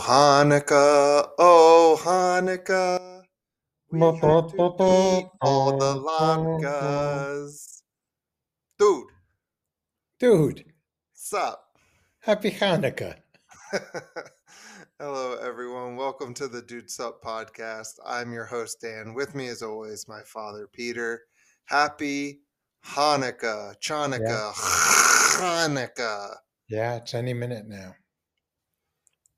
Hanukkah, 0.00 1.28
oh 1.38 2.00
Hanukkah, 2.02 3.22
we 3.92 4.00
had 4.00 4.48
to 4.48 4.74
eat 4.80 5.28
all 5.42 5.76
the 5.76 6.00
latkes. 6.00 7.82
Dude, 8.78 9.04
Dude, 10.18 10.64
sup? 11.12 11.60
happy 12.20 12.50
Hanukkah. 12.50 13.16
Hello, 14.98 15.36
everyone. 15.36 15.96
Welcome 15.96 16.32
to 16.34 16.48
the 16.48 16.62
Dude 16.62 16.90
Sup 16.90 17.22
podcast. 17.22 17.92
I'm 18.04 18.32
your 18.32 18.46
host, 18.46 18.78
Dan. 18.80 19.12
With 19.12 19.34
me, 19.34 19.48
as 19.48 19.60
always, 19.60 20.08
my 20.08 20.22
father, 20.22 20.66
Peter. 20.72 21.20
Happy 21.66 22.40
Hanukkah, 22.86 23.74
Chanukah, 23.82 24.52
Hanukkah. 25.36 26.36
Yeah, 26.70 26.96
it's 26.96 27.12
any 27.12 27.34
minute 27.34 27.66
now. 27.68 27.94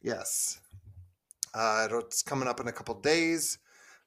Yes. 0.03 0.61
Uh, 1.55 1.87
it's 1.93 2.23
coming 2.23 2.49
up 2.49 2.61
in 2.61 2.69
a 2.69 2.73
couple 2.73 2.95
days. 3.01 3.59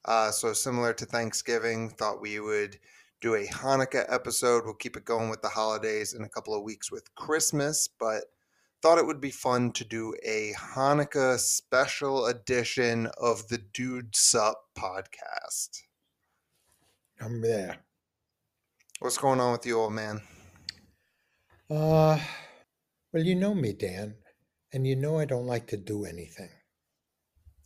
Uh, 0.04 0.30
so, 0.30 0.52
similar 0.52 0.92
to 0.92 1.04
Thanksgiving, 1.04 1.90
thought 1.90 2.20
we 2.20 2.38
would 2.38 2.78
do 3.20 3.34
a 3.34 3.46
Hanukkah 3.46 4.04
episode. 4.12 4.64
We'll 4.64 4.74
keep 4.74 4.96
it 4.96 5.04
going 5.04 5.30
with 5.30 5.42
the 5.42 5.48
holidays 5.48 6.14
in 6.14 6.22
a 6.22 6.28
couple 6.28 6.54
of 6.54 6.62
weeks 6.62 6.92
with 6.92 7.14
Christmas, 7.14 7.88
but 7.88 8.24
thought 8.82 8.98
it 8.98 9.06
would 9.06 9.20
be 9.20 9.30
fun 9.30 9.72
to 9.72 9.84
do 9.84 10.14
a 10.24 10.52
Hanukkah 10.56 11.38
special 11.38 12.26
edition 12.26 13.08
of 13.20 13.48
the 13.48 13.58
Dude 13.58 14.14
Sup 14.14 14.56
podcast. 14.78 15.82
I'm 17.20 17.40
there. 17.40 17.78
What's 19.00 19.18
going 19.18 19.40
on 19.40 19.52
with 19.52 19.66
you, 19.66 19.78
old 19.78 19.92
man? 19.92 20.20
Uh, 21.68 22.18
well, 23.12 23.22
you 23.24 23.34
know 23.34 23.54
me, 23.54 23.72
Dan, 23.72 24.14
and 24.76 24.86
you 24.86 24.94
know 24.94 25.18
I 25.18 25.24
don't 25.24 25.46
like 25.46 25.68
to 25.68 25.78
do 25.78 26.04
anything. 26.04 26.50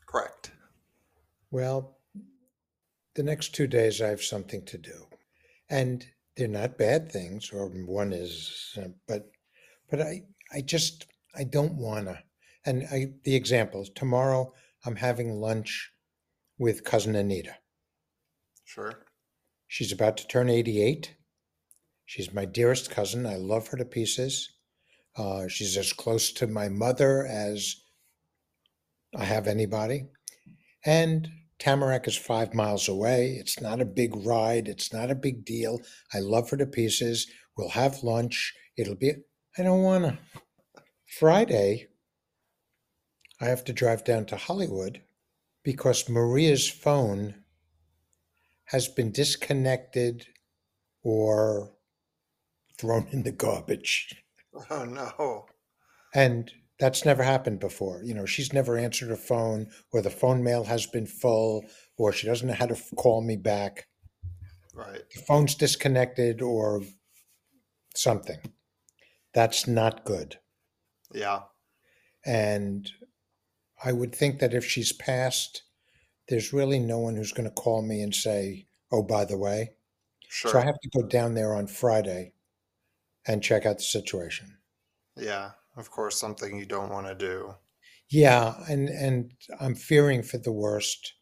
Correct. 0.06 0.52
Well, 1.50 1.98
the 3.16 3.25
next 3.25 3.53
two 3.53 3.66
days 3.66 4.00
I 4.00 4.11
have 4.11 4.22
something 4.22 4.64
to 4.66 4.78
do, 4.78 5.06
and 5.69 6.06
they're 6.36 6.47
not 6.47 6.78
bad 6.78 7.11
things, 7.11 7.50
or 7.53 7.66
one 7.66 8.12
is, 8.12 8.78
uh, 8.81 8.91
but, 9.08 9.28
but 9.91 10.00
I, 10.00 10.22
I 10.55 10.61
just, 10.61 11.06
I 11.36 11.42
don't 11.42 11.75
wanna. 11.75 12.22
And 12.64 12.86
I, 12.92 13.06
the 13.25 13.34
example 13.34 13.83
is 13.83 13.91
tomorrow 13.91 14.53
I'm 14.86 14.94
having 14.94 15.41
lunch 15.41 15.91
with 16.58 16.84
cousin 16.84 17.16
Anita. 17.16 17.56
Sure. 18.62 19.05
She's 19.66 19.91
about 19.91 20.16
to 20.19 20.28
turn 20.28 20.48
88. 20.48 21.16
She's 22.06 22.33
my 22.33 22.44
dearest 22.44 22.88
cousin. 22.88 23.27
I 23.27 23.34
love 23.34 23.66
her 23.69 23.77
to 23.78 23.84
pieces. 23.84 24.59
Uh, 25.20 25.46
she's 25.48 25.76
as 25.76 25.92
close 25.92 26.32
to 26.32 26.46
my 26.46 26.70
mother 26.70 27.26
as 27.26 27.76
I 29.14 29.24
have 29.24 29.46
anybody. 29.46 30.06
And 30.86 31.28
Tamarac 31.58 32.08
is 32.08 32.16
five 32.16 32.54
miles 32.54 32.88
away. 32.88 33.36
It's 33.38 33.60
not 33.60 33.82
a 33.82 33.84
big 33.84 34.16
ride. 34.16 34.66
It's 34.66 34.94
not 34.94 35.10
a 35.10 35.14
big 35.14 35.44
deal. 35.44 35.82
I 36.14 36.20
love 36.20 36.48
her 36.48 36.56
to 36.56 36.64
pieces. 36.64 37.26
We'll 37.54 37.68
have 37.68 38.02
lunch. 38.02 38.54
It'll 38.78 38.94
be, 38.94 39.12
I 39.58 39.62
don't 39.62 39.82
want 39.82 40.04
to. 40.04 40.18
Friday, 41.04 41.88
I 43.42 43.44
have 43.44 43.62
to 43.64 43.74
drive 43.74 44.04
down 44.04 44.24
to 44.26 44.36
Hollywood 44.36 45.02
because 45.62 46.08
Maria's 46.08 46.66
phone 46.66 47.34
has 48.66 48.88
been 48.88 49.12
disconnected 49.12 50.28
or 51.02 51.72
thrown 52.78 53.06
in 53.10 53.22
the 53.24 53.32
garbage. 53.32 54.16
Oh, 54.70 54.84
no. 54.84 55.47
And 56.15 56.51
that's 56.79 57.05
never 57.05 57.23
happened 57.23 57.61
before. 57.61 58.03
You 58.03 58.15
know, 58.15 58.27
she's 58.27 58.53
never 58.53 58.77
answered 58.77 59.11
her 59.11 59.17
phone, 59.17 59.69
or 59.93 60.03
the 60.03 60.11
phone 60.11 60.43
mail 60.43 60.65
has 60.65 60.87
been 60.87 61.06
full, 61.06 61.65
or 61.97 62.12
she 62.12 62.27
doesn't 62.27 62.48
know 62.48 62.55
how 62.55 62.67
to 62.67 62.77
call 62.97 63.23
me 63.23 63.37
back. 63.37 63.87
Right. 64.75 65.03
The 65.15 65.23
phone's 65.23 65.55
disconnected 65.55 66.43
or 66.43 66.83
something. 67.94 68.39
That's 69.34 69.66
not 69.66 70.05
good. 70.05 70.39
Yeah. 71.12 71.43
And 72.25 72.91
I 73.84 73.93
would 73.93 74.15
think 74.15 74.41
that 74.41 74.55
if 74.55 74.65
she's 74.65 74.93
passed, 74.93 75.62
there's 76.28 76.53
really 76.53 76.78
no 76.78 76.99
one 76.99 77.16
who's 77.16 77.33
going 77.33 77.49
to 77.49 77.55
call 77.55 77.83
me 77.83 78.00
and 78.03 78.15
say, 78.15 78.66
oh, 78.91 79.03
by 79.03 79.25
the 79.25 79.39
way. 79.39 79.71
Sure. 80.28 80.53
So 80.53 80.59
I 80.59 80.65
have 80.65 80.78
to 80.81 80.91
go 81.00 81.06
down 81.06 81.34
there 81.34 81.55
on 81.55 81.66
Friday 81.66 82.33
and 83.26 83.42
check 83.42 83.66
out 83.66 83.78
the 83.78 83.84
situation. 83.84 84.58
yeah. 85.16 85.53
Of 85.76 85.88
course, 85.91 86.19
something 86.19 86.58
you 86.58 86.66
don't 86.66 86.91
want 86.91 87.06
to 87.06 87.14
do. 87.14 87.54
Yeah, 88.10 88.62
and 88.69 88.88
and 88.88 89.32
I'm 89.60 89.75
fearing 89.75 90.22
for 90.22 90.38
the 90.38 90.53
worst. 90.53 91.14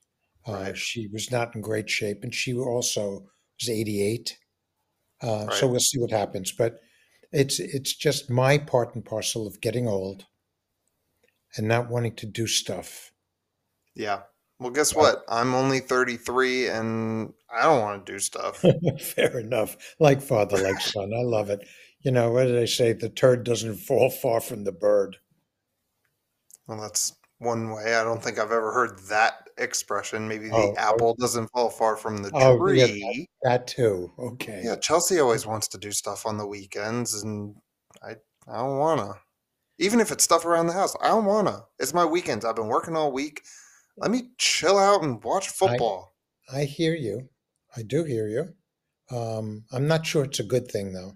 Uh, 0.47 0.73
She 0.75 1.07
was 1.09 1.31
not 1.31 1.55
in 1.55 1.61
great 1.61 1.91
shape, 1.91 2.25
and 2.25 2.35
she 2.35 2.55
also 2.55 3.31
was 3.61 3.69
88. 3.69 4.39
Uh, 5.23 5.51
so 5.51 5.69
we'll 5.69 5.81
see 5.81 5.99
what 6.01 6.11
happens. 6.11 6.53
But 6.53 6.81
it's 7.33 7.61
it's 7.61 7.95
just 7.95 8.31
my 8.31 8.59
part 8.59 8.95
and 8.95 9.05
parcel 9.05 9.47
of 9.47 9.61
getting 9.61 9.89
old 9.89 10.27
and 11.57 11.69
not 11.69 11.91
wanting 11.91 12.15
to 12.17 12.25
do 12.27 12.47
stuff. 12.47 13.13
Yeah. 13.95 14.23
Well, 14.59 14.71
guess 14.71 14.95
what? 14.95 15.25
I'm 15.29 15.55
only 15.55 15.81
33 15.81 16.69
and 16.69 17.33
I 17.53 17.63
don't 17.63 17.81
want 17.83 18.07
to 18.07 18.13
do 18.13 18.19
stuff. 18.19 18.67
Fair 19.01 19.39
enough. 19.39 19.77
Like 20.01 20.21
father, 20.21 20.59
like 20.59 20.81
son. 20.81 21.13
I 21.15 21.23
love 21.23 21.51
it. 21.51 21.67
You 22.09 22.13
know, 22.13 22.31
what 22.31 22.45
did 22.45 22.59
I 22.59 22.65
say? 22.65 22.95
The 22.95 23.11
turd 23.11 23.45
doesn't 23.45 23.75
fall 23.87 24.09
far 24.09 24.41
from 24.41 24.65
the 24.65 24.73
bird. 24.73 25.19
Well, 26.67 26.81
that's 26.81 27.15
one 27.37 27.71
way. 27.71 27.97
I 27.97 28.03
don't 28.03 28.23
think 28.23 28.39
I've 28.39 28.51
ever 28.51 28.73
heard 28.73 28.99
that 29.11 29.51
expression. 29.59 30.27
Maybe 30.27 30.49
the 30.49 30.55
Oh, 30.55 30.75
oh, 30.75 30.75
apple 30.79 31.17
doesn't 31.21 31.49
fall 31.49 31.69
far 31.69 31.97
from 31.97 32.23
the 32.23 32.31
oh, 32.33 32.67
yeah, 32.69 32.87
that, 32.87 32.93
tree. 32.93 33.29
that 33.43 33.67
too. 33.67 34.11
Okay. 34.19 34.63
Yeah, 34.65 34.77
Chelsea 34.77 35.21
always 35.21 35.45
wants 35.45 35.69
to 35.69 35.79
do 35.79 35.93
stuff 35.93 36.25
on 36.25 36.39
the 36.39 36.47
weekends, 36.47 37.23
and 37.23 37.55
I 38.03 38.13
I 38.51 38.57
don't 38.57 38.79
wanna. 38.79 39.13
Even 39.79 40.01
if 40.01 40.11
it's 40.11 40.25
stuff 40.25 40.47
around 40.47 40.69
the 40.69 40.73
house, 40.73 40.97
I 41.03 41.09
don't 41.09 41.27
wanna. 41.27 41.67
It's 41.79 41.93
my 41.93 42.07
weekends. 42.07 42.47
I've 42.47 42.57
been 42.57 42.69
working 42.69 42.97
all 42.97 43.13
week. 43.13 43.43
Let 43.99 44.11
me 44.11 44.31
chill 44.39 44.79
out 44.79 45.03
and 45.03 45.23
watch 45.23 45.49
I 45.49 45.51
football. 45.51 46.15
I 46.51 46.65
hear 46.65 46.95
you. 46.95 47.29
I 47.77 47.83
do 47.83 48.05
hear 48.05 48.29
you. 48.29 48.55
Um, 49.15 49.65
I'm 49.71 49.87
not 49.87 50.07
sure 50.07 50.25
it's 50.25 50.41
a 50.41 50.45
good 50.45 50.71
thing 50.71 50.95
though, 50.95 51.13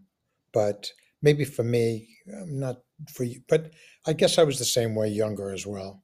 but 0.52 0.90
maybe 1.22 1.44
for 1.44 1.64
me, 1.64 2.08
um, 2.32 2.58
not 2.58 2.76
for 3.12 3.24
you. 3.24 3.40
But 3.48 3.70
I 4.06 4.12
guess 4.12 4.38
I 4.38 4.44
was 4.44 4.58
the 4.58 4.64
same 4.64 4.94
way 4.94 5.08
younger 5.08 5.50
as 5.50 5.66
well. 5.66 6.02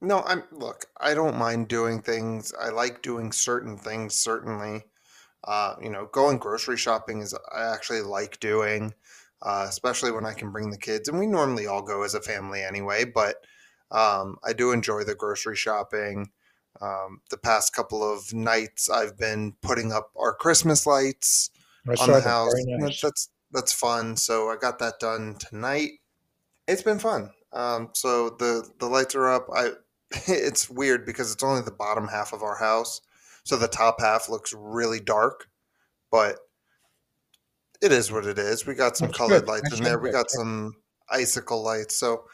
No, 0.00 0.22
I'm 0.26 0.44
look, 0.52 0.86
I 1.00 1.14
don't 1.14 1.38
mind 1.38 1.68
doing 1.68 2.02
things. 2.02 2.52
I 2.60 2.68
like 2.68 3.02
doing 3.02 3.32
certain 3.32 3.76
things, 3.78 4.14
certainly. 4.14 4.84
Uh, 5.44 5.76
you 5.82 5.90
know, 5.90 6.08
going 6.12 6.38
grocery 6.38 6.76
shopping 6.76 7.20
is 7.20 7.34
I 7.54 7.72
actually 7.72 8.02
like 8.02 8.40
doing, 8.40 8.92
uh, 9.42 9.66
especially 9.68 10.10
when 10.10 10.26
I 10.26 10.32
can 10.32 10.50
bring 10.50 10.70
the 10.70 10.78
kids. 10.78 11.08
And 11.08 11.18
we 11.18 11.26
normally 11.26 11.66
all 11.66 11.82
go 11.82 12.02
as 12.02 12.14
a 12.14 12.20
family 12.20 12.62
anyway, 12.62 13.04
but 13.04 13.36
um, 13.90 14.36
I 14.44 14.52
do 14.52 14.72
enjoy 14.72 15.04
the 15.04 15.14
grocery 15.14 15.56
shopping. 15.56 16.30
Um, 16.80 17.20
the 17.30 17.36
past 17.36 17.74
couple 17.74 18.02
of 18.02 18.32
nights, 18.32 18.90
I've 18.90 19.16
been 19.16 19.54
putting 19.62 19.92
up 19.92 20.10
our 20.18 20.34
Christmas 20.34 20.86
lights 20.86 21.50
I 21.88 21.92
on 22.02 22.10
the 22.10 22.20
house. 22.20 22.52
Nice. 22.56 23.00
That's 23.00 23.28
that's 23.54 23.72
fun. 23.72 24.16
So 24.16 24.50
I 24.50 24.56
got 24.56 24.78
that 24.80 24.98
done 25.00 25.36
tonight. 25.38 25.92
It's 26.68 26.82
been 26.82 26.98
fun. 26.98 27.30
Um, 27.52 27.90
so 27.94 28.30
the 28.30 28.68
the 28.80 28.86
lights 28.86 29.14
are 29.14 29.30
up. 29.30 29.46
I 29.54 29.70
it's 30.26 30.68
weird 30.68 31.06
because 31.06 31.32
it's 31.32 31.42
only 31.42 31.62
the 31.62 31.70
bottom 31.70 32.08
half 32.08 32.32
of 32.32 32.42
our 32.42 32.58
house, 32.58 33.00
so 33.44 33.56
the 33.56 33.68
top 33.68 34.00
half 34.00 34.28
looks 34.28 34.52
really 34.56 35.00
dark. 35.00 35.48
But 36.10 36.36
it 37.80 37.92
is 37.92 38.10
what 38.10 38.26
it 38.26 38.38
is. 38.38 38.66
We 38.66 38.74
got 38.74 38.96
some 38.96 39.08
That's 39.08 39.18
colored 39.18 39.40
good. 39.40 39.48
lights 39.48 39.70
Nice 39.70 39.78
in 39.78 39.84
there. 39.84 39.94
and 39.94 40.02
We 40.02 40.10
got 40.10 40.30
some 40.30 40.74
icicle 41.10 41.62
lights. 41.62 41.96
So 41.96 42.24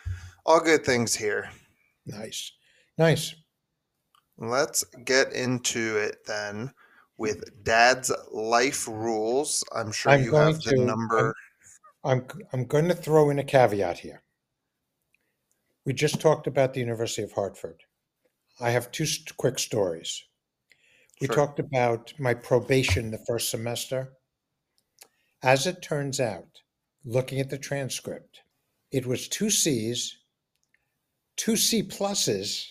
all 0.47 0.61
good 0.61 0.85
things 0.85 1.15
here. 1.15 1.51
Nice. 2.07 2.53
Nice. 2.99 3.35
Let's 4.39 4.85
get 5.05 5.33
into 5.33 5.99
it 5.99 6.19
then 6.27 6.73
with 7.21 7.63
Dad's 7.65 8.11
life 8.33 8.89
rules. 8.89 9.63
I'm 9.77 9.93
sure 9.93 10.13
I'm 10.13 10.25
you 10.25 10.35
have 10.35 10.63
the 10.63 10.71
to, 10.71 10.81
I'm, 10.81 10.87
number. 10.87 11.35
I'm, 12.03 12.27
I'm 12.55 12.65
going 12.65 12.89
to 12.89 12.95
throw 12.95 13.29
in 13.29 13.39
a 13.39 13.45
caveat 13.45 13.99
here. 13.99 14.23
We 15.85 15.93
just 15.93 16.19
talked 16.19 16.47
about 16.47 16.73
the 16.73 16.81
University 16.81 17.23
of 17.23 17.33
Hartford. 17.33 17.83
I 18.59 18.71
have 18.71 18.91
two 18.91 19.05
st- 19.05 19.37
quick 19.37 19.59
stories. 19.59 20.25
We 21.21 21.27
Sure. 21.27 21.37
talked 21.37 21.59
about 21.59 22.15
my 22.19 22.33
probation 22.33 23.11
the 23.11 23.23
first 23.29 23.51
semester. 23.51 24.15
As 25.43 25.67
it 25.67 25.83
turns 25.83 26.21
out, 26.21 26.63
looking 27.05 27.39
at 27.39 27.51
the 27.51 27.59
transcript, 27.59 28.41
it 28.91 29.05
was 29.05 29.29
two 29.29 29.51
C's, 29.51 30.17
two 31.37 31.57
C 31.57 31.83
pluses, 31.83 32.65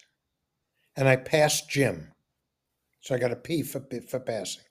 and 0.96 1.08
I 1.08 1.18
passed 1.18 1.70
gym. 1.70 2.14
So 3.10 3.16
I 3.16 3.18
got 3.18 3.32
a 3.32 3.36
P 3.36 3.64
for 3.64 3.84
for 4.08 4.20
passing. 4.20 4.62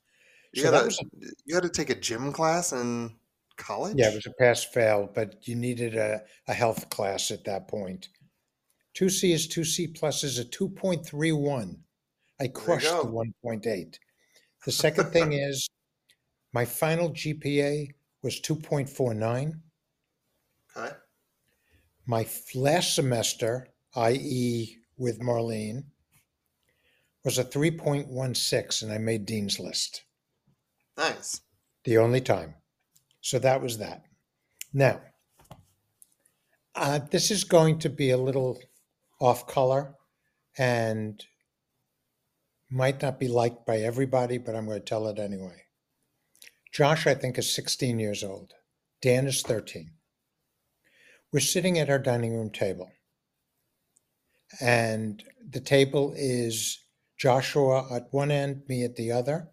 You 0.53 0.63
So 0.63 0.71
that 0.71 0.85
gotta 0.85 1.05
a, 1.05 1.27
you 1.45 1.57
had 1.57 1.65
to 1.65 1.69
take 1.69 1.91
a 1.91 1.97
gym 1.97 2.33
class 2.33 2.73
in 2.73 3.17
college? 3.57 3.97
yeah, 3.99 4.13
it 4.13 4.15
was 4.15 4.27
a 4.27 4.33
pass 4.39 4.63
fail, 4.63 5.11
but 5.13 5.49
you 5.49 5.57
needed 5.57 5.97
a, 5.97 6.23
a 6.47 6.55
health 6.55 6.89
class 6.89 7.33
at 7.33 7.43
that 7.47 7.67
point. 7.67 8.11
Two 8.95 9.09
C 9.09 9.33
is 9.33 9.49
two 9.49 9.65
C 9.65 9.89
plus 9.89 10.23
is 10.23 10.39
a 10.39 10.45
2.31. 10.45 11.81
I 12.41 12.47
crushed 12.47 12.87
the 12.87 13.09
1.8. 13.09 13.99
The 14.65 14.73
second 14.85 15.11
thing 15.11 15.33
is 15.33 15.69
my 16.53 16.65
final 16.65 17.11
GPA 17.11 17.89
was 18.23 18.41
2.49. 18.41 19.53
Okay. 20.77 20.95
My 22.07 22.25
last 22.55 22.95
semester, 22.95 23.67
i.e., 23.97 24.77
with 24.97 25.19
Marlene, 25.19 25.87
was 27.29 27.37
a 27.37 27.45
3.16, 27.45 28.83
and 28.83 28.91
I 28.91 28.97
made 28.97 29.27
Dean's 29.27 29.61
List. 29.61 30.03
Nice. 30.97 31.43
the 31.85 31.99
only 31.99 32.23
time. 32.23 32.55
So 33.21 33.39
that 33.41 33.61
was 33.61 33.77
that. 33.77 34.05
Now, 34.73 35.03
uh, 36.75 37.01
this 37.11 37.31
is 37.31 37.45
going 37.45 37.81
to 37.81 37.91
be 37.91 38.09
a 38.09 38.17
little 38.17 38.59
off 39.21 39.47
color 39.47 39.95
and 40.57 41.23
might 42.71 43.03
not 43.03 43.21
be 43.21 43.29
liked 43.29 43.67
by 43.67 43.81
everybody, 43.81 44.39
but 44.39 44.57
I'm 44.57 44.65
going 44.65 44.81
to 44.81 44.85
tell 44.87 45.07
it 45.09 45.19
anyway. 45.19 45.65
Josh, 46.73 47.07
I 47.07 47.13
think, 47.13 47.37
is 47.37 47.55
16 47.55 47.99
years 47.99 48.25
old. 48.25 48.55
Dan 49.03 49.27
is 49.27 49.43
13. 49.43 49.91
We're 51.31 51.41
sitting 51.41 51.79
at 51.79 51.91
our 51.91 51.99
dining 51.99 52.35
room 52.35 52.49
table, 52.49 52.91
and 54.63 55.23
the 55.47 55.61
table 55.61 56.15
is 56.17 56.88
Joshua 57.19 57.93
at 57.95 58.09
one 58.13 58.31
end, 58.31 58.63
me 58.69 58.85
at 58.85 58.97
the 58.97 59.13
other 59.13 59.51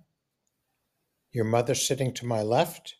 your 1.35 1.43
mother 1.43 1.75
sitting 1.75 2.13
to 2.13 2.25
my 2.25 2.41
left, 2.41 2.95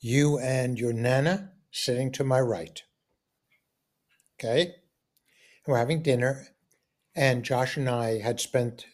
you 0.00 0.38
and 0.38 0.78
your 0.78 0.94
nana 0.94 1.52
sitting 1.70 2.10
to 2.10 2.24
my 2.24 2.40
right. 2.40 2.82
Okay? 4.38 4.76
We're 5.66 5.76
having 5.76 6.02
dinner, 6.02 6.46
and 7.14 7.44
Josh 7.44 7.76
and 7.76 7.90
I 7.90 8.20
had 8.20 8.40
spent 8.40 8.86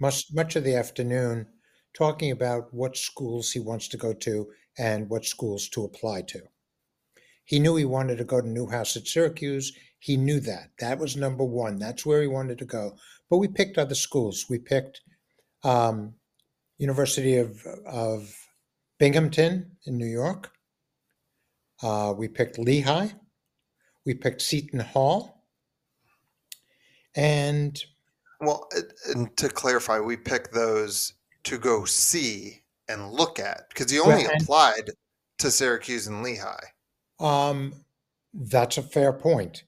much, 0.00 0.24
much 0.32 0.56
of 0.56 0.64
the 0.64 0.74
afternoon 0.74 1.46
talking 1.94 2.32
about 2.32 2.74
what 2.74 2.96
schools 2.96 3.52
he 3.52 3.60
wants 3.60 3.86
to 3.86 3.96
go 3.96 4.12
to 4.14 4.48
and 4.76 5.08
what 5.08 5.24
schools 5.24 5.68
to 5.68 5.84
apply 5.84 6.22
to. 6.22 6.40
He 7.44 7.60
knew 7.60 7.76
he 7.76 7.84
wanted 7.84 8.18
to 8.18 8.24
go 8.24 8.40
to 8.40 8.48
Newhouse 8.48 8.96
at 8.96 9.06
Syracuse. 9.06 9.72
He 10.00 10.16
knew 10.16 10.40
that. 10.40 10.70
That 10.80 10.98
was 10.98 11.16
number 11.16 11.44
one. 11.44 11.78
That's 11.78 12.04
where 12.04 12.20
he 12.20 12.26
wanted 12.26 12.58
to 12.58 12.64
go. 12.64 12.96
But 13.30 13.38
we 13.38 13.48
picked 13.48 13.78
other 13.78 13.94
schools. 13.94 14.46
We 14.50 14.58
picked 14.58 15.00
um, 15.62 16.14
University 16.78 17.36
of, 17.36 17.64
of 17.86 18.34
Binghamton 18.98 19.70
in 19.86 19.96
New 19.96 20.06
York. 20.08 20.50
Uh, 21.82 22.12
we 22.16 22.28
picked 22.28 22.58
Lehigh. 22.58 23.08
We 24.04 24.14
picked 24.14 24.42
Seton 24.42 24.80
Hall. 24.80 25.44
And 27.16 27.80
Well, 28.40 28.68
and 29.14 29.34
to 29.36 29.48
clarify, 29.48 30.00
we 30.00 30.16
picked 30.16 30.52
those 30.52 31.14
to 31.44 31.58
go 31.58 31.84
see 31.84 32.62
and 32.88 33.10
look 33.12 33.38
at 33.38 33.68
because 33.68 33.92
you 33.92 34.02
Well, 34.04 34.12
only 34.18 34.26
and- 34.30 34.42
applied 34.42 34.90
to 35.38 35.50
Syracuse 35.50 36.06
and 36.06 36.22
Lehigh. 36.22 36.66
um, 37.20 37.84
that's 38.34 38.76
a 38.78 38.82
fair 38.82 39.12
point. 39.12 39.64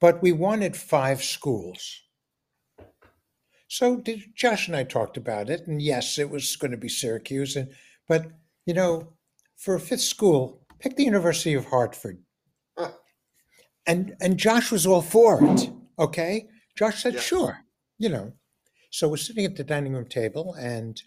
But 0.00 0.20
we 0.22 0.32
wanted 0.32 0.76
five 0.76 1.22
schools. 1.22 2.02
So 3.68 3.96
did, 3.96 4.22
Josh 4.34 4.68
and 4.68 4.76
I 4.76 4.84
talked 4.84 5.16
about 5.16 5.50
it, 5.50 5.66
and 5.66 5.80
yes, 5.80 6.18
it 6.18 6.30
was 6.30 6.56
going 6.56 6.70
to 6.70 6.76
be 6.76 6.88
Syracuse. 6.88 7.56
And 7.56 7.70
but 8.08 8.26
you 8.66 8.74
know, 8.74 9.14
for 9.56 9.74
a 9.74 9.80
fifth 9.80 10.02
school, 10.02 10.60
pick 10.78 10.96
the 10.96 11.04
University 11.04 11.54
of 11.54 11.66
Hartford. 11.66 12.18
Huh. 12.76 12.92
And 13.86 14.14
and 14.20 14.38
Josh 14.38 14.70
was 14.70 14.86
all 14.86 15.02
for 15.02 15.44
it. 15.44 15.70
Okay, 15.98 16.48
Josh 16.76 17.02
said 17.02 17.14
Yeah. 17.14 17.20
sure. 17.20 17.58
You 17.98 18.08
know, 18.10 18.32
so 18.90 19.08
we're 19.08 19.16
sitting 19.16 19.44
at 19.44 19.56
the 19.56 19.64
dining 19.64 19.92
room 19.94 20.06
table, 20.06 20.54
and 20.54 21.00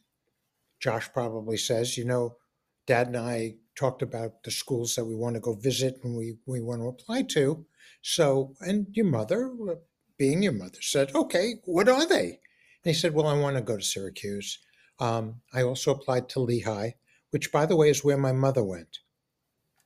Josh 0.79 1.09
probably 1.13 1.57
says, 1.57 1.97
you 1.97 2.05
know, 2.05 2.37
Dad 2.85 3.07
and 3.07 3.17
I 3.17 3.55
talked 3.75 4.01
about 4.01 4.43
the 4.43 4.51
schools 4.51 4.95
that 4.95 5.05
we 5.05 5.15
want 5.15 5.35
to 5.35 5.39
go 5.39 5.53
visit 5.53 5.99
and 6.03 6.15
we 6.17 6.37
we 6.45 6.61
want 6.61 6.81
to 6.81 6.87
apply 6.87 7.23
to. 7.23 7.65
So, 8.01 8.55
and 8.61 8.87
your 8.93 9.05
mother, 9.05 9.51
uh, 9.69 9.75
being 10.17 10.41
your 10.43 10.53
mother, 10.53 10.81
said, 10.81 11.13
okay, 11.13 11.55
what 11.65 11.89
are 11.89 12.05
they? 12.05 12.39
He 12.87 12.93
said, 12.93 13.13
well, 13.13 13.27
I 13.27 13.37
want 13.37 13.55
to 13.57 13.61
go 13.61 13.77
to 13.77 13.83
Syracuse. 13.83 14.59
Um, 14.99 15.41
I 15.53 15.63
also 15.63 15.91
applied 15.91 16.29
to 16.29 16.39
Lehigh, 16.39 16.91
which, 17.31 17.51
by 17.51 17.65
the 17.65 17.75
way, 17.75 17.89
is 17.89 18.03
where 18.03 18.17
my 18.17 18.31
mother 18.31 18.63
went. 18.63 18.99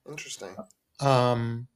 Interesting. 0.09 0.55
Um, 0.99 1.67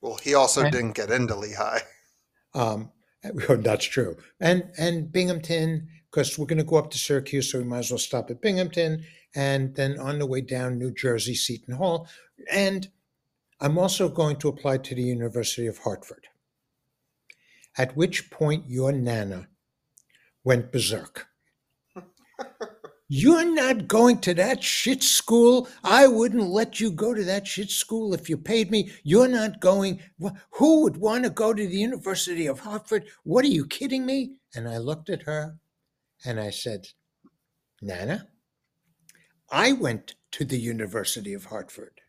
Well, 0.00 0.16
he 0.22 0.34
also 0.34 0.62
And- 0.62 0.72
didn't 0.72 0.92
get 0.92 1.10
into 1.10 1.34
Lehigh. 1.34 1.80
um, 2.54 2.92
that's 3.22 3.84
true. 3.84 4.16
And 4.40 4.70
and 4.78 5.10
Binghamton, 5.10 5.88
because 6.10 6.38
we're 6.38 6.46
going 6.46 6.58
to 6.58 6.64
go 6.64 6.76
up 6.76 6.90
to 6.92 6.98
Syracuse, 6.98 7.50
so 7.50 7.58
we 7.58 7.64
might 7.64 7.78
as 7.80 7.90
well 7.90 7.98
stop 7.98 8.30
at 8.30 8.40
Binghamton, 8.40 9.04
and 9.34 9.74
then 9.74 9.98
on 9.98 10.18
the 10.20 10.26
way 10.26 10.40
down, 10.40 10.78
New 10.78 10.92
Jersey, 10.92 11.34
Seton 11.34 11.74
Hall, 11.74 12.08
and 12.50 12.88
I'm 13.60 13.76
also 13.76 14.08
going 14.08 14.36
to 14.36 14.48
apply 14.48 14.78
to 14.78 14.94
the 14.94 15.02
University 15.02 15.66
of 15.66 15.78
Hartford. 15.78 16.28
At 17.76 17.96
which 17.96 18.30
point, 18.30 18.68
your 18.68 18.92
nana 18.92 19.48
went 20.48 20.72
berserk. 20.72 21.26
You're 23.10 23.44
not 23.54 23.86
going 23.86 24.18
to 24.20 24.32
that 24.34 24.62
shit 24.62 25.02
school. 25.02 25.68
I 25.84 26.06
wouldn't 26.06 26.48
let 26.48 26.80
you 26.80 26.90
go 26.90 27.12
to 27.14 27.22
that 27.24 27.46
shit 27.46 27.70
school 27.70 28.14
if 28.14 28.28
you 28.30 28.36
paid 28.38 28.70
me. 28.70 28.90
You're 29.02 29.28
not 29.28 29.60
going. 29.60 30.00
Who 30.52 30.82
would 30.82 30.96
want 30.96 31.24
to 31.24 31.30
go 31.30 31.52
to 31.52 31.66
the 31.66 31.76
University 31.76 32.46
of 32.46 32.60
Hartford? 32.60 33.04
What 33.24 33.44
are 33.44 33.54
you 33.58 33.66
kidding 33.66 34.06
me? 34.06 34.36
And 34.54 34.66
I 34.68 34.78
looked 34.78 35.10
at 35.10 35.22
her 35.22 35.56
and 36.24 36.40
I 36.40 36.48
said, 36.50 36.88
Nana, 37.82 38.28
I 39.50 39.72
went 39.72 40.14
to 40.32 40.44
the 40.46 40.58
University 40.58 41.34
of 41.34 41.44
Hartford. 41.46 42.00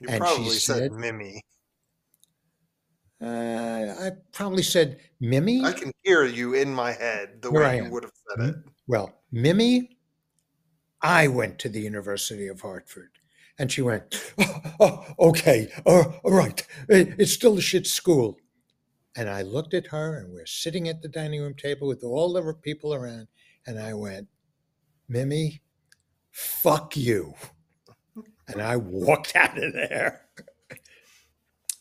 You 0.00 0.08
And 0.08 0.26
she 0.26 0.50
said, 0.50 0.76
said- 0.76 0.92
Mimi. 0.92 1.42
Uh, 3.22 3.94
I 4.06 4.10
probably 4.32 4.62
said, 4.62 4.98
Mimi? 5.20 5.64
I 5.64 5.72
can 5.72 5.92
hear 6.02 6.24
you 6.24 6.54
in 6.54 6.74
my 6.74 6.92
head 6.92 7.40
the 7.42 7.50
Here 7.50 7.60
way 7.60 7.76
you 7.78 7.90
would 7.90 8.02
have 8.02 8.12
said 8.36 8.48
it. 8.48 8.54
Well, 8.86 9.14
Mimi, 9.32 9.98
I 11.00 11.28
went 11.28 11.58
to 11.60 11.68
the 11.68 11.80
University 11.80 12.48
of 12.48 12.60
Hartford. 12.60 13.10
And 13.58 13.70
she 13.70 13.82
went, 13.82 14.20
oh, 14.38 14.60
oh, 14.80 15.04
okay, 15.30 15.70
uh, 15.86 16.04
all 16.24 16.32
right. 16.32 16.66
It- 16.88 17.14
It's 17.18 17.32
still 17.32 17.56
a 17.56 17.60
shit 17.60 17.86
school. 17.86 18.36
And 19.16 19.30
I 19.30 19.42
looked 19.42 19.74
at 19.74 19.86
her, 19.88 20.18
and 20.18 20.32
we're 20.34 20.44
sitting 20.44 20.88
at 20.88 21.00
the 21.00 21.08
dining 21.08 21.40
room 21.40 21.54
table 21.54 21.86
with 21.86 22.02
all 22.02 22.32
the 22.32 22.52
people 22.54 22.92
around. 22.92 23.28
And 23.64 23.78
I 23.78 23.94
went, 23.94 24.26
Mimi, 25.08 25.62
fuck 26.32 26.96
you. 26.96 27.34
And 28.48 28.60
I 28.60 28.76
walked 28.76 29.36
out 29.36 29.56
of 29.62 29.72
there. 29.72 30.22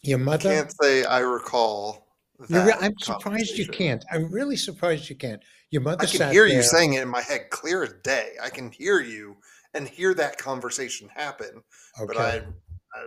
Your 0.04 0.20
mother? 0.20 0.50
Can't 0.50 0.74
say 0.82 1.06
I 1.06 1.20
recall. 1.20 2.08
Re- 2.50 2.74
I'm 2.82 2.98
surprised 3.00 3.58
you 3.58 3.68
can't. 3.68 4.04
I'm 4.12 4.30
really 4.32 4.58
surprised 4.58 5.10
you 5.10 5.16
can't. 5.16 5.42
Your 5.70 5.82
mother 5.82 6.04
I 6.04 6.06
can 6.06 6.32
hear 6.32 6.46
you 6.46 6.62
saying 6.62 6.94
it 6.94 7.02
in 7.02 7.08
my 7.08 7.22
head 7.22 7.50
clear 7.50 7.84
as 7.84 7.94
day. 8.04 8.34
I 8.42 8.50
can 8.50 8.72
hear 8.72 9.00
you 9.00 9.38
and 9.74 9.88
hear 9.88 10.14
that 10.16 10.38
conversation 10.38 11.10
happen. 11.10 11.64
But 12.06 12.18
I, 12.18 12.42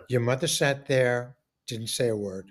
Your 0.08 0.20
mother 0.20 0.46
sat 0.46 0.86
there, 0.86 1.36
didn't 1.66 1.88
say 1.88 2.08
a 2.08 2.16
word. 2.16 2.50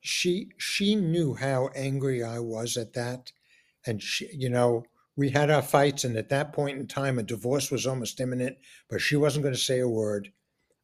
She 0.00 0.50
she 0.56 0.94
knew 0.94 1.34
how 1.34 1.70
angry 1.74 2.22
I 2.22 2.38
was 2.38 2.76
at 2.76 2.92
that, 2.92 3.32
and 3.86 4.00
she, 4.00 4.28
you 4.32 4.48
know, 4.48 4.84
we 5.16 5.30
had 5.30 5.50
our 5.50 5.62
fights, 5.62 6.04
and 6.04 6.16
at 6.16 6.28
that 6.28 6.52
point 6.52 6.78
in 6.78 6.86
time, 6.86 7.18
a 7.18 7.24
divorce 7.24 7.70
was 7.70 7.86
almost 7.86 8.20
imminent. 8.20 8.56
But 8.88 9.00
she 9.00 9.16
wasn't 9.16 9.42
going 9.42 9.54
to 9.54 9.60
say 9.60 9.80
a 9.80 9.88
word. 9.88 10.30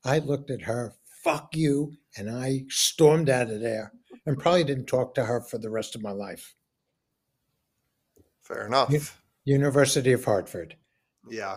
I 0.04 0.18
looked 0.18 0.50
at 0.50 0.62
her, 0.62 0.94
fuck 1.22 1.54
you, 1.54 1.92
and 2.16 2.30
I 2.30 2.64
stormed 2.68 3.28
out 3.30 3.50
of 3.50 3.60
there, 3.60 3.92
and 4.26 4.38
probably 4.38 4.64
didn't 4.64 4.86
talk 4.86 5.14
to 5.14 5.24
her 5.24 5.40
for 5.40 5.58
the 5.58 5.70
rest 5.70 5.94
of 5.94 6.02
my 6.02 6.10
life. 6.12 6.54
fair 8.42 8.66
enough. 8.66 9.18
University 9.44 10.12
of 10.12 10.24
Hartford. 10.24 10.76
Yeah. 11.28 11.56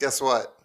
Guess 0.00 0.20
what? 0.22 0.56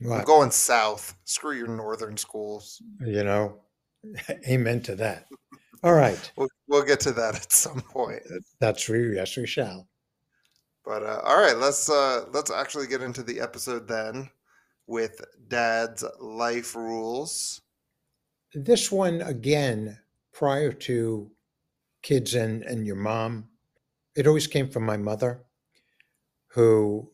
I'm 0.00 0.24
going 0.24 0.50
south. 0.50 1.14
Screw 1.24 1.56
your 1.56 1.68
northern 1.68 2.16
schools. 2.16 2.82
You 3.00 3.24
know, 3.24 3.60
amen 4.48 4.82
to 4.82 4.94
that. 4.96 5.26
All 5.82 5.94
right, 5.94 6.32
We'll, 6.36 6.48
we'll 6.68 6.82
get 6.84 7.00
to 7.00 7.12
that 7.12 7.36
at 7.36 7.52
some 7.52 7.80
point. 7.80 8.22
that's 8.60 8.82
true. 8.82 9.12
Yes, 9.14 9.36
we 9.36 9.46
shall. 9.46 9.88
But 10.84 11.02
uh, 11.02 11.20
all 11.24 11.40
right, 11.40 11.56
let's 11.56 11.88
uh, 11.90 12.26
let's 12.32 12.50
actually 12.50 12.86
get 12.86 13.02
into 13.02 13.22
the 13.22 13.40
episode 13.40 13.88
then 13.88 14.30
with 14.86 15.20
Dad's 15.48 16.04
life 16.20 16.74
rules. 16.74 17.60
This 18.54 18.90
one 18.90 19.20
again, 19.20 19.98
prior 20.32 20.72
to 20.72 21.30
kids 22.02 22.34
and 22.34 22.62
and 22.62 22.86
your 22.86 22.96
mom, 22.96 23.48
it 24.14 24.26
always 24.26 24.46
came 24.46 24.68
from 24.68 24.84
my 24.84 24.96
mother, 24.96 25.44
who 26.48 27.10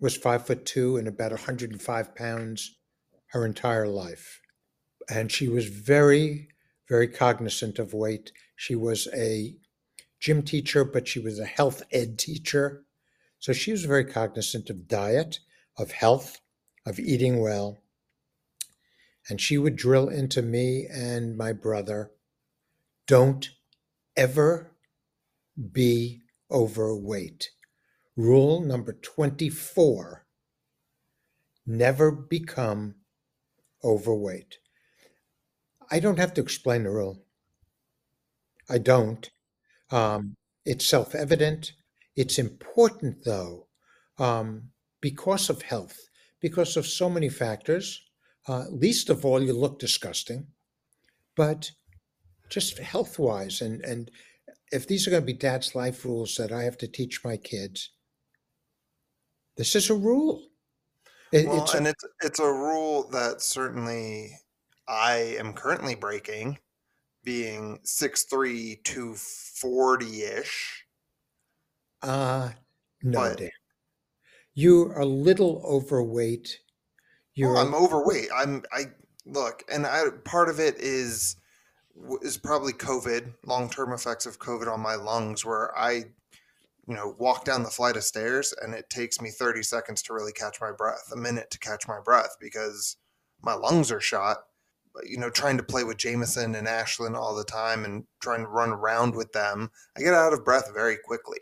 was 0.00 0.16
five 0.16 0.46
foot 0.46 0.64
two 0.66 0.96
and 0.96 1.08
about 1.08 1.30
105 1.30 2.14
pounds 2.14 2.76
her 3.28 3.44
entire 3.44 3.88
life, 3.88 4.40
and 5.08 5.30
she 5.30 5.48
was 5.48 5.68
very, 5.68 6.48
very 6.88 7.08
cognizant 7.08 7.78
of 7.78 7.92
weight. 7.92 8.32
She 8.56 8.74
was 8.74 9.08
a 9.14 9.54
gym 10.20 10.42
teacher, 10.42 10.84
but 10.84 11.06
she 11.06 11.20
was 11.20 11.38
a 11.38 11.44
health 11.44 11.82
ed 11.92 12.18
teacher. 12.18 12.84
So 13.38 13.52
she 13.52 13.70
was 13.70 13.84
very 13.84 14.04
cognizant 14.04 14.70
of 14.70 14.88
diet, 14.88 15.40
of 15.76 15.90
health, 15.92 16.40
of 16.86 16.98
eating 16.98 17.40
well. 17.40 17.78
And 19.28 19.40
she 19.40 19.58
would 19.58 19.76
drill 19.76 20.08
into 20.08 20.40
me 20.40 20.86
and 20.90 21.36
my 21.36 21.52
brother 21.52 22.12
don't 23.06 23.50
ever 24.16 24.72
be 25.72 26.22
overweight. 26.50 27.50
Rule 28.16 28.60
number 28.60 28.92
24 28.92 30.24
never 31.66 32.12
become 32.12 32.94
overweight. 33.84 34.58
I 35.90 36.00
don't 36.00 36.18
have 36.18 36.34
to 36.34 36.40
explain 36.40 36.84
the 36.84 36.90
rule. 36.90 37.22
I 38.68 38.78
don't. 38.78 39.28
Um, 39.90 40.34
it's 40.64 40.86
self 40.86 41.14
evident. 41.14 41.72
It's 42.16 42.38
important, 42.38 43.24
though, 43.24 43.66
um, 44.18 44.70
because 45.00 45.50
of 45.50 45.62
health, 45.62 45.98
because 46.40 46.76
of 46.76 46.86
so 46.86 47.08
many 47.08 47.28
factors. 47.28 48.02
Uh, 48.48 48.64
least 48.70 49.10
of 49.10 49.24
all, 49.24 49.42
you 49.42 49.52
look 49.52 49.78
disgusting, 49.78 50.46
but 51.36 51.70
just 52.48 52.78
health 52.78 53.18
wise. 53.18 53.60
And, 53.60 53.84
and 53.84 54.10
if 54.72 54.86
these 54.86 55.06
are 55.06 55.10
going 55.10 55.22
to 55.22 55.26
be 55.26 55.32
dad's 55.32 55.74
life 55.74 56.04
rules 56.04 56.36
that 56.36 56.52
I 56.52 56.62
have 56.62 56.78
to 56.78 56.88
teach 56.88 57.24
my 57.24 57.36
kids, 57.36 57.90
this 59.56 59.74
is 59.74 59.90
a 59.90 59.94
rule. 59.94 60.48
It, 61.32 61.48
Well, 61.48 61.62
it's 61.62 61.74
and 61.74 61.88
it's 61.88 62.04
it's 62.22 62.38
a 62.38 62.46
rule 62.46 63.08
that 63.10 63.42
certainly 63.42 64.38
I 64.86 65.36
am 65.38 65.54
currently 65.54 65.96
breaking, 65.96 66.58
being 67.24 67.80
six 67.82 68.24
three 68.24 68.80
to 68.84 69.14
40-ish. 69.14 70.84
uh, 72.02 72.50
no, 73.02 73.18
But. 73.18 73.42
You're 74.56 74.98
a 74.98 75.04
little 75.04 75.62
overweight. 75.66 76.60
well, 77.36 77.50
You're 77.52 77.58
I'm 77.58 77.74
overweight. 77.74 78.30
I'm 78.34 78.64
I 78.72 78.86
look, 79.26 79.62
and 79.70 79.86
I 79.86 80.04
part 80.24 80.48
of 80.48 80.58
it 80.58 80.76
is 80.78 81.36
is 82.22 82.38
probably 82.38 82.72
COVID, 82.72 83.34
long-term 83.44 83.92
effects 83.92 84.24
of 84.24 84.38
COVID 84.38 84.72
on 84.72 84.80
my 84.80 84.94
lungs, 84.94 85.44
where 85.44 85.76
I, 85.78 85.92
you 86.88 86.94
know, 86.94 87.14
walk 87.18 87.44
down 87.44 87.62
the 87.62 87.70
flight 87.70 87.96
of 87.96 88.04
stairs 88.04 88.54
and 88.62 88.74
it 88.74 88.88
takes 88.88 89.20
me 89.20 89.30
30 89.30 89.62
seconds 89.62 90.02
to 90.02 90.14
really 90.14 90.32
catch 90.32 90.58
my 90.60 90.72
breath, 90.72 91.10
a 91.12 91.16
minute 91.16 91.50
to 91.50 91.58
catch 91.58 91.86
my 91.86 92.00
breath 92.02 92.36
because 92.40 92.96
my 93.42 93.54
lungs 93.54 93.92
are 93.92 94.00
shot. 94.00 94.38
You 95.04 95.18
know, 95.18 95.28
trying 95.28 95.58
to 95.58 95.62
play 95.62 95.84
with 95.84 95.98
Jameson 95.98 96.54
and 96.54 96.66
Ashlyn 96.66 97.14
all 97.14 97.34
the 97.34 97.44
time 97.44 97.84
and 97.84 98.04
trying 98.20 98.40
to 98.40 98.48
run 98.48 98.70
around 98.70 99.14
with 99.14 99.32
them, 99.32 99.70
I 99.98 100.00
get 100.00 100.14
out 100.14 100.32
of 100.32 100.46
breath 100.46 100.70
very 100.72 100.96
quickly. 100.96 101.40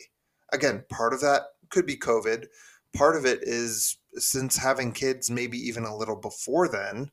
Again, 0.53 0.85
part 0.91 1.13
of 1.13 1.21
that 1.21 1.43
could 1.71 1.87
be 1.87 1.97
COVID. 1.97 2.47
Part 2.95 3.17
of 3.17 3.27
it 3.27 3.41
is 3.43 3.99
since 4.15 4.57
having 4.57 4.93
kids, 4.93 5.31
maybe 5.31 5.59
even 5.59 5.85
a 5.85 5.97
little 5.97 6.17
before 6.17 6.69
then, 6.69 7.11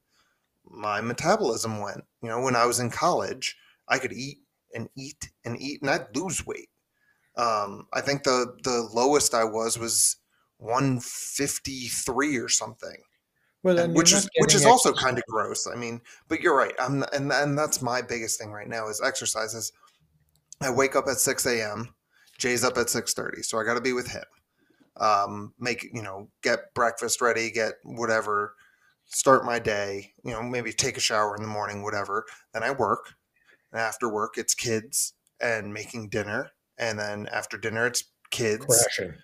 my 0.66 1.02
metabolism 1.02 1.82
went. 1.82 2.04
You 2.22 2.30
know, 2.30 2.42
when 2.42 2.56
I 2.56 2.66
was 2.66 2.80
in 2.80 2.90
college, 2.90 3.56
I 3.88 3.98
could 3.98 4.14
eat 4.14 4.40
and 4.74 4.90
eat 4.96 5.30
and 5.44 5.60
eat 5.60 5.82
and 5.82 5.90
I'd 5.90 6.16
lose 6.16 6.46
weight. 6.46 6.70
Um, 7.38 7.88
I 7.94 8.02
think 8.02 8.24
the 8.24 8.58
the 8.64 8.90
lowest 8.94 9.34
I 9.34 9.44
was 9.44 9.78
was 9.78 10.18
153 10.58 12.38
or 12.38 12.50
something, 12.50 12.98
well, 13.64 13.80
and 13.80 13.96
which 13.96 14.14
is 14.14 14.30
which 14.40 14.54
is 14.54 14.66
also 14.66 14.94
kind 14.94 15.18
of 15.18 15.24
gross. 15.28 15.68
I 15.68 15.76
mean, 15.76 16.02
but 16.28 16.42
you're 16.42 16.56
right. 16.56 16.76
I'm 16.80 17.04
and 17.14 17.32
and 17.32 17.58
that's 17.58 17.82
my 17.82 18.02
biggest 18.02 18.40
thing 18.40 18.52
right 18.52 18.68
now 18.68 18.90
is 18.90 19.02
exercises. 19.04 19.72
I 20.62 20.70
wake 20.70 20.96
up 20.96 21.08
at 21.08 21.18
6 21.18 21.46
a.m. 21.48 21.96
Jay's 22.38 22.64
up 22.64 22.78
at 22.78 22.88
6:30, 22.88 23.44
so 23.44 23.60
I 23.60 23.64
got 23.64 23.76
to 23.76 23.82
be 23.82 23.94
with 23.94 24.08
him. 24.08 24.24
Um, 25.02 25.54
make 25.60 25.84
you 25.94 26.04
know, 26.04 26.30
get 26.44 26.74
breakfast 26.74 27.20
ready, 27.22 27.52
get 27.52 27.74
whatever, 27.84 28.54
start 29.08 29.44
my 29.44 29.60
day. 29.60 30.14
You 30.24 30.32
know, 30.32 30.44
maybe 30.44 30.72
take 30.72 30.96
a 30.96 31.02
shower 31.02 31.36
in 31.36 31.42
the 31.42 31.50
morning, 31.50 31.84
whatever. 31.84 32.26
Then 32.54 32.64
I 32.64 32.72
work, 32.72 33.14
and 33.72 33.82
after 33.82 34.08
work, 34.08 34.38
it's 34.38 34.54
kids 34.54 35.14
and 35.42 35.74
making 35.74 36.10
dinner, 36.10 36.52
and 36.78 36.98
then 37.00 37.28
after 37.34 37.58
dinner, 37.58 37.88
it's 37.88 38.04
kids, 38.30 38.66
Crashing. 38.66 39.16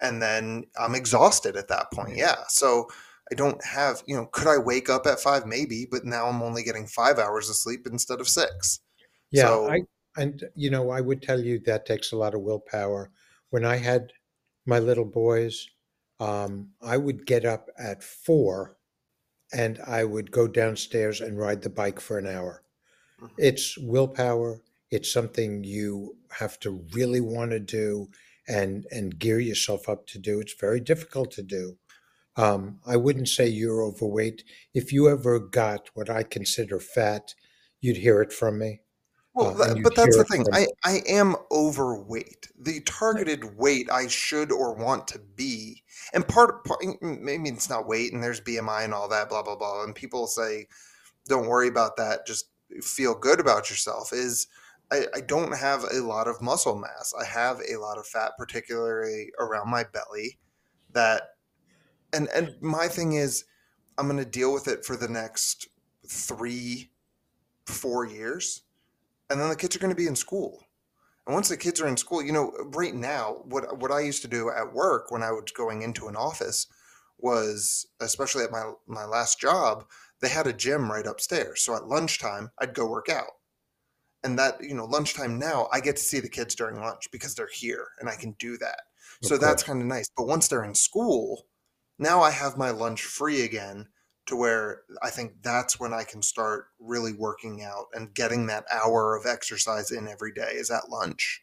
and 0.00 0.20
then 0.20 0.64
I'm 0.80 0.94
exhausted 0.94 1.56
at 1.56 1.68
that 1.68 1.92
point. 1.92 2.16
Yeah, 2.16 2.36
so. 2.48 2.88
I 3.30 3.34
don't 3.34 3.62
have, 3.62 4.02
you 4.06 4.16
know, 4.16 4.24
could 4.24 4.46
I 4.46 4.56
wake 4.56 4.88
up 4.88 5.06
at 5.06 5.20
five? 5.20 5.44
Maybe, 5.44 5.86
but 5.90 6.06
now 6.06 6.28
I'm 6.28 6.40
only 6.40 6.62
getting 6.62 6.86
five 6.86 7.18
hours 7.18 7.50
of 7.50 7.56
sleep 7.56 7.86
instead 7.86 8.20
of 8.22 8.26
six. 8.26 8.80
Yeah, 9.30 9.42
So, 9.42 9.68
I 9.68 9.82
and 10.16 10.44
you 10.54 10.70
know, 10.70 10.88
I 10.90 11.02
would 11.02 11.20
tell 11.20 11.38
you 11.38 11.58
that 11.66 11.84
takes 11.84 12.12
a 12.12 12.16
lot 12.16 12.34
of 12.34 12.40
willpower. 12.40 13.10
When 13.50 13.66
I 13.66 13.76
had 13.76 14.14
my 14.68 14.80
little 14.80 15.06
boys, 15.06 15.68
um, 16.20 16.72
I 16.82 16.98
would 16.98 17.26
get 17.26 17.46
up 17.46 17.70
at 17.78 18.04
four 18.04 18.78
and 19.52 19.80
I 19.86 20.04
would 20.04 20.30
go 20.32 20.48
downstairs 20.48 21.20
and 21.20 21.38
ride 21.38 21.62
the 21.62 21.70
bike 21.70 22.00
for 22.00 22.18
an 22.18 22.26
hour. 22.26 22.64
mhm. 23.18 23.30
It's 23.38 23.78
willpower. 23.78 24.62
It's 24.90 25.12
something 25.12 25.64
you 25.64 26.16
have 26.32 26.58
to 26.60 26.84
really 26.94 27.20
want 27.20 27.52
to 27.52 27.60
do 27.60 28.10
and 28.48 28.86
and 28.90 29.18
gear 29.18 29.38
yourself 29.40 29.88
up 29.88 30.06
to 30.08 30.18
do. 30.18 30.40
It's 30.40 30.54
very 30.54 30.80
difficult 30.80 31.30
to 31.32 31.42
do. 31.42 31.78
Um, 32.36 32.80
I 32.86 32.96
wouldn't 32.96 33.28
say 33.28 33.48
you're 33.48 33.82
overweight. 33.82 34.44
If 34.74 34.92
you 34.92 35.08
ever 35.08 35.40
got 35.40 35.90
what 35.94 36.10
I 36.10 36.22
consider 36.24 36.80
fat, 36.80 37.34
you'd 37.80 37.98
hear 37.98 38.22
it 38.22 38.32
from 38.32 38.58
me, 38.58 38.82
Well, 39.38 39.50
uh, 39.50 39.74
that, 39.74 39.82
but 39.84 39.94
that's 39.94 40.16
the 40.16 40.24
thing. 40.24 40.44
from 40.44 40.54
I, 40.54 40.66
I 40.84 41.00
am 41.06 41.36
overweight. 41.52 42.48
The 42.58 42.80
targeted 42.80 43.56
weight 43.56 43.88
I 43.88 44.08
should 44.08 44.50
or 44.50 44.74
want 44.74 45.06
to 45.08 45.20
be, 45.36 45.84
and 46.12 46.26
part, 46.26 46.64
part 46.64 46.84
maybe 47.00 47.48
it's 47.48 47.70
not 47.70 47.86
weight, 47.86 48.12
and 48.12 48.20
there's 48.20 48.40
BMI 48.40 48.82
and 48.82 48.92
all 48.92 49.08
that, 49.08 49.28
blah 49.28 49.44
blah 49.44 49.54
blah. 49.54 49.84
And 49.84 49.94
people 49.94 50.26
say, 50.26 50.66
"Don't 51.28 51.46
worry 51.46 51.68
about 51.68 51.96
that. 51.98 52.26
Just 52.26 52.50
feel 52.82 53.14
good 53.14 53.38
about 53.38 53.70
yourself." 53.70 54.12
Is 54.12 54.48
I, 54.90 55.04
I 55.14 55.20
don't 55.20 55.56
have 55.56 55.84
a 55.84 56.00
lot 56.00 56.26
of 56.26 56.42
muscle 56.42 56.76
mass. 56.76 57.14
I 57.18 57.24
have 57.24 57.60
a 57.60 57.76
lot 57.76 57.96
of 57.96 58.08
fat, 58.08 58.32
particularly 58.36 59.30
around 59.38 59.70
my 59.70 59.84
belly. 59.84 60.38
That 60.94 61.22
and 62.12 62.28
and 62.34 62.60
my 62.60 62.88
thing 62.88 63.12
is, 63.12 63.44
I'm 63.98 64.08
going 64.08 64.18
to 64.18 64.28
deal 64.28 64.52
with 64.52 64.66
it 64.66 64.84
for 64.84 64.96
the 64.96 65.08
next 65.08 65.68
three, 66.08 66.90
four 67.66 68.04
years 68.04 68.62
and 69.30 69.40
then 69.40 69.48
the 69.48 69.56
kids 69.56 69.76
are 69.76 69.80
going 69.80 69.94
to 69.94 69.96
be 69.96 70.06
in 70.06 70.16
school. 70.16 70.64
And 71.26 71.34
once 71.34 71.48
the 71.48 71.56
kids 71.56 71.80
are 71.80 71.88
in 71.88 71.96
school, 71.96 72.22
you 72.22 72.32
know, 72.32 72.52
right 72.74 72.94
now, 72.94 73.42
what 73.44 73.78
what 73.78 73.90
I 73.90 74.00
used 74.00 74.22
to 74.22 74.28
do 74.28 74.50
at 74.50 74.72
work 74.72 75.10
when 75.10 75.22
I 75.22 75.30
was 75.30 75.52
going 75.54 75.82
into 75.82 76.08
an 76.08 76.16
office 76.16 76.66
was, 77.18 77.86
especially 78.00 78.44
at 78.44 78.50
my 78.50 78.72
my 78.86 79.04
last 79.04 79.38
job, 79.38 79.84
they 80.20 80.28
had 80.28 80.46
a 80.46 80.52
gym 80.52 80.90
right 80.90 81.06
upstairs. 81.06 81.60
So 81.60 81.76
at 81.76 81.86
lunchtime, 81.86 82.50
I'd 82.58 82.74
go 82.74 82.86
work 82.86 83.08
out. 83.08 83.32
And 84.24 84.38
that, 84.38 84.60
you 84.60 84.74
know, 84.74 84.84
lunchtime 84.84 85.38
now, 85.38 85.68
I 85.72 85.80
get 85.80 85.96
to 85.96 86.02
see 86.02 86.18
the 86.18 86.28
kids 86.28 86.54
during 86.54 86.80
lunch 86.80 87.08
because 87.12 87.34
they're 87.34 87.48
here 87.52 87.88
and 88.00 88.08
I 88.08 88.16
can 88.16 88.32
do 88.38 88.56
that. 88.58 88.80
of 89.22 89.28
So 89.28 89.38
that's 89.38 89.62
kind 89.62 89.80
of 89.80 89.86
nice. 89.86 90.08
But 90.16 90.26
once 90.26 90.48
they're 90.48 90.64
in 90.64 90.74
school, 90.74 91.46
now 91.98 92.20
I 92.20 92.30
have 92.30 92.56
my 92.56 92.70
lunch 92.70 93.04
free 93.04 93.42
again 93.42 93.86
to 94.28 94.36
where 94.36 94.82
I 95.02 95.10
think 95.10 95.42
that's 95.42 95.78
when 95.80 95.92
I 95.92 96.04
can 96.04 96.22
start 96.22 96.66
really 96.78 97.12
working 97.12 97.62
out 97.62 97.86
and 97.94 98.14
getting 98.14 98.46
that 98.46 98.64
hour 98.72 99.16
of 99.16 99.26
exercise 99.26 99.90
in 99.90 100.08
every 100.08 100.32
day 100.32 100.52
is 100.54 100.70
at 100.70 100.88
lunch. 100.90 101.42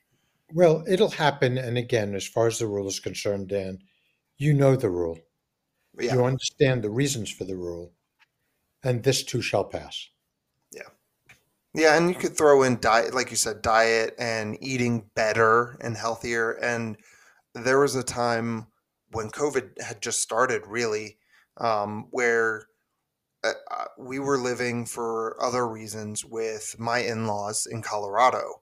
Well, 0.53 0.83
it'll 0.87 1.09
happen. 1.09 1.57
And 1.57 1.77
again, 1.77 2.15
as 2.15 2.27
far 2.27 2.47
as 2.47 2.59
the 2.59 2.67
rule 2.67 2.87
is 2.87 2.99
concerned, 2.99 3.49
Dan, 3.49 3.79
you 4.37 4.53
know 4.53 4.75
the 4.75 4.89
rule. 4.89 5.19
Yeah, 5.99 6.15
You 6.15 6.25
understand 6.25 6.83
the 6.83 6.89
reasons 6.89 7.31
for 7.31 7.45
the 7.45 7.55
rule, 7.55 7.93
and 8.83 9.03
this 9.03 9.23
too 9.23 9.41
shall 9.41 9.63
pass. 9.65 10.09
yeah. 10.71 10.89
Yeah, 11.73 11.97
and 11.97 12.09
you 12.09 12.15
could 12.15 12.37
throw 12.37 12.63
in 12.63 12.79
diet, 12.79 13.13
like 13.13 13.31
you 13.31 13.37
said, 13.37 13.61
diet 13.61 14.15
and 14.17 14.57
eating 14.61 15.09
better 15.15 15.77
and 15.81 15.97
healthier. 15.97 16.51
And 16.51 16.97
there 17.53 17.79
was 17.79 17.95
a 17.95 18.03
time 18.03 18.67
when 19.11 19.29
COVID 19.29 19.81
had 19.81 20.01
just 20.01 20.21
started, 20.21 20.67
really, 20.67 21.17
um, 21.57 22.07
where 22.11 22.67
uh, 23.45 23.53
uh, 23.71 23.85
we 23.97 24.19
were 24.19 24.37
living 24.37 24.85
for 24.85 25.37
other 25.41 25.67
reasons 25.67 26.25
with 26.25 26.75
my 26.79 26.99
in-laws 26.99 27.67
in 27.69 27.81
Colorado. 27.81 28.61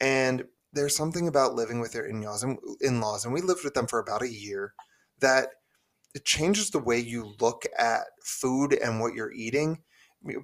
And 0.00 0.44
there's 0.72 0.96
something 0.96 1.28
about 1.28 1.54
living 1.54 1.80
with 1.80 1.94
your 1.94 2.06
in-laws 2.06 2.42
and 2.42 2.58
in-laws, 2.80 3.24
and 3.24 3.32
we 3.32 3.40
lived 3.40 3.64
with 3.64 3.74
them 3.74 3.86
for 3.86 3.98
about 3.98 4.22
a 4.22 4.32
year, 4.32 4.74
that 5.20 5.48
it 6.14 6.24
changes 6.24 6.70
the 6.70 6.78
way 6.78 6.98
you 6.98 7.34
look 7.40 7.64
at 7.78 8.02
food 8.22 8.72
and 8.72 9.00
what 9.00 9.14
you're 9.14 9.32
eating. 9.32 9.82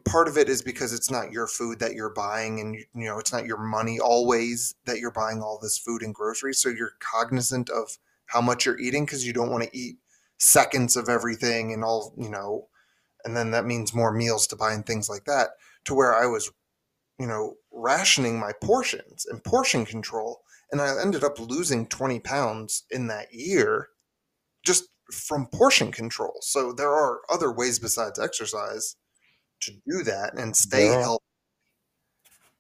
Part 0.07 0.29
of 0.29 0.39
it 0.39 0.49
is 0.49 0.63
because 0.63 0.93
it's 0.93 1.11
not 1.11 1.33
your 1.33 1.47
food 1.47 1.81
that 1.81 1.95
you're 1.95 2.15
buying, 2.15 2.61
and 2.61 2.75
you 2.75 2.85
you 2.95 3.07
know 3.07 3.19
it's 3.19 3.33
not 3.33 3.47
your 3.47 3.59
money 3.59 3.99
always 3.99 4.75
that 4.87 4.99
you're 4.99 5.11
buying 5.11 5.43
all 5.43 5.59
this 5.61 5.79
food 5.79 6.03
and 6.03 6.15
groceries. 6.15 6.61
So 6.61 6.69
you're 6.69 6.93
cognizant 7.01 7.71
of 7.71 7.99
how 8.27 8.41
much 8.41 8.65
you're 8.67 8.79
eating 8.79 9.05
because 9.05 9.27
you 9.27 9.33
don't 9.33 9.51
want 9.51 9.65
to 9.65 9.77
eat 9.77 9.97
seconds 10.39 10.97
of 10.97 11.09
everything 11.09 11.73
and 11.73 11.83
all 11.85 12.15
you 12.17 12.29
know, 12.31 12.69
and 13.25 13.37
then 13.37 13.51
that 13.53 13.65
means 13.67 13.95
more 13.95 14.13
meals 14.13 14.47
to 14.49 14.57
buy 14.57 14.73
and 14.73 14.85
things 14.87 15.09
like 15.09 15.25
that. 15.25 15.51
To 15.85 15.95
where 15.95 16.15
I 16.15 16.27
was 16.27 16.51
you 17.19 17.27
know, 17.27 17.55
rationing 17.73 18.39
my 18.39 18.53
portions 18.63 19.27
and 19.27 19.43
portion 19.45 19.85
control. 19.85 20.43
And 20.73 20.81
I 20.81 21.01
ended 21.01 21.23
up 21.23 21.39
losing 21.39 21.87
20 21.87 22.21
pounds 22.21 22.85
in 22.91 23.07
that 23.09 23.33
year 23.33 23.89
just 24.65 24.89
from 25.13 25.47
portion 25.47 25.93
control. 25.93 26.35
So 26.41 26.73
there 26.73 26.91
are 26.91 27.21
other 27.31 27.53
ways 27.53 27.79
besides 27.79 28.19
exercise 28.19 28.97
to 29.61 29.73
do 29.87 30.03
that 30.05 30.35
and 30.37 30.57
stay 30.57 30.89
are. 30.89 31.01
healthy. 31.01 31.25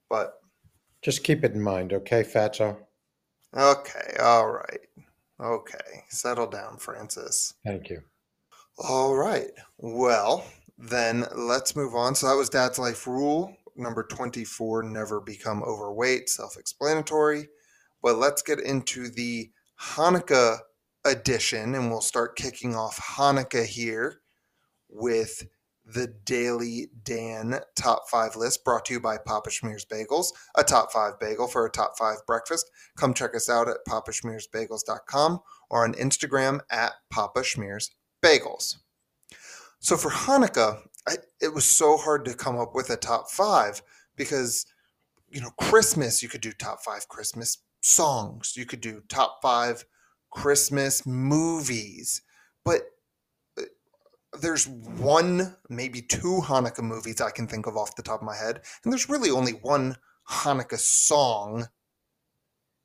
But 0.08 0.34
Just 1.02 1.24
keep 1.24 1.42
it 1.42 1.52
in 1.52 1.62
mind, 1.62 1.92
okay, 1.92 2.22
Fatso? 2.22 2.76
okay, 3.56 4.16
all 4.22 4.48
right. 4.48 4.80
Okay, 5.40 6.04
settle 6.10 6.46
down, 6.46 6.76
Francis. 6.76 7.54
Thank 7.64 7.90
you. 7.90 8.02
All 8.78 9.14
right. 9.14 9.50
Well, 9.78 10.44
then 10.78 11.26
let's 11.34 11.76
move 11.76 11.94
on. 11.94 12.14
So 12.14 12.28
that 12.28 12.36
was 12.36 12.48
Dad's 12.48 12.78
Life 12.78 13.06
Rule 13.06 13.56
number 13.76 14.04
24 14.04 14.84
never 14.84 15.20
become 15.20 15.62
overweight, 15.62 16.28
self 16.28 16.56
explanatory. 16.56 17.48
But 18.02 18.18
let's 18.18 18.42
get 18.42 18.60
into 18.60 19.08
the 19.08 19.50
Hanukkah 19.80 20.58
edition 21.04 21.74
and 21.74 21.90
we'll 21.90 22.00
start 22.00 22.36
kicking 22.36 22.74
off 22.74 22.98
Hanukkah 22.98 23.66
here 23.66 24.20
with 24.88 25.46
the 25.86 26.06
Daily 26.24 26.88
Dan 27.02 27.60
top 27.76 28.04
five 28.10 28.36
list 28.36 28.64
brought 28.64 28.86
to 28.86 28.94
you 28.94 29.00
by 29.00 29.18
Papa 29.18 29.50
Schmear's 29.50 29.84
Bagels, 29.84 30.28
a 30.56 30.64
top 30.64 30.90
five 30.92 31.18
bagel 31.20 31.46
for 31.46 31.66
a 31.66 31.70
top 31.70 31.98
five 31.98 32.18
breakfast. 32.26 32.70
Come 32.96 33.12
check 33.12 33.34
us 33.34 33.50
out 33.50 33.68
at 33.68 33.84
papaschmearsbagels.com 33.86 35.40
or 35.68 35.84
on 35.84 35.92
Instagram 35.94 36.60
at 36.70 36.92
Papa 37.10 37.40
Schmears 37.40 37.90
Bagels. 38.24 38.76
So 39.80 39.98
for 39.98 40.10
Hanukkah, 40.10 40.80
I, 41.06 41.16
it 41.42 41.52
was 41.52 41.66
so 41.66 41.98
hard 41.98 42.24
to 42.24 42.34
come 42.34 42.58
up 42.58 42.74
with 42.74 42.88
a 42.88 42.96
top 42.96 43.30
five 43.30 43.82
because, 44.16 44.64
you 45.28 45.42
know, 45.42 45.50
Christmas, 45.58 46.22
you 46.22 46.30
could 46.30 46.40
do 46.40 46.52
top 46.52 46.82
five 46.82 47.06
Christmas 47.08 47.58
songs, 47.82 48.54
you 48.56 48.64
could 48.64 48.80
do 48.80 49.02
top 49.08 49.40
five 49.42 49.84
Christmas 50.30 51.04
movies, 51.04 52.22
but 52.64 52.80
uh, 53.58 53.64
there's 54.40 54.66
one, 54.66 55.56
maybe 55.68 56.00
two 56.00 56.40
Hanukkah 56.42 56.82
movies 56.82 57.20
I 57.20 57.30
can 57.30 57.46
think 57.46 57.66
of 57.66 57.76
off 57.76 57.94
the 57.94 58.02
top 58.02 58.20
of 58.20 58.26
my 58.26 58.36
head, 58.36 58.62
and 58.82 58.92
there's 58.92 59.10
really 59.10 59.30
only 59.30 59.52
one 59.52 59.96
Hanukkah 60.30 60.78
song 60.78 61.68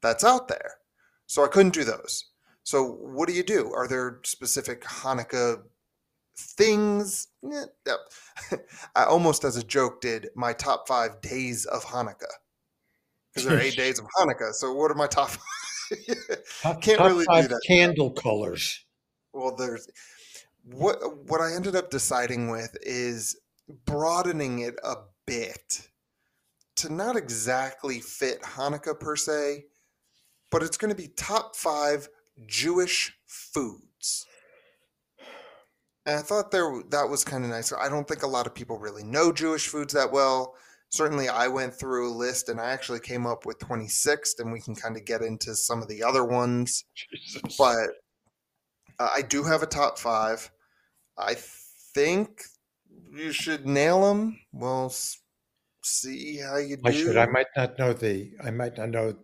that's 0.01 0.25
out 0.25 0.49
there. 0.49 0.73
So 1.27 1.45
I 1.45 1.47
couldn't 1.47 1.73
do 1.73 1.85
those. 1.85 2.28
So 2.69 2.83
what 2.83 3.27
do 3.27 3.33
you 3.33 3.41
do? 3.41 3.73
Are 3.73 3.87
there 3.87 4.19
specific 4.23 4.83
Hanukkah 4.83 5.63
things? 6.37 7.29
Eh. 7.51 7.95
I 8.95 9.05
almost 9.05 9.43
as 9.43 9.57
a 9.57 9.63
joke 9.63 10.01
did 10.01 10.29
my 10.35 10.53
top 10.53 10.87
five 10.87 11.19
days 11.19 11.65
of 11.65 11.83
Hanukkah 11.83 12.35
because 13.33 13.47
there 13.47 13.57
are 13.57 13.59
eight 13.59 13.75
days 13.83 13.97
of 13.97 14.05
Hanukkah. 14.15 14.53
So 14.53 14.71
what 14.71 14.91
are 14.91 14.93
my 14.93 15.07
top? 15.07 15.31
Top, 16.61 16.79
Can't 16.83 16.99
top 16.99 17.07
really 17.07 17.21
do 17.21 17.25
five 17.25 17.49
that. 17.49 17.59
candle 17.65 18.11
colors. 18.11 18.85
well, 19.33 19.55
there's 19.55 19.87
what 20.63 20.99
what 21.23 21.41
I 21.41 21.55
ended 21.55 21.75
up 21.75 21.89
deciding 21.89 22.51
with 22.51 22.77
is 22.83 23.35
broadening 23.87 24.59
it 24.59 24.75
a 24.83 24.93
bit 25.25 25.89
to 26.75 26.93
not 26.93 27.15
exactly 27.15 27.99
fit 27.99 28.43
Hanukkah 28.43 28.99
per 28.99 29.15
se, 29.15 29.65
but 30.51 30.61
it's 30.61 30.77
going 30.77 30.91
to 30.91 30.95
be 30.95 31.07
top 31.07 31.55
five 31.55 32.07
Jewish 32.45 33.13
foods. 33.25 34.25
And 36.05 36.17
I 36.17 36.21
thought 36.21 36.51
there 36.51 36.81
that 36.89 37.09
was 37.09 37.23
kind 37.23 37.43
of 37.43 37.51
nice. 37.51 37.71
I 37.73 37.89
don't 37.89 38.07
think 38.07 38.23
a 38.23 38.27
lot 38.27 38.47
of 38.47 38.55
people 38.55 38.79
really 38.79 39.03
know 39.03 39.31
Jewish 39.31 39.67
foods 39.67 39.93
that 39.93 40.11
well. 40.11 40.55
Certainly, 40.91 41.29
I 41.29 41.47
went 41.47 41.73
through 41.75 42.11
a 42.11 42.17
list 42.17 42.49
and 42.49 42.59
I 42.59 42.71
actually 42.71 42.99
came 42.99 43.27
up 43.27 43.45
with 43.45 43.59
26, 43.59 44.35
and 44.39 44.51
we 44.51 44.59
can 44.59 44.73
kind 44.73 44.97
of 44.97 45.05
get 45.05 45.21
into 45.21 45.53
some 45.53 45.83
of 45.83 45.87
the 45.87 46.03
other 46.03 46.25
ones. 46.25 46.85
But 47.59 47.89
uh, 48.97 49.09
I 49.15 49.21
do 49.21 49.43
have 49.43 49.61
a 49.61 49.67
top 49.67 49.99
five. 49.99 50.49
I 51.15 51.35
think 51.93 52.41
you 53.13 53.31
should 53.31 53.67
nail 53.67 54.07
them. 54.07 54.39
We'll 54.51 54.91
see 55.83 56.37
how 56.37 56.57
you 56.57 56.77
do. 56.77 56.83
I 56.85 56.91
should. 56.91 57.17
I 57.17 57.27
might 57.27 57.47
not 57.55 57.77
know 57.77 57.93
the. 57.93 58.31
I 58.43 58.49
might 58.49 58.77
not 58.77 58.89
know 58.89 59.15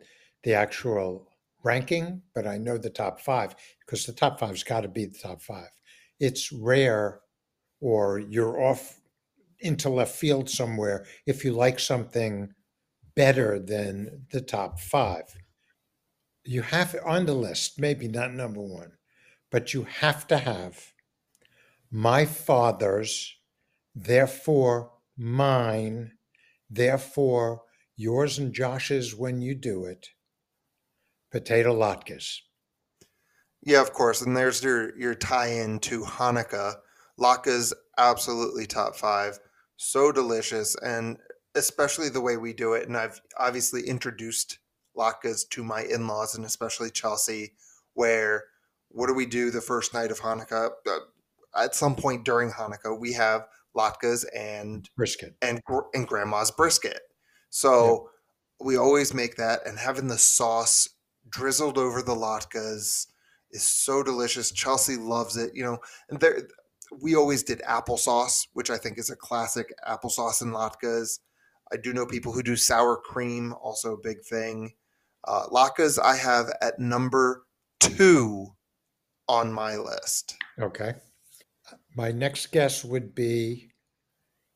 the 0.43 0.53
actual 0.53 1.27
ranking, 1.65 2.21
but 2.33 2.47
I 2.47 2.57
know 2.57 2.77
the 2.77 2.89
top 2.89 3.19
five 3.19 3.55
because 3.79 4.05
the 4.05 4.13
top 4.13 4.39
five's 4.39 4.63
got 4.63 4.81
to 4.81 4.87
be 4.87 5.05
the 5.05 5.17
top 5.17 5.41
five. 5.41 5.69
It's 6.19 6.51
rare, 6.51 7.19
or 7.81 8.19
you're 8.19 8.61
off 8.61 9.01
into 9.59 9.89
left 9.89 10.15
field 10.15 10.49
somewhere 10.49 11.05
if 11.25 11.43
you 11.43 11.51
like 11.51 11.79
something 11.79 12.53
better 13.15 13.59
than 13.59 14.27
the 14.31 14.41
top 14.41 14.79
five. 14.79 15.35
You 16.43 16.61
have 16.61 16.95
on 17.03 17.25
the 17.25 17.33
list, 17.33 17.79
maybe 17.79 18.07
not 18.07 18.33
number 18.33 18.61
one, 18.61 18.91
but 19.51 19.73
you 19.73 19.83
have 19.83 20.27
to 20.27 20.37
have 20.37 20.93
my 21.89 22.25
father's, 22.25 23.35
therefore 23.95 24.91
mine, 25.17 26.11
therefore 26.69 27.63
yours 27.95 28.37
and 28.37 28.53
Josh's 28.53 29.15
when 29.15 29.41
you 29.41 29.55
do 29.55 29.85
it, 29.85 30.09
potato 31.35 31.75
latkes. 31.75 32.37
Yeah, 33.61 33.81
of 33.81 33.91
course. 33.91 34.21
And 34.21 34.37
there's 34.37 34.63
your 34.63 34.97
your 34.97 35.15
tie-in 35.15 35.79
to 35.79 36.03
Hanukkah. 36.03 36.75
Latkes 37.19 37.73
absolutely 37.97 38.65
top 38.65 38.95
five. 38.95 39.37
So 39.75 40.13
delicious, 40.13 40.77
and 40.81 41.17
especially 41.53 42.07
the 42.07 42.21
way 42.21 42.37
we 42.37 42.53
do 42.53 42.71
it. 42.73 42.87
And 42.87 42.95
I've 42.95 43.19
obviously 43.37 43.81
introduced 43.81 44.59
latkes 44.97 45.41
to 45.49 45.61
my 45.61 45.81
in-laws, 45.81 46.35
and 46.35 46.45
especially 46.45 46.89
Chelsea, 46.89 47.51
where 47.95 48.45
what 48.87 49.07
do 49.07 49.13
we 49.13 49.25
do 49.25 49.51
the 49.51 49.59
first 49.59 49.93
night 49.93 50.11
of 50.11 50.21
Hanukkah? 50.21 50.69
Uh, 50.87 50.99
at 51.61 51.75
some 51.75 51.95
point 51.97 52.23
during 52.23 52.49
Hanukkah, 52.51 52.97
we 52.97 53.11
have 53.11 53.45
latkes 53.75 54.23
and 54.33 54.89
Brisket. 54.95 55.35
and 55.41 55.59
and 55.93 56.07
grandma's 56.07 56.51
brisket. 56.51 57.01
So 57.49 58.09
we 58.61 58.77
always 58.77 59.13
make 59.13 59.35
that, 59.35 59.67
and 59.67 59.77
having 59.77 60.07
the 60.07 60.17
sauce 60.17 60.87
drizzled 61.29 61.77
over 61.77 62.01
the 62.01 62.15
latkes 62.15 63.07
is 63.51 63.63
so 63.63 64.03
delicious. 64.03 64.51
Chelsea 64.51 64.97
loves 64.97 65.37
it. 65.37 65.51
You 65.53 65.63
know, 65.63 65.77
and 66.09 66.19
there 66.19 66.47
we 67.01 67.15
always 67.15 67.43
did 67.43 67.61
applesauce, 67.67 68.47
which 68.53 68.69
I 68.69 68.77
think 68.77 68.97
is 68.97 69.09
a 69.09 69.15
classic 69.15 69.73
applesauce 69.87 70.41
and 70.41 70.53
latkes. 70.53 71.19
I 71.71 71.77
do 71.77 71.93
know 71.93 72.05
people 72.05 72.31
who 72.31 72.43
do 72.43 72.55
sour 72.55 72.97
cream, 72.97 73.53
also 73.61 73.93
a 73.93 74.01
big 74.01 74.21
thing. 74.23 74.73
Uh, 75.27 75.47
latkes 75.51 75.99
I 76.01 76.15
have 76.15 76.51
at 76.61 76.79
number 76.79 77.45
two 77.79 78.55
on 79.27 79.51
my 79.51 79.75
list. 79.75 80.35
Okay. 80.59 80.93
My 81.95 82.11
next 82.11 82.51
guess 82.51 82.85
would 82.85 83.15
be, 83.15 83.71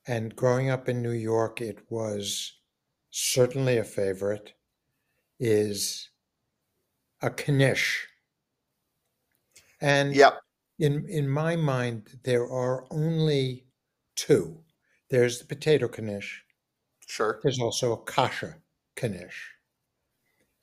and 0.06 0.36
growing 0.36 0.70
up 0.70 0.88
in 0.88 1.02
New 1.02 1.12
York, 1.12 1.62
it 1.62 1.80
was 1.90 2.54
certainly 3.10 3.78
a 3.78 3.84
favorite, 3.84 4.54
is 5.40 6.10
a 7.22 7.30
knish. 7.30 8.08
And 9.82 10.16
Yep, 10.16 10.42
in 10.78 11.08
in 11.10 11.30
my 11.30 11.56
mind, 11.56 12.20
there 12.24 12.48
are 12.50 12.86
only 12.92 13.68
two. 14.16 14.64
There's 15.10 15.40
the 15.40 15.46
potato 15.46 15.88
knish. 15.88 16.44
sure. 17.08 17.40
There's 17.44 17.60
also 17.60 17.92
a 17.94 18.04
kasha 18.04 18.62
knish. 19.02 19.56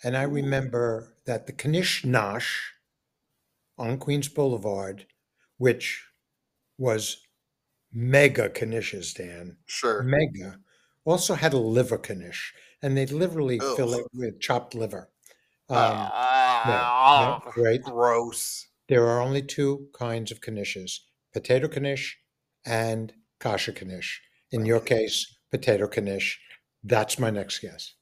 And 0.05 0.17
I 0.17 0.23
remember 0.23 1.17
that 1.25 1.47
the 1.47 1.53
knish 1.69 2.03
nosh 2.05 2.51
on 3.79 3.99
Queens 3.99 4.29
Boulevard, 4.29 5.07
which 5.59 6.07
was 6.79 7.27
mega 7.93 8.49
knishes, 8.51 9.15
Dan, 9.15 9.59
Sure. 9.67 10.03
mega, 10.03 10.61
also 11.05 11.35
had 11.35 11.53
a 11.55 11.59
liver 11.59 11.99
knish, 11.99 12.55
and 12.83 12.97
they'd 12.97 13.11
literally 13.11 13.59
fill 13.59 13.95
it 13.95 14.07
with 14.13 14.41
chopped 14.41 14.75
liver. 14.75 15.11
Um, 15.69 15.77
Ah, 15.79 17.41
no, 17.45 17.63
right? 17.63 17.83
gross. 17.83 18.69
There 18.89 19.05
are 19.07 19.21
only 19.21 19.43
two 19.43 19.89
kinds 19.99 20.31
of 20.31 20.41
knishes: 20.41 21.01
potato 21.33 21.69
knish 21.69 22.17
and 22.65 23.13
kasha 23.41 23.73
knish. 23.73 24.21
In 24.53 24.65
your 24.65 24.81
case, 24.81 25.39
potato 25.51 25.89
knish. 25.89 26.39
That's 26.85 27.19
my 27.19 27.31
next 27.31 27.59
guess. 27.61 27.95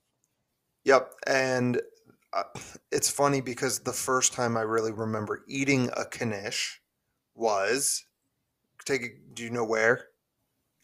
Yep, 0.84 1.10
and 1.26 1.80
uh, 2.34 2.42
it's 2.92 3.08
funny 3.08 3.40
because 3.40 3.78
the 3.80 3.92
first 3.94 4.34
time 4.34 4.56
I 4.58 4.62
really 4.62 4.92
remember 4.92 5.42
eating 5.48 5.88
a 5.96 6.04
knish 6.24 6.82
was 7.34 8.04
take. 8.84 9.02
A, 9.02 9.08
do 9.32 9.42
you 9.42 9.50
know 9.50 9.64
where? 9.64 10.08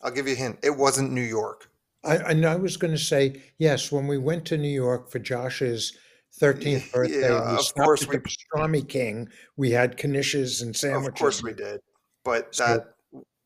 I'll 0.00 0.10
give 0.10 0.26
you 0.26 0.32
a 0.32 0.36
hint. 0.36 0.60
It 0.62 0.76
wasn't 0.78 1.12
New 1.12 1.20
York. 1.20 1.70
I, 2.02 2.16
and 2.16 2.46
I 2.46 2.56
was 2.56 2.78
going 2.78 2.94
to 2.94 2.98
say 2.98 3.42
yes. 3.58 3.92
When 3.92 4.06
we 4.06 4.16
went 4.16 4.46
to 4.46 4.56
New 4.56 4.68
York 4.68 5.10
for 5.10 5.18
Josh's 5.18 5.94
thirteenth 6.38 6.92
birthday, 6.92 7.20
Yeah, 7.22 7.58
of 7.58 7.74
course 7.74 8.00
the 8.06 8.08
we- 8.08 8.16
pastrami 8.18 8.88
king. 8.88 9.28
We 9.56 9.70
had 9.70 9.96
knishes 9.96 10.62
and 10.62 10.74
sandwiches. 10.74 11.08
Of 11.08 11.14
course 11.18 11.42
we 11.42 11.52
did, 11.52 11.80
but 12.24 12.54
So- 12.54 12.64
that 12.66 12.94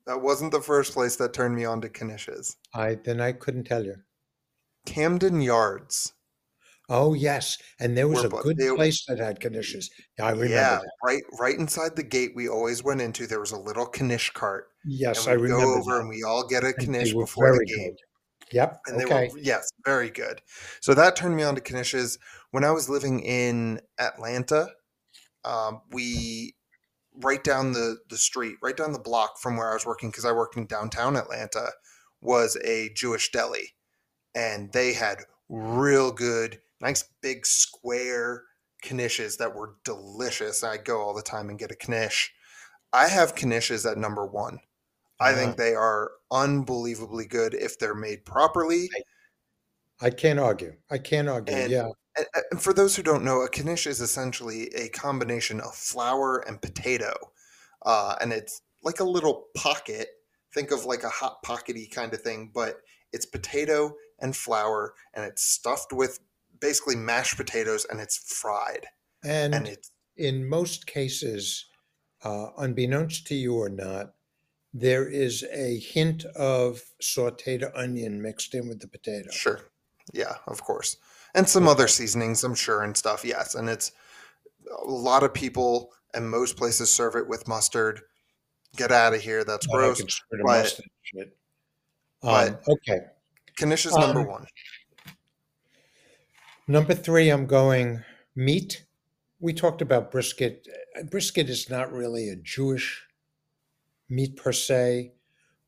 that 0.06 0.20
wasn't 0.20 0.52
the 0.52 0.60
first 0.60 0.92
place 0.92 1.16
that 1.16 1.32
turned 1.32 1.56
me 1.56 1.64
on 1.64 1.80
to 1.80 1.88
knishes. 1.88 2.56
I 2.74 2.96
then 2.96 3.20
I 3.20 3.32
couldn't 3.32 3.64
tell 3.64 3.84
you. 3.84 3.96
Camden 4.86 5.40
Yards. 5.40 6.12
Oh, 6.90 7.14
yes, 7.14 7.56
and 7.80 7.96
there 7.96 8.06
was 8.08 8.20
Were 8.30 8.40
a 8.40 8.42
good 8.42 8.58
they 8.58 8.68
place 8.68 9.06
that 9.06 9.18
had 9.18 9.40
knishes. 9.40 9.86
I 10.20 10.32
remember 10.32 10.48
Yeah, 10.52 10.80
that. 10.80 10.84
right 11.02 11.22
right 11.40 11.54
inside 11.58 11.96
the 11.96 12.02
gate 12.02 12.32
we 12.36 12.46
always 12.46 12.84
went 12.84 13.00
into, 13.00 13.26
there 13.26 13.40
was 13.40 13.52
a 13.52 13.58
little 13.58 13.90
knish 13.98 14.30
cart, 14.32 14.66
Yes, 14.84 15.26
I 15.26 15.36
we'd 15.36 15.48
go 15.48 15.54
remember 15.54 15.78
over 15.78 15.92
that, 15.94 16.00
and 16.00 16.08
we 16.10 16.22
all 16.22 16.46
get 16.46 16.62
a 16.62 16.74
knish 16.86 17.14
before 17.14 17.56
the 17.56 17.64
game. 17.64 17.92
good. 17.92 17.96
Yep, 18.52 18.80
And 18.86 19.00
they 19.00 19.06
were 19.06 19.12
okay. 19.14 19.30
yes, 19.40 19.70
very 19.86 20.10
good. 20.10 20.42
So 20.82 20.92
that 20.92 21.16
turned 21.16 21.34
me 21.34 21.42
on 21.42 21.54
to 21.54 21.62
knishes. 21.62 22.18
When 22.54 22.62
I 22.64 22.70
was 22.70 22.88
living 22.88 23.18
in 23.20 23.80
Atlanta, 23.98 24.68
um, 25.44 25.82
we 25.90 26.54
right 27.14 27.42
down 27.42 27.72
the 27.72 27.98
the 28.10 28.18
street, 28.18 28.56
right 28.62 28.76
down 28.76 28.92
the 28.92 28.98
block 29.00 29.38
from 29.40 29.56
where 29.56 29.70
I 29.70 29.74
was 29.74 29.86
working, 29.86 30.10
because 30.10 30.24
I 30.24 30.32
worked 30.32 30.56
in 30.56 30.66
downtown 30.66 31.16
Atlanta, 31.16 31.72
was 32.20 32.56
a 32.64 32.90
Jewish 32.94 33.32
deli, 33.32 33.74
and 34.34 34.72
they 34.72 34.92
had 34.94 35.18
real 35.48 36.12
good, 36.12 36.60
nice 36.80 37.04
big 37.22 37.46
square 37.46 38.44
knishes 38.84 39.38
that 39.38 39.54
were 39.56 39.76
delicious. 39.84 40.64
I'd 40.64 40.84
go 40.84 41.00
all 41.02 41.14
the 41.14 41.22
time 41.22 41.50
and 41.50 41.58
get 41.58 41.72
a 41.72 41.76
knish. 41.76 42.32
I 42.92 43.08
have 43.08 43.34
knishes 43.34 43.90
at 43.90 43.98
number 43.98 44.26
one. 44.26 44.60
I 45.20 45.32
Ah, 45.32 45.34
think 45.34 45.56
they 45.56 45.74
are 45.74 46.12
unbelievably 46.32 47.26
good 47.28 47.54
if 47.54 47.78
they're 47.78 47.94
made 47.94 48.24
properly. 48.26 48.90
I 48.94 49.02
I 50.00 50.10
can't 50.10 50.38
argue. 50.38 50.76
I 50.90 50.98
can't 50.98 51.28
argue. 51.28 51.56
And 51.56 51.68
Yeah, 51.68 51.90
and 52.50 52.62
for 52.62 52.72
those 52.72 52.96
who 52.96 53.02
don't 53.02 53.24
know, 53.24 53.42
a 53.42 53.48
knish 53.48 53.86
is 53.86 54.00
essentially 54.00 54.68
a 54.74 54.88
combination 54.88 55.60
of 55.60 55.74
flour 55.74 56.38
and 56.46 56.60
potato. 56.60 57.12
Uh, 57.84 58.16
and 58.20 58.32
it's 58.32 58.62
like 58.82 59.00
a 59.00 59.04
little 59.04 59.46
pocket. 59.56 60.08
Think 60.52 60.70
of 60.70 60.84
like 60.84 61.02
a 61.02 61.08
hot 61.08 61.42
pockety 61.44 61.90
kind 61.90 62.14
of 62.14 62.20
thing, 62.20 62.50
but 62.54 62.76
it's 63.12 63.26
potato 63.26 63.94
and 64.20 64.36
flour, 64.36 64.94
and 65.12 65.24
it's 65.24 65.42
stuffed 65.42 65.92
with 65.92 66.20
basically 66.60 66.96
mashed 66.96 67.36
potatoes, 67.36 67.84
and 67.90 68.00
it's 68.00 68.16
fried. 68.16 68.86
And 69.24 69.54
and 69.54 69.66
it's 69.66 69.90
in 70.16 70.48
most 70.48 70.86
cases, 70.86 71.66
uh, 72.22 72.48
unbeknownst 72.56 73.26
to 73.28 73.34
you 73.34 73.56
or 73.56 73.68
not, 73.68 74.14
there 74.72 75.08
is 75.08 75.44
a 75.52 75.78
hint 75.78 76.24
of 76.36 76.82
sautéed 77.02 77.68
onion 77.74 78.22
mixed 78.22 78.54
in 78.54 78.68
with 78.68 78.80
the 78.80 78.88
potato. 78.88 79.30
sure, 79.30 79.60
yeah, 80.12 80.34
of 80.46 80.62
course, 80.62 80.96
and 81.34 81.48
some 81.48 81.68
other 81.68 81.88
seasonings, 81.88 82.44
I'm 82.44 82.54
sure, 82.54 82.82
and 82.82 82.96
stuff. 82.96 83.24
Yes, 83.24 83.54
and 83.54 83.68
it's 83.68 83.92
a 84.82 84.90
lot 84.90 85.22
of 85.22 85.34
people 85.34 85.92
and 86.14 86.30
most 86.30 86.56
places 86.56 86.92
serve 86.92 87.16
it 87.16 87.28
with 87.28 87.48
mustard. 87.48 88.00
Get 88.76 88.92
out 88.92 89.14
of 89.14 89.20
here, 89.20 89.44
that's 89.44 89.66
gross. 89.66 90.02
But. 90.44 90.80
Um, 91.14 91.22
but 92.22 92.62
okay. 92.68 93.00
Knish 93.60 93.86
is 93.86 93.94
number 93.94 94.20
Um, 94.20 94.26
one. 94.26 94.46
number 96.66 96.94
three, 96.94 97.28
I'm 97.28 97.46
going 97.46 98.02
meat. 98.34 98.84
We 99.40 99.52
talked 99.52 99.82
about 99.82 100.10
brisket. 100.10 100.66
Brisket 101.10 101.48
is 101.50 101.68
not 101.68 101.92
really 101.92 102.28
a 102.28 102.36
Jewish 102.36 103.06
meat 104.08 104.36
per 104.36 104.52
se, 104.52 105.12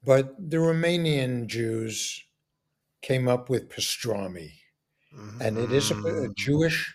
but 0.02 0.34
the 0.38 0.56
Romanian 0.56 1.46
Jews 1.46 2.24
came 3.02 3.28
up 3.28 3.48
with 3.48 3.68
pastrami, 3.68 4.52
Mm-hmm. 5.16 5.42
and 5.42 5.58
it 5.58 5.72
is 5.72 5.90
a, 5.90 5.96
a 6.24 6.28
Jewish 6.34 6.94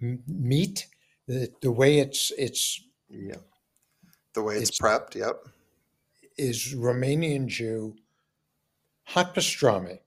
m- 0.00 0.22
meat. 0.26 0.86
The, 1.28 1.50
the 1.60 1.70
way 1.70 1.98
it's 1.98 2.32
it's 2.36 2.80
yeah, 3.08 3.36
the 4.34 4.42
way 4.42 4.56
it's 4.56 4.70
it's 4.70 4.80
prepped. 4.80 5.14
Yep. 5.14 5.46
is 6.36 6.74
Romanian 6.74 7.46
Jew 7.46 7.94
hot 9.04 9.34
pastrami, 9.34 9.98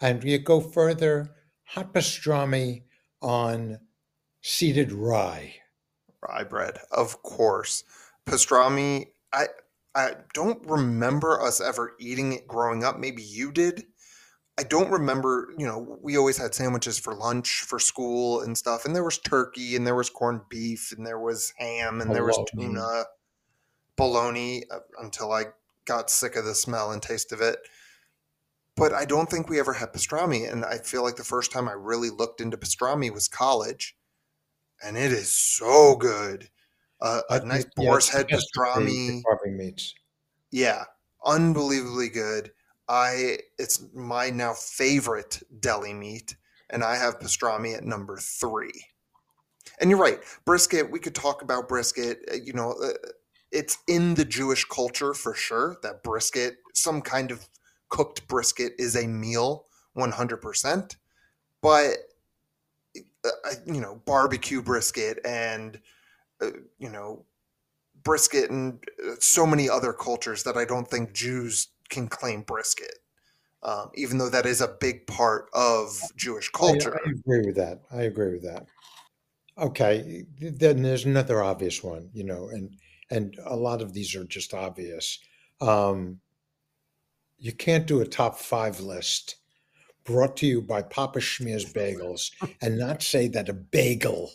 and 0.00 0.22
you 0.24 0.38
go 0.38 0.60
further, 0.60 1.34
hot 1.64 1.92
pastrami 1.92 2.84
on 3.20 3.80
seeded 4.40 4.92
rye. 4.92 5.56
Rye 6.26 6.44
bread, 6.44 6.78
of 6.90 7.22
course. 7.22 7.84
Pastrami. 8.26 9.08
I 9.32 9.48
I 9.94 10.12
don't 10.32 10.64
remember 10.66 11.40
us 11.40 11.60
ever 11.60 11.94
eating 12.00 12.32
it 12.32 12.48
growing 12.48 12.84
up. 12.84 12.98
Maybe 12.98 13.22
you 13.22 13.52
did. 13.52 13.84
I 14.58 14.62
don't 14.62 14.90
remember. 14.90 15.48
You 15.58 15.66
know, 15.66 15.98
we 16.02 16.16
always 16.16 16.38
had 16.38 16.54
sandwiches 16.54 16.98
for 16.98 17.14
lunch 17.14 17.64
for 17.66 17.78
school 17.78 18.40
and 18.40 18.56
stuff, 18.56 18.84
and 18.84 18.94
there 18.94 19.04
was 19.04 19.18
turkey, 19.18 19.74
and 19.76 19.86
there 19.86 19.94
was 19.96 20.10
corned 20.10 20.42
beef, 20.48 20.92
and 20.96 21.06
there 21.06 21.18
was 21.18 21.52
ham, 21.58 22.00
and 22.00 22.14
there 22.14 22.24
was 22.24 22.38
tuna, 22.54 23.04
bologna. 23.96 24.64
uh, 24.70 24.78
Until 24.98 25.32
I 25.32 25.46
got 25.86 26.10
sick 26.10 26.36
of 26.36 26.44
the 26.44 26.54
smell 26.54 26.92
and 26.92 27.02
taste 27.02 27.32
of 27.32 27.40
it. 27.40 27.58
But 28.76 28.92
I 28.92 29.04
don't 29.04 29.30
think 29.30 29.48
we 29.48 29.60
ever 29.60 29.72
had 29.74 29.92
pastrami, 29.92 30.50
and 30.50 30.64
I 30.64 30.78
feel 30.78 31.02
like 31.02 31.16
the 31.16 31.24
first 31.24 31.52
time 31.52 31.68
I 31.68 31.72
really 31.72 32.10
looked 32.10 32.40
into 32.40 32.56
pastrami 32.56 33.12
was 33.12 33.28
college 33.28 33.96
and 34.82 34.96
it 34.96 35.12
is 35.12 35.32
so 35.32 35.96
good. 35.96 36.48
Uh, 37.00 37.20
I 37.30 37.38
a 37.38 37.44
nice 37.44 37.66
boar's 37.76 38.08
head 38.08 38.28
best 38.28 38.50
of 38.56 38.74
the, 38.74 38.84
the 38.84 39.20
pastrami, 39.20 39.22
carving 39.24 39.56
meats. 39.56 39.94
yeah, 40.50 40.84
unbelievably 41.24 42.08
good. 42.10 42.52
I 42.88 43.38
it's 43.58 43.84
my 43.94 44.30
now 44.30 44.54
favorite 44.54 45.42
deli 45.60 45.94
meat, 45.94 46.36
and 46.70 46.84
I 46.84 46.96
have 46.96 47.18
pastrami 47.18 47.76
at 47.76 47.84
number 47.84 48.18
three. 48.18 48.86
And 49.80 49.90
you're 49.90 49.98
right, 49.98 50.20
brisket. 50.44 50.90
We 50.90 51.00
could 51.00 51.14
talk 51.14 51.42
about 51.42 51.68
brisket. 51.68 52.18
uh, 52.30 52.36
You 52.42 52.52
know, 52.52 52.72
uh, 52.72 52.92
it's 53.50 53.78
in 53.88 54.14
the 54.14 54.24
Jewish 54.24 54.64
culture 54.64 55.14
for 55.14 55.34
sure 55.34 55.78
that 55.82 56.02
brisket, 56.02 56.58
some 56.74 57.00
kind 57.02 57.30
of 57.30 57.48
cooked 57.88 58.26
brisket, 58.28 58.74
is 58.78 58.96
a 58.96 59.06
meal, 59.06 59.66
one 59.94 60.12
hundred 60.12 60.38
percent. 60.42 60.96
But 61.62 61.96
uh, 62.96 63.54
you 63.66 63.80
know, 63.80 64.02
barbecue 64.04 64.62
brisket 64.62 65.18
and 65.24 65.80
you 66.78 66.90
know 66.90 67.24
brisket 68.02 68.50
and 68.50 68.84
so 69.18 69.46
many 69.46 69.68
other 69.70 69.92
cultures 69.92 70.42
that 70.42 70.56
I 70.56 70.64
don't 70.66 70.88
think 70.88 71.14
Jews 71.14 71.68
can 71.88 72.08
claim 72.08 72.42
brisket, 72.42 72.98
um, 73.62 73.90
even 73.94 74.18
though 74.18 74.28
that 74.28 74.46
is 74.46 74.60
a 74.60 74.76
big 74.80 75.06
part 75.06 75.48
of 75.52 76.10
Jewish 76.16 76.50
I, 76.54 77.08
I 77.08 77.10
agree 77.10 77.46
with 77.46 77.56
that. 77.56 77.82
I 77.92 78.02
agree 78.02 78.32
with 78.32 78.42
that. 78.42 78.66
Okay, 79.56 80.24
then 80.40 80.82
there's 80.82 81.04
another 81.04 81.42
obvious 81.42 81.82
one, 81.82 82.10
you 82.12 82.24
know, 82.24 82.48
and 82.48 82.76
and 83.10 83.36
a 83.44 83.54
lot 83.54 83.82
of 83.82 83.92
these 83.92 84.14
are 84.16 84.24
just 84.24 84.54
obvious. 84.54 85.20
Um, 85.60 86.20
you 87.38 87.52
can't 87.52 87.86
do 87.86 88.00
a 88.00 88.06
top 88.06 88.38
five 88.38 88.80
list 88.80 89.36
brought 90.04 90.36
to 90.38 90.46
you 90.46 90.60
by 90.60 90.82
Papa 90.82 91.18
Schmear's 91.18 91.72
Bagels 91.72 92.30
and 92.60 92.78
not 92.78 93.02
say 93.02 93.28
that 93.28 93.48
a 93.48 93.54
bagel 93.54 94.32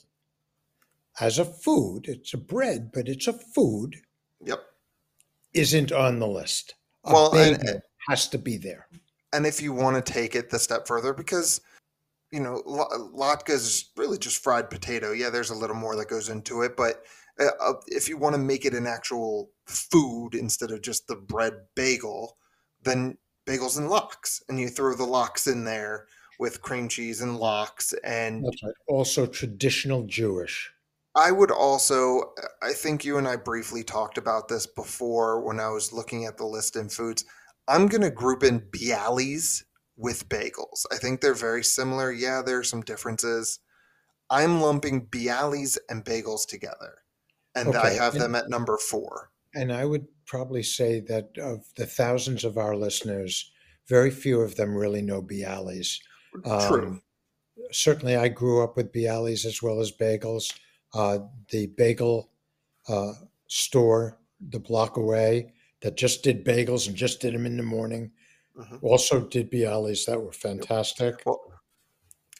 as 1.19 1.37
a 1.37 1.45
food, 1.45 2.07
it's 2.07 2.33
a 2.33 2.37
bread, 2.37 2.91
but 2.93 3.07
it's 3.07 3.27
a 3.27 3.33
food, 3.33 3.97
Yep. 4.45 4.59
isn't 5.53 5.91
on 5.91 6.19
the 6.19 6.27
list. 6.27 6.75
A 7.05 7.13
Well, 7.13 7.35
and 7.35 7.59
bagel 7.59 7.81
has 8.07 8.27
to 8.29 8.37
be 8.37 8.57
there. 8.57 8.87
and 9.33 9.45
if 9.45 9.61
you 9.61 9.73
want 9.73 10.03
to 10.03 10.13
take 10.13 10.35
it 10.35 10.49
the 10.49 10.59
step 10.59 10.87
further, 10.87 11.13
because 11.13 11.61
you 12.31 12.39
know 12.39 12.61
la- 12.65 12.89
latke 12.89 13.49
is 13.49 13.91
really 13.97 14.17
just 14.17 14.43
fried 14.43 14.69
potato. 14.69 15.11
Yeah, 15.11 15.29
there's 15.29 15.49
a 15.51 15.55
little 15.55 15.75
more 15.75 15.95
that 15.95 16.09
goes 16.09 16.29
into 16.29 16.61
it, 16.61 16.75
but 16.75 17.03
uh, 17.39 17.49
uh, 17.59 17.73
if 17.87 18.09
you 18.09 18.17
want 18.17 18.35
to 18.35 18.41
make 18.41 18.65
it 18.65 18.73
an 18.73 18.87
actual 18.87 19.51
food 19.65 20.35
instead 20.35 20.71
of 20.71 20.81
just 20.81 21.07
the 21.07 21.15
bread 21.15 21.53
bagel, 21.75 22.37
then 22.83 23.17
bagels 23.47 23.77
and 23.77 23.89
lox, 23.89 24.41
and 24.49 24.59
you 24.59 24.67
throw 24.69 24.95
the 24.95 25.03
lox 25.03 25.47
in 25.47 25.63
there 25.63 26.07
with 26.39 26.61
cream 26.61 26.87
cheese 26.87 27.21
and 27.21 27.37
lox 27.37 27.93
and 28.03 28.45
That's 28.45 28.63
right. 28.63 28.73
Also 28.87 29.25
traditional 29.25 30.03
Jewish. 30.03 30.71
I 31.15 31.31
would 31.31 31.51
also, 31.51 32.33
I 32.61 32.71
think 32.73 33.03
you 33.03 33.17
and 33.17 33.27
I 33.27 33.35
briefly 33.35 33.83
talked 33.83 34.17
about 34.17 34.47
this 34.47 34.65
before 34.67 35.41
when 35.43 35.59
I 35.59 35.69
was 35.69 35.91
looking 35.91 36.25
at 36.25 36.37
the 36.37 36.45
list 36.45 36.75
in 36.75 36.89
foods. 36.89 37.25
I'm 37.67 37.87
going 37.87 38.01
to 38.01 38.11
group 38.11 38.43
in 38.43 38.61
Bialys 38.61 39.63
with 39.97 40.29
bagels. 40.29 40.85
I 40.91 40.95
think 40.97 41.19
they're 41.21 41.33
very 41.33 41.63
similar. 41.63 42.11
Yeah, 42.11 42.41
there 42.45 42.59
are 42.59 42.63
some 42.63 42.81
differences. 42.81 43.59
I'm 44.29 44.61
lumping 44.61 45.07
Bialys 45.07 45.77
and 45.89 46.05
bagels 46.05 46.47
together, 46.47 46.99
and 47.55 47.75
I 47.75 47.89
have 47.91 48.13
And 48.13 48.21
them 48.21 48.35
at 48.35 48.49
number 48.49 48.77
four. 48.77 49.31
and 49.55 49.73
I 49.73 49.85
would 49.85 50.05
probably 50.27 50.61
say 50.63 50.99
that 51.01 51.37
of 51.39 51.65
the 51.75 51.87
thousands 51.87 52.43
of 52.43 52.57
our 52.57 52.75
listeners, 52.75 53.51
very 53.87 54.11
few 54.11 54.41
of 54.41 54.55
them 54.55 54.75
really 54.75 55.01
know 55.01 55.21
Bialys. 55.23 55.97
True. 56.45 56.85
Um, 56.87 57.01
certainly, 57.71 58.15
I 58.15 58.27
grew 58.27 58.63
up 58.63 58.77
with 58.77 58.93
Bialys 58.93 59.45
as 59.45 59.61
well 59.63 59.81
as 59.81 59.91
bagels. 59.91 60.53
Uh, 60.93 61.19
the 61.51 61.67
bagel 61.77 62.31
uh, 62.87 63.13
store, 63.47 64.17
the 64.49 64.59
block 64.59 64.97
away, 64.97 65.53
that 65.81 65.95
just 65.97 66.23
did 66.23 66.43
bagels 66.43 66.87
and 66.87 66.95
just 66.95 67.21
did 67.21 67.33
them 67.33 67.45
in 67.45 67.57
the 67.57 67.63
morning, 67.63 68.11
Mhm. 68.57 68.79
also 68.83 69.21
did 69.21 69.49
Bialys 69.51 70.05
that 70.05 70.19
were 70.21 70.33
fantastic. 70.33 71.21
Well, 71.25 71.39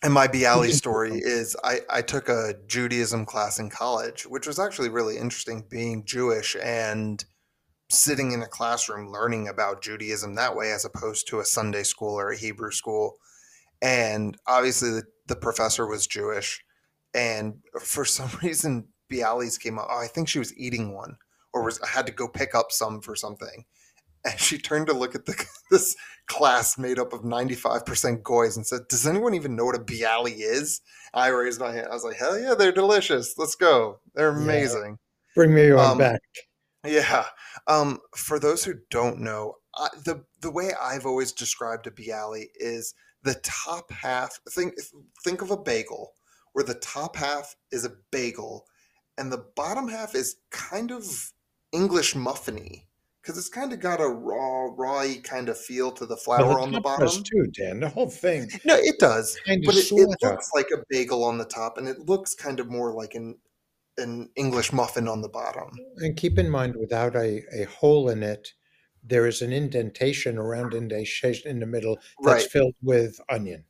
and 0.02 0.14
my 0.14 0.28
Bialy 0.28 0.72
story 0.72 1.20
is 1.20 1.56
I, 1.64 1.80
I 1.90 2.02
took 2.02 2.28
a 2.30 2.56
Judaism 2.68 3.26
class 3.26 3.60
in 3.60 3.70
college, 3.70 4.26
which 4.26 4.48
was 4.48 4.60
actually 4.60 4.90
really 4.90 5.18
interesting 5.18 5.66
being 5.70 6.04
Jewish 6.06 6.56
and 6.62 7.24
sitting 7.92 8.32
in 8.34 8.42
a 8.42 8.48
classroom 8.48 9.12
learning 9.12 9.48
about 9.48 9.82
Judaism 9.82 10.36
that 10.36 10.56
way 10.56 10.72
as 10.72 10.86
opposed 10.86 11.28
to 11.28 11.40
a 11.40 11.46
Sunday 11.46 11.84
school 11.84 12.14
or 12.20 12.32
a 12.32 12.38
Hebrew 12.38 12.72
school. 12.72 13.18
and 13.82 14.36
obviously 14.46 14.90
the, 14.90 15.04
the 15.28 15.36
professor 15.38 15.88
was 15.88 16.06
Jewish, 16.06 16.62
and 17.13 17.56
for 17.82 18.06
some 18.06 18.30
reason 18.43 18.88
Bialys 19.12 19.60
came 19.60 19.80
up. 19.80 19.88
Oh, 19.89 20.00
I 20.00 20.08
think 20.08 20.28
she 20.28 20.39
was 20.39 20.56
eating 20.58 20.93
one, 20.93 21.17
or 21.54 21.63
was 21.63 21.80
had 21.88 22.06
to 22.08 22.12
go 22.12 22.28
pick 22.28 22.54
up 22.56 22.72
some 22.72 23.02
for 23.02 23.15
something, 23.15 23.65
and 24.26 24.39
she 24.39 24.58
turned 24.58 24.88
to 24.88 24.93
look 24.93 25.15
at 25.15 25.26
the, 25.26 25.45
this 25.72 25.95
class 26.28 26.78
made 26.78 27.00
up 27.00 27.13
of 27.13 27.22
95% 27.22 28.22
goys 28.24 28.56
and 28.58 28.65
said, 28.67 28.82
Does 28.89 29.08
anyone 29.08 29.34
even 29.34 29.56
know 29.56 29.65
what 29.65 29.76
a 29.76 29.80
bialy 29.80 30.36
is? 30.38 30.82
I 31.13 31.30
raised 31.30 31.60
my 31.60 31.72
hand. 31.72 31.88
I 31.89 31.93
was 31.95 32.04
like, 32.04 32.17
Hell 32.17 32.39
yeah, 32.39 32.54
they're 32.54 32.72
delicious. 32.72 33.36
Let's 33.38 33.56
go. 33.56 34.00
They're 34.13 34.32
Yeah. 34.32 34.43
amazing. 34.43 35.00
Bring 35.36 35.54
me 35.54 35.72
one 35.74 35.86
Um, 35.86 35.98
back. 35.98 36.22
Yeah. 36.86 37.26
Um, 37.67 38.00
for 38.15 38.39
those 38.39 38.63
who 38.63 38.76
don't 38.89 39.19
know, 39.19 39.56
I, 39.76 39.89
the 40.06 40.24
the 40.41 40.52
way 40.52 40.72
I've 40.82 41.06
always 41.06 41.32
described 41.32 41.88
a 41.88 41.91
bialy 41.91 42.45
is 42.56 42.93
the 43.24 43.36
top 43.43 43.91
half. 43.91 44.39
Think 44.52 44.76
think 45.24 45.41
of 45.41 45.52
a 45.52 45.58
bagel, 45.58 46.13
where 46.60 46.65
the 46.65 46.80
top 46.82 47.15
half 47.15 47.56
is 47.72 47.86
a 47.86 47.91
bagel, 48.12 48.67
and 49.17 49.32
the 49.32 49.45
bottom 49.56 49.88
half 49.88 50.13
is 50.13 50.36
kind 50.52 50.91
of 50.91 51.32
English 51.72 52.15
muffiny 52.15 52.84
because 53.22 53.38
it's 53.38 53.48
kind 53.48 53.72
of 53.72 53.80
got 53.80 54.02
a 54.02 54.08
raw, 54.10 54.67
rawy 54.78 55.24
kind 55.24 55.48
of 55.48 55.58
feel 55.58 55.89
to 55.89 56.06
the 56.06 56.17
flour 56.17 56.60
on 56.60 56.74
the 56.74 56.82
top 56.82 57.00
does 57.00 57.15
bottom. 57.15 57.24
too, 57.24 57.45
Dan. 57.54 57.80
The 57.80 57.88
whole 57.88 58.10
thing 58.10 58.50
No, 58.65 58.76
it 58.76 59.00
does, 59.00 59.39
but 59.65 59.76
it, 59.76 59.89
it 59.89 60.17
looks 60.22 60.50
like 60.54 60.67
a 60.74 60.84
bagel 60.89 61.24
on 61.24 61.38
the 61.38 61.45
top, 61.45 61.78
and 61.78 61.88
it 61.88 62.10
looks 62.10 62.36
kind 62.36 62.60
of 62.60 62.69
more 62.69 62.93
like 62.93 63.15
an 63.15 63.38
an 63.98 64.30
English 64.36 64.74
muffin 64.74 65.08
on 65.08 65.22
the 65.22 65.30
bottom. 65.30 65.69
And 66.00 66.17
keep 66.17 66.38
in 66.38 66.50
mind, 66.50 66.76
without 66.78 67.15
a, 67.15 67.41
a 67.54 67.63
hole 67.67 68.10
in 68.10 68.22
it, 68.22 68.52
there 69.02 69.28
is 69.28 69.41
an 69.41 69.54
indentation 69.54 70.38
around 70.38 70.74
indentation 70.74 71.50
in 71.50 71.62
the 71.62 71.65
middle 71.65 71.95
that's 72.22 72.43
Right. 72.43 72.52
filled 72.52 72.76
with 72.82 73.17
onion. 73.30 73.63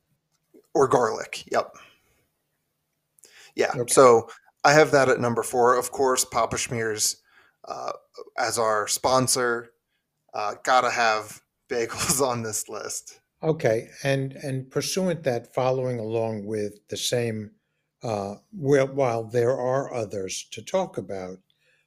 or 0.74 0.86
garlic. 0.88 1.44
Yep. 1.52 1.74
Yeah. 3.56 3.72
Okay. 3.76 3.92
So 3.92 4.28
I 4.64 4.72
have 4.72 4.90
that 4.92 5.08
at 5.08 5.20
number 5.20 5.42
four. 5.42 5.76
Of 5.78 5.90
course, 5.92 6.24
Papa 6.24 6.56
Schmears 6.56 7.16
uh, 7.68 7.92
as 8.38 8.58
our 8.58 8.86
sponsor. 8.88 9.70
Uh, 10.34 10.54
gotta 10.64 10.90
have 10.90 11.40
bagels 11.70 12.20
on 12.20 12.42
this 12.42 12.68
list. 12.68 13.20
Okay, 13.42 13.88
and 14.04 14.32
and 14.34 14.70
pursuant 14.70 15.22
that, 15.24 15.54
following 15.54 15.98
along 15.98 16.46
with 16.46 16.74
the 16.88 16.96
same, 16.96 17.52
uh, 18.02 18.36
well, 18.52 18.88
while 18.88 19.24
there 19.24 19.58
are 19.58 19.92
others 19.94 20.46
to 20.52 20.62
talk 20.62 20.98
about, 20.98 21.38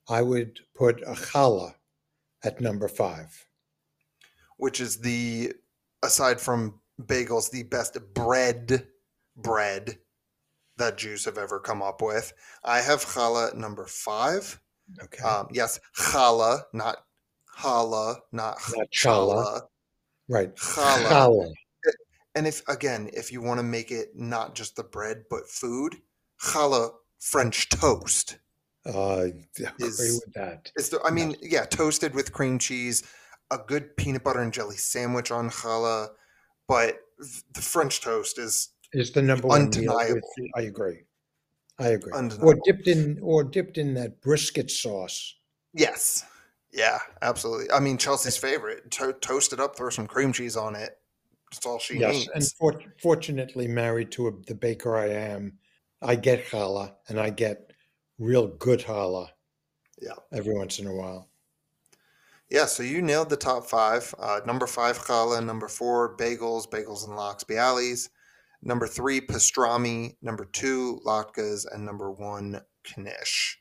I 0.10 0.21
would 0.23 0.60
put 0.76 1.02
a 1.04 1.13
challah 1.13 1.76
at 2.43 2.62
number 2.62 2.88
five. 2.88 3.45
which 4.58 4.80
is 4.80 4.99
the 4.99 5.54
aside 6.04 6.39
from 6.39 6.80
bagels 7.02 7.49
the 7.52 7.63
best 7.63 7.97
bread 8.13 8.88
bread 9.36 9.97
that 10.77 10.97
Jews 10.97 11.25
have 11.25 11.38
ever 11.38 11.59
come 11.59 11.81
up 11.81 12.01
with. 12.01 12.33
I 12.63 12.81
have 12.81 13.03
challah 13.05 13.53
number 13.55 13.86
five. 13.86 14.59
Okay, 15.03 15.23
Um, 15.23 15.47
yes, 15.51 15.79
challah, 15.95 16.63
not 16.73 16.97
challah, 17.57 18.17
not 18.31 18.57
Not 18.75 18.88
challah. 18.91 19.62
right. 20.27 20.53
challah. 20.55 21.09
Challah. 21.09 21.53
And 22.36 22.47
if 22.47 22.67
again, 22.67 23.09
if 23.13 23.31
you 23.31 23.41
want 23.41 23.59
to 23.59 23.63
make 23.63 23.91
it 23.91 24.09
not 24.15 24.55
just 24.55 24.75
the 24.75 24.83
bread 24.83 25.23
but 25.29 25.47
food, 25.47 25.95
challah 26.41 26.91
French 27.19 27.69
toast. 27.69 28.39
Uh, 28.86 29.17
I 29.17 29.21
agree 29.25 29.88
Is- 29.88 30.21
with 30.25 30.33
that. 30.33 30.71
It's 30.75 30.89
the, 30.89 30.99
I 31.03 31.12
mean, 31.12 31.36
yeah, 31.41 31.65
toasted 31.65 32.13
with 32.15 32.33
cream 32.33 32.59
cheese, 32.59 33.03
a 33.51 33.57
good 33.57 33.95
peanut 33.95 34.23
butter 34.23 34.41
and 34.41 34.51
jelly 34.51 34.75
sandwich 34.77 35.31
on 35.31 35.49
challah, 35.49 36.09
but 36.67 36.97
the 37.53 37.62
French 37.62 38.01
toast 38.01 38.38
is 38.39 38.69
Is 38.93 39.12
the 39.12 39.21
number 39.21 39.47
one 39.47 39.69
meal. 39.69 39.91
Undeniable. 39.91 40.21
I 40.56 40.62
agree. 40.62 41.03
I 41.79 41.88
agree. 41.89 42.13
Or 42.41 42.56
dipped 42.63 42.88
in, 42.88 43.19
or 43.21 43.43
dipped 43.43 43.77
in 43.77 43.95
that 43.95 44.21
brisket 44.21 44.69
sauce. 44.69 45.36
Yes. 45.73 46.23
Yeah, 46.71 46.99
absolutely. 47.21 47.71
I 47.71 47.79
mean, 47.79 47.97
Chelsea's 47.97 48.38
favorite. 48.38 48.91
To- 48.91 49.13
toast 49.13 49.53
it 49.53 49.60
up, 49.60 49.75
throw 49.75 49.89
some 49.89 50.08
cream 50.08 50.34
cheese 50.34 50.56
on 50.56 50.75
it. 50.75 50.97
That's 51.51 51.65
all 51.65 51.79
she 51.79 51.97
Yes, 51.99 52.13
needs. 52.13 52.29
and 52.34 52.43
for, 52.60 52.82
fortunately, 53.01 53.67
married 53.67 54.12
to 54.13 54.27
a, 54.27 54.32
the 54.47 54.56
baker 54.56 54.95
I 54.95 55.08
am, 55.10 55.60
I 56.01 56.15
get 56.15 56.45
challah, 56.45 56.93
and 57.08 57.19
I 57.19 57.29
get 57.29 57.71
real 58.17 58.47
good 58.47 58.79
challah. 58.79 59.29
Yeah. 60.01 60.15
Every 60.32 60.56
once 60.56 60.79
in 60.79 60.88
a 60.88 60.93
while. 60.93 61.29
Yeah, 62.49 62.65
so 62.65 62.84
you 62.84 63.01
nailed 63.01 63.29
the 63.29 63.38
top 63.38 63.65
five. 63.67 64.13
Uh, 64.19 64.41
number 64.45 64.67
five, 64.67 64.97
challah. 64.99 65.43
Number 65.43 65.67
four, 65.67 66.15
bagels, 66.17 66.67
bagels 66.69 67.08
and 67.08 67.15
lox, 67.15 67.43
bialys. 67.43 68.10
Number 68.63 68.88
three, 68.88 69.21
pastrami. 69.21 70.15
Number 70.21 70.45
two, 70.45 71.02
latkes. 71.06 71.65
And 71.71 71.86
number 71.86 72.12
one, 72.12 72.62
knish. 72.97 73.60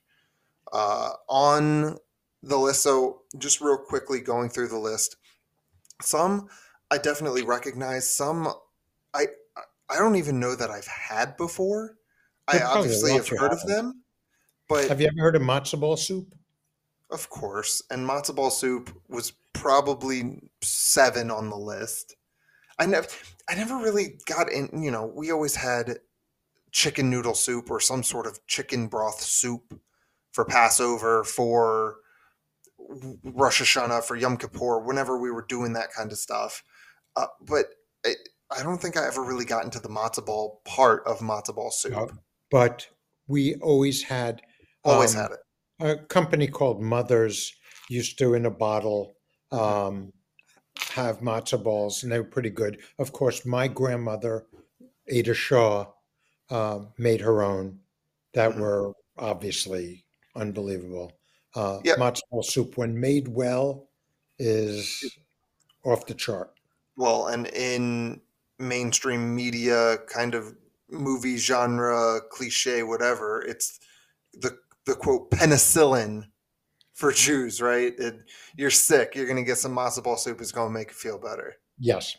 Uh, 0.72 1.10
on 1.28 1.98
the 2.42 2.56
list, 2.56 2.82
so 2.82 3.22
just 3.38 3.60
real 3.60 3.76
quickly 3.76 4.20
going 4.20 4.48
through 4.48 4.68
the 4.68 4.78
list, 4.78 5.16
some 6.00 6.48
I 6.90 6.98
definitely 6.98 7.42
recognize. 7.42 8.08
Some 8.08 8.48
I 9.14 9.26
I 9.88 9.98
don't 9.98 10.16
even 10.16 10.40
know 10.40 10.54
that 10.56 10.70
I've 10.70 10.86
had 10.86 11.36
before. 11.36 11.96
I 12.48 12.58
probably 12.58 12.74
a 12.74 12.78
obviously 12.78 13.12
have 13.12 13.28
heard 13.28 13.52
of 13.52 13.66
them, 13.66 14.02
but 14.68 14.88
Have 14.88 15.00
you 15.00 15.08
ever 15.08 15.20
heard 15.20 15.36
of 15.36 15.42
matzo 15.42 15.78
ball 15.78 15.96
soup? 15.96 16.34
of 17.10 17.28
course. 17.28 17.82
And 17.90 18.08
matzo 18.08 18.34
ball 18.34 18.50
soup 18.50 18.90
was 19.08 19.34
probably 19.52 20.40
seven 20.62 21.30
on 21.30 21.50
the 21.50 21.56
list. 21.56 22.16
I 22.82 22.86
never, 22.86 23.08
I 23.48 23.54
never 23.54 23.76
really 23.76 24.18
got 24.26 24.50
in. 24.50 24.82
You 24.82 24.90
know, 24.90 25.06
we 25.06 25.30
always 25.30 25.54
had 25.54 25.98
chicken 26.72 27.10
noodle 27.10 27.34
soup 27.34 27.70
or 27.70 27.78
some 27.78 28.02
sort 28.02 28.26
of 28.26 28.44
chicken 28.46 28.88
broth 28.88 29.20
soup 29.20 29.78
for 30.32 30.44
Passover, 30.44 31.22
for 31.22 31.96
Rosh 33.22 33.62
Hashanah, 33.62 34.02
for 34.02 34.16
Yom 34.16 34.36
Kippur, 34.36 34.80
whenever 34.80 35.18
we 35.20 35.30
were 35.30 35.46
doing 35.48 35.74
that 35.74 35.92
kind 35.92 36.10
of 36.10 36.18
stuff. 36.18 36.64
Uh, 37.14 37.26
but 37.40 37.66
I, 38.04 38.14
I 38.58 38.62
don't 38.62 38.78
think 38.78 38.96
I 38.96 39.06
ever 39.06 39.22
really 39.22 39.44
got 39.44 39.64
into 39.64 39.78
the 39.78 39.88
matzo 39.88 40.24
ball 40.26 40.60
part 40.64 41.02
of 41.06 41.20
matzo 41.20 41.54
ball 41.54 41.70
soup. 41.70 41.92
No. 41.92 42.08
But 42.50 42.88
we 43.28 43.54
always 43.56 44.02
had 44.02 44.42
Always 44.84 45.14
um, 45.14 45.22
had 45.22 45.30
it. 45.32 45.38
a 45.78 46.04
company 46.06 46.48
called 46.48 46.82
Mothers 46.82 47.54
used 47.88 48.18
to 48.18 48.34
in 48.34 48.46
a 48.46 48.50
bottle 48.50 49.14
um, 49.52 50.12
have 50.90 51.20
matzo 51.20 51.62
balls, 51.62 52.02
and 52.02 52.12
they 52.12 52.18
were 52.18 52.24
pretty 52.24 52.50
good. 52.50 52.80
Of 52.98 53.12
course, 53.12 53.44
my 53.46 53.68
grandmother, 53.68 54.46
Ada 55.08 55.34
Shaw, 55.34 55.92
um, 56.50 56.92
made 56.98 57.20
her 57.20 57.42
own 57.42 57.80
that 58.34 58.52
Mhm. 58.52 58.60
were 58.60 58.92
obviously 59.18 60.04
unbelievable. 60.36 61.12
Uh, 61.54 61.80
Yep. 61.84 61.98
Matzo 61.98 62.22
ball 62.30 62.42
soup, 62.42 62.76
when 62.78 62.98
made 62.98 63.28
well, 63.28 63.90
is 64.38 65.18
off 65.84 66.06
the 66.06 66.14
chart. 66.14 66.58
well 66.96 67.28
and 67.28 67.46
in 67.48 68.20
mainstream 68.58 69.34
media 69.34 69.98
kind 70.08 70.34
of 70.34 70.56
movie 70.90 71.36
genre 71.38 72.20
cliche 72.30 72.82
whatever 72.82 73.42
it's 73.42 73.80
the 74.34 74.58
the 74.86 74.94
quote 74.94 75.30
penicillin 75.30 76.30
for 76.94 77.12
jews 77.12 77.60
right 77.60 77.94
it, 77.98 78.16
you're 78.56 78.70
sick 78.70 79.14
you're 79.14 79.26
gonna 79.26 79.42
get 79.42 79.58
some 79.58 79.74
matzo 79.74 80.02
ball 80.02 80.16
soup 80.16 80.40
it's 80.40 80.52
gonna 80.52 80.70
make 80.70 80.88
you 80.88 80.94
feel 80.94 81.18
better 81.18 81.56
Yes. 81.78 82.16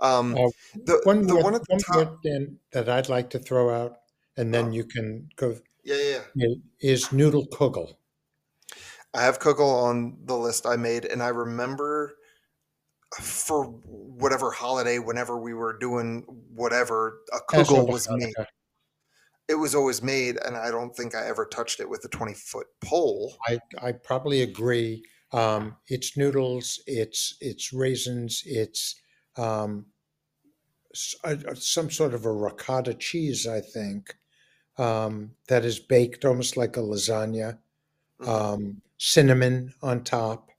um 0.00 0.34
Uh, 0.36 0.48
the, 0.84 1.00
One, 1.04 1.26
the 1.26 1.34
word, 1.34 1.44
one 1.44 1.54
at 1.54 1.62
the 1.62 1.74
one 1.74 1.80
top 1.80 2.22
Dan, 2.22 2.58
that 2.72 2.88
I'd 2.88 3.08
like 3.08 3.30
to 3.30 3.38
throw 3.38 3.70
out, 3.70 3.98
and 4.36 4.52
then 4.54 4.66
Oh. 4.66 4.70
you 4.70 4.84
can 4.84 5.28
go, 5.36 5.56
yeah 5.84 5.96
yeah 5.96 6.20
yeah 6.34 6.54
is 6.80 7.12
noodle 7.12 7.46
kugel. 7.46 7.94
i 9.14 9.22
have 9.22 9.38
kugel 9.38 9.82
on 9.84 10.16
the 10.24 10.36
list 10.36 10.66
i 10.66 10.76
made 10.76 11.04
and 11.04 11.22
i 11.22 11.28
remember 11.28 12.16
for 13.20 13.64
whatever 13.64 14.50
holiday 14.50 14.98
whenever 14.98 15.38
we 15.38 15.54
were 15.54 15.78
doing 15.78 16.22
whatever 16.54 17.20
a 17.32 17.38
kugel 17.52 17.86
was 17.88 18.08
made. 18.10 18.34
It 19.48 19.54
was 19.54 19.74
always 19.74 20.02
made 20.02 20.36
and 20.44 20.56
i 20.56 20.70
don't 20.70 20.94
think 20.96 21.14
i 21.14 21.26
ever 21.26 21.46
touched 21.46 21.80
it 21.80 21.88
with 21.88 22.04
a 22.04 22.08
20 22.08 22.34
foot 22.34 22.66
pole 22.84 23.36
I, 23.46 23.58
I 23.82 23.92
probably 23.92 24.42
agree. 24.42 25.04
Um, 25.32 25.76
it's 25.88 26.16
noodles, 26.16 26.80
it's 26.86 27.36
it's 27.40 27.72
raisins, 27.72 28.42
it's 28.46 29.00
um, 29.36 29.86
s- 30.94 31.16
a- 31.24 31.50
a- 31.52 31.56
some 31.56 31.90
sort 31.90 32.14
of 32.14 32.24
a 32.24 32.32
ricotta 32.32 32.94
cheese, 32.94 33.46
I 33.46 33.60
think, 33.60 34.16
um, 34.78 35.32
that 35.48 35.64
is 35.64 35.78
baked 35.80 36.24
almost 36.24 36.56
like 36.56 36.76
a 36.76 36.80
lasagna. 36.80 37.58
Mhm. 38.20 38.28
Um, 38.28 38.82
cinnamon 38.98 39.74
on 39.82 40.04
top, 40.04 40.50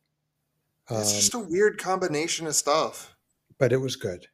it's 0.91 1.11
um, 1.11 1.15
just 1.17 1.33
a 1.33 1.39
weird 1.39 1.77
combination 1.79 2.45
of 2.47 2.55
stuff 2.55 3.15
but 3.57 3.71
it 3.73 3.77
was 3.77 3.95
good 3.95 4.27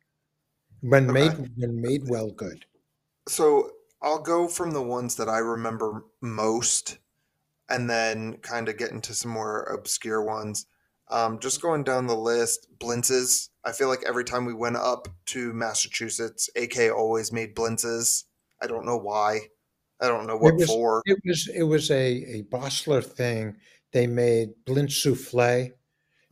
when 0.82 1.10
Okay. 1.10 1.30
made 1.30 1.52
when 1.58 1.80
made 1.82 2.10
well. 2.10 2.32
Good. 2.32 2.66
so 3.30 3.72
i'll 4.04 4.22
go 4.22 4.48
from 4.48 4.72
the 4.72 4.82
ones 4.82 5.16
that 5.16 5.30
i 5.30 5.40
remember 5.40 6.04
most 6.22 7.00
and 7.70 7.90
then 7.90 8.38
kind 8.40 8.70
of 8.70 8.78
get 8.78 8.92
into 8.92 9.14
some 9.16 9.32
more 9.32 9.64
obscure 9.64 10.24
ones 10.24 10.66
Um, 11.10 11.38
just 11.40 11.62
going 11.62 11.84
down 11.84 12.08
the 12.08 12.16
list, 12.16 12.68
blintzes. 12.80 13.50
I 13.66 13.72
feel 13.74 13.90
like 13.90 14.04
every 14.08 14.24
time 14.24 14.46
we 14.46 14.54
went 14.54 14.78
up 14.78 15.08
to 15.34 15.54
Massachusetts, 15.54 16.50
AK 16.56 16.90
always 16.92 17.32
made 17.32 17.56
blintzes. 17.56 18.24
I 18.62 18.68
don't 18.68 18.86
know 18.86 18.98
why. 18.98 19.42
I 20.02 20.08
don't 20.08 20.26
know 20.28 20.38
what 20.38 20.56
was- 20.56 20.68
for. 20.70 21.02
It 21.06 21.20
was 21.26 21.50
it 21.54 21.64
was 21.64 21.92
a 21.92 22.06
a 22.38 22.44
Bossler 22.44 23.04
thing. 23.04 23.58
They 23.92 24.08
made 24.08 24.50
blintz 24.66 24.96
souffle. 25.04 25.72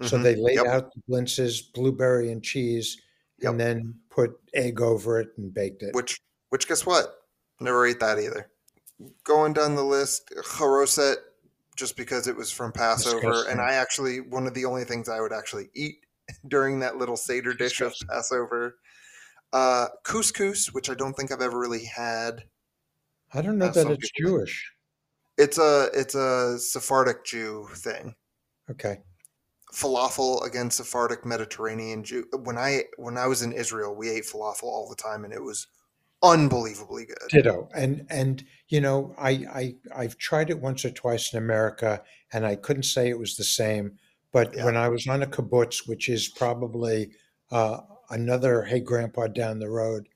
So 0.01 0.17
Mhm. 0.17 0.23
they 0.23 0.35
laid 0.35 0.55
Yep. 0.63 0.67
out 0.67 0.93
the 0.95 1.01
blintzes, 1.09 1.61
blueberry 1.73 2.31
and 2.31 2.41
cheese, 2.43 2.97
Yep. 3.39 3.51
and 3.51 3.59
then 3.59 3.99
put 4.09 4.31
egg 4.53 4.81
over 4.81 5.19
it 5.19 5.29
and 5.37 5.53
baked 5.53 5.83
it. 5.83 5.93
Which, 5.93 6.19
which, 6.49 6.67
guess 6.67 6.85
what? 6.85 7.20
Never 7.61 7.85
ate 7.85 7.99
that 7.99 8.19
either. 8.19 8.49
Going 9.23 9.53
down 9.53 9.75
the 9.75 9.83
list, 9.83 10.31
charoset, 10.43 11.15
just 11.77 11.95
because 11.95 12.27
it 12.27 12.35
was 12.35 12.51
from 12.51 12.71
Passover, 12.71 13.45
and 13.49 13.61
I 13.61 13.73
actually 13.73 14.19
one 14.19 14.47
of 14.47 14.53
the 14.53 14.65
only 14.65 14.83
things 14.83 15.07
I 15.09 15.21
would 15.21 15.31
actually 15.33 15.69
eat 15.73 15.97
during 16.47 16.79
that 16.79 16.97
little 16.97 17.15
seder 17.17 17.53
dish 17.53 17.81
of 17.81 17.93
Passover. 18.09 18.77
Uh, 19.53 19.87
couscous, 20.03 20.73
which 20.73 20.89
I 20.89 20.93
don't 20.93 21.13
think 21.13 21.31
I've 21.31 21.41
ever 21.41 21.59
really 21.59 21.85
had. 21.85 22.43
I 23.33 23.41
don't 23.41 23.57
know 23.57 23.67
Uh, 23.67 23.71
that 23.71 23.87
it's 23.91 24.11
people- 24.11 24.31
Jewish. 24.39 24.71
It's 25.37 25.57
a 25.57 25.89
it's 25.93 26.15
a 26.15 26.57
Sephardic 26.59 27.23
Jew 27.25 27.67
thing. 27.75 28.15
Okay. 28.69 29.01
Falafel 29.73 30.45
again, 30.45 30.69
Sephardic 30.69 31.25
Mediterranean 31.25 32.03
Jew. 32.03 32.27
When 32.43 32.57
I 32.57 32.83
when 32.97 33.17
I 33.17 33.27
was 33.27 33.41
in 33.41 33.51
Israel, 33.53 33.95
we 33.95 34.09
ate 34.09 34.25
falafel 34.25 34.63
all 34.63 34.89
the 34.89 34.95
time, 34.95 35.23
and 35.23 35.33
it 35.33 35.41
was 35.41 35.67
unbelievably 36.23 37.05
good. 37.05 37.17
Ditto. 37.29 37.69
And 37.75 38.05
and 38.09 38.43
you 38.69 38.81
know, 38.81 39.13
I 39.17 39.29
I 39.53 39.75
I've 39.95 40.17
tried 40.17 40.49
it 40.49 40.59
once 40.59 40.85
or 40.85 40.91
twice 40.91 41.33
in 41.33 41.37
America, 41.39 42.01
and 42.31 42.45
I 42.45 42.55
couldn't 42.55 42.83
say 42.83 43.09
it 43.09 43.19
was 43.19 43.35
the 43.37 43.43
same. 43.43 43.97
But 44.31 44.53
Yeah. 44.55 44.65
when 44.65 44.77
I 44.77 44.87
was 44.89 45.07
on 45.07 45.21
a 45.23 45.27
kibbutz, 45.27 45.87
which 45.87 46.07
is 46.09 46.27
probably 46.29 47.11
uh, 47.51 47.81
another 48.09 48.63
hey 48.63 48.79
grandpa 48.79 49.27
down 49.27 49.59
the 49.59 49.69
road, 49.69 50.07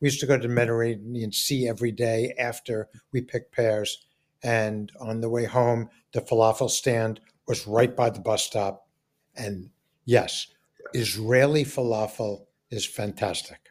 we 0.00 0.06
used 0.06 0.20
to 0.20 0.26
go 0.26 0.36
to 0.36 0.42
the 0.46 0.52
Mediterranean 0.54 1.32
Sea 1.32 1.68
every 1.68 1.92
day 1.92 2.34
after 2.38 2.88
we 3.12 3.20
picked 3.22 3.52
pears. 3.52 4.04
And 4.42 4.92
on 5.00 5.20
the 5.20 5.30
way 5.30 5.44
home, 5.46 5.88
the 6.12 6.20
falafel 6.20 6.70
stand 6.70 7.20
was 7.48 7.66
right 7.66 7.96
by 7.96 8.10
the 8.10 8.20
bus 8.20 8.44
stop. 8.44 8.86
And 9.34 9.70
yes, 10.04 10.46
Israeli 10.94 11.64
falafel 11.64 12.44
is 12.70 12.84
fantastic. 12.86 13.65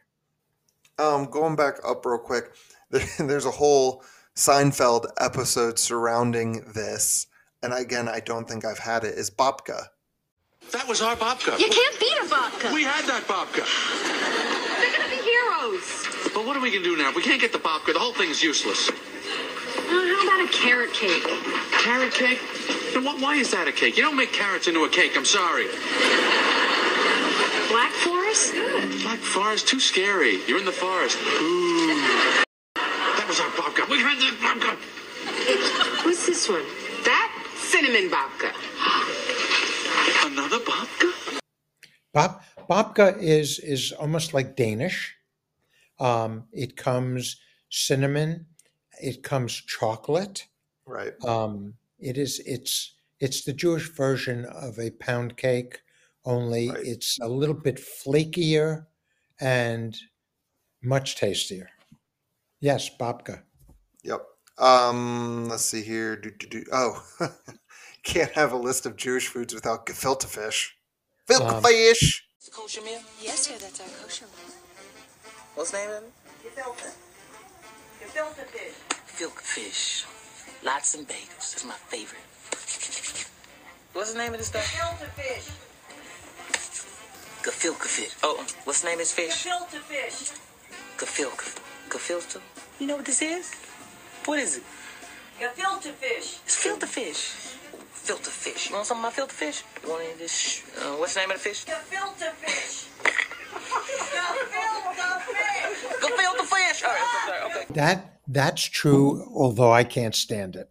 Um, 0.98 1.26
going 1.26 1.56
back 1.56 1.76
up 1.86 2.06
real 2.06 2.18
quick, 2.18 2.54
there's 3.20 3.46
a 3.46 3.52
whole 3.52 4.04
Seinfeld 4.36 5.08
episode 5.20 5.78
surrounding 5.80 6.64
this, 6.74 7.28
and 7.62 7.74
again, 7.74 8.08
I 8.08 8.20
don't 8.20 8.48
think 8.48 8.66
I've 8.66 8.80
had 8.80 9.04
it. 9.04 9.18
Is 9.18 9.30
babka? 9.30 9.88
That 10.72 10.88
was 10.88 11.02
our 11.02 11.16
babka. 11.16 11.60
You 11.60 11.70
can't 11.70 12.00
beat 12.00 12.18
a 12.18 12.26
babka. 12.26 12.74
We 12.74 12.84
had 12.84 13.06
that 13.06 13.24
babka. 13.28 13.64
They're 14.80 14.92
gonna 14.98 15.10
be 15.10 15.22
heroes. 15.22 16.34
But 16.34 16.46
what 16.46 16.58
are 16.58 16.62
we 16.62 16.72
gonna 16.72 16.84
do 16.84 16.98
now? 16.98 17.12
We 17.16 17.22
can't 17.22 17.40
get 17.40 17.52
the 17.54 17.60
babka. 17.60 17.94
The 17.94 18.00
whole 18.00 18.14
thing's 18.14 18.42
useless. 18.42 18.90
Uh, 18.90 18.94
how 19.90 20.24
about 20.28 20.50
a 20.50 20.52
carrot 20.52 20.94
cake? 20.94 21.24
Carrot 21.72 22.14
cake? 22.14 22.40
Then 22.94 23.04
what, 23.04 23.22
why 23.22 23.36
is 23.36 23.52
that 23.52 23.68
a 23.68 23.72
cake? 23.72 23.98
You 23.98 24.04
don't 24.04 24.18
make 24.18 24.32
carrots 24.34 24.68
into 24.68 24.84
a 24.86 24.90
cake. 24.90 25.12
I'm 25.16 25.26
sorry. 25.26 25.68
Black 27.70 27.92
Forest? 28.36 29.04
Black 29.04 29.20
forest, 29.20 29.68
too 29.68 29.80
scary. 29.80 30.42
You're 30.46 30.60
in 30.60 30.66
the 30.66 30.72
forest. 30.72 31.18
Ooh. 31.18 31.88
That 32.76 33.26
was 33.28 33.40
our 33.40 33.48
babka. 33.52 33.90
We 33.90 34.00
had 34.00 34.18
that 34.20 34.36
babka. 34.42 36.06
What's 36.06 36.26
this 36.26 36.50
one? 36.50 36.64
That 37.06 37.32
cinnamon 37.56 38.10
babka. 38.10 38.52
Another 40.26 40.60
babka? 40.60 41.40
Bob, 42.14 42.42
babka 42.70 43.18
is 43.22 43.60
is 43.60 43.94
almost 43.94 44.34
like 44.34 44.58
Danish. 44.58 45.16
Um, 46.00 46.44
it 46.52 46.76
comes 46.76 47.38
cinnamon, 47.70 48.48
it 49.02 49.24
comes 49.24 49.54
chocolate. 49.54 50.48
Right. 50.86 51.14
Um, 51.24 51.76
it 52.00 52.18
is 52.18 52.42
it's 52.46 52.96
it's 53.22 53.46
the 53.46 53.54
Jewish 53.54 53.90
version 53.92 54.44
of 54.46 54.78
a 54.78 54.92
pound 54.92 55.38
cake, 55.38 55.80
only 56.26 56.70
Right. 56.70 56.86
it's 56.86 57.18
a 57.22 57.28
little 57.28 57.56
bit 57.56 57.78
flakier 57.78 58.86
and 59.40 59.96
much 60.82 61.16
tastier. 61.16 61.70
Yes, 62.60 62.90
babka. 63.00 63.44
Yep. 64.04 64.22
Um, 64.58 65.48
let's 65.50 65.66
see 65.66 65.82
here. 65.84 66.16
Do, 66.16 66.32
do, 66.32 66.48
do. 66.48 66.64
Oh, 66.72 67.04
can't 68.04 68.32
have 68.32 68.54
a 68.54 68.58
list 68.58 68.86
of 68.86 68.96
Jewish 68.96 69.28
foods 69.28 69.54
without 69.54 69.86
gefilte 69.86 70.26
fish. 70.26 70.76
Gefilte 71.28 71.56
Um, 71.58 71.64
fish. 71.64 72.24
It's 72.38 72.50
kosher 72.50 72.82
meal? 72.82 73.02
Yes, 73.22 73.40
sir, 73.48 73.54
that's 73.60 73.80
our 73.82 73.88
kosher 74.02 74.26
meal. 74.26 74.56
What's 75.56 75.72
the 75.72 75.78
name 75.78 75.90
of 75.90 76.04
it? 76.04 76.12
Gefilte. 76.44 76.94
Gefilte 78.02 78.46
fish. 78.48 78.76
Filk 79.08 79.40
fish. 79.42 80.06
Lox 80.64 80.96
and 80.96 81.08
bagels. 81.08 81.52
That's 81.52 81.66
my 81.66 81.74
favorite. 81.74 82.22
What's 83.94 84.12
the 84.14 84.20
name 84.20 84.34
of 84.34 84.40
this 84.40 84.48
stuff? 84.48 84.64
Gefilte 84.64 85.10
fish. 85.12 85.50
Gefilte 87.46 87.88
fish. 87.98 88.14
Oh, 88.24 88.44
what's 88.64 88.82
the 88.82 88.88
name 88.88 88.96
of 88.96 89.00
this 89.06 89.12
fish? 89.14 89.46
Gefilte 89.46 89.80
fish. 89.92 90.32
Gefilte. 90.98 91.48
Gefilte? 91.90 92.40
You 92.80 92.88
know 92.88 92.96
what 92.98 93.06
this 93.06 93.22
is? 93.22 93.52
What 94.26 94.40
is 94.40 94.58
it? 94.58 94.64
Gefilte 95.40 95.92
fish. 96.04 96.40
It's 96.46 96.56
filter 96.56 96.88
fish. 96.88 97.22
Filter 97.92 98.32
fish. 98.32 98.70
You 98.70 98.76
want 98.76 98.88
some 98.88 98.98
of 98.98 99.04
my 99.04 99.12
filter 99.12 99.34
fish? 99.34 99.64
You 99.84 99.90
want 99.90 100.04
any 100.04 100.14
of 100.14 100.20
this? 100.20 100.32
sh- 100.32 100.62
Uh, 100.80 100.96
what's 101.00 101.14
the 101.14 101.20
name 101.22 101.32
of 101.32 101.38
the 101.38 101.50
fish? 101.50 101.66
Gefilte 101.66 102.30
fish. 102.44 102.88
Gefilte 104.12 104.44
fish. 104.54 105.80
Gefilte 106.02 106.46
fish. 106.54 106.84
All 106.84 106.90
right, 106.92 107.30
okay, 107.30 107.60
okay. 107.62 107.74
That 107.74 107.98
that's 108.28 108.64
true, 108.64 109.30
although 109.36 109.72
I 109.72 109.84
can't 109.84 110.16
stand 110.16 110.56
it. 110.56 110.70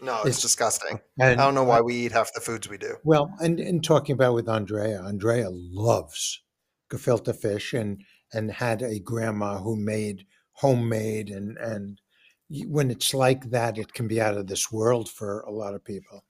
No, 0.00 0.16
it's, 0.18 0.26
It's- 0.26 0.42
disgusting. 0.42 1.00
And 1.18 1.40
I 1.40 1.44
don't 1.44 1.54
know 1.54 1.64
why 1.64 1.80
we 1.80 1.94
eat 1.94 2.12
half 2.12 2.32
the 2.32 2.40
foods 2.40 2.68
we 2.68 2.78
do. 2.78 2.96
Well, 3.04 3.32
and, 3.40 3.58
and 3.60 3.82
talking 3.82 4.14
about 4.14 4.34
with 4.34 4.48
Andrea, 4.48 5.02
Andrea 5.02 5.48
loves 5.50 6.42
gefilte 6.90 7.34
fish 7.36 7.74
and 7.74 8.02
and 8.32 8.50
had 8.50 8.82
a 8.82 8.98
grandma 9.00 9.58
who 9.58 9.74
made 9.76 10.26
homemade 10.52 11.28
and 11.30 11.56
and 11.58 12.00
when 12.66 12.90
it's 12.90 13.12
like 13.12 13.50
that, 13.50 13.76
it 13.78 13.92
can 13.92 14.08
be 14.08 14.20
out 14.20 14.36
of 14.36 14.46
this 14.46 14.72
world 14.72 15.08
for 15.08 15.40
a 15.40 15.50
lot 15.52 15.74
of 15.74 15.84
people. 15.84 16.24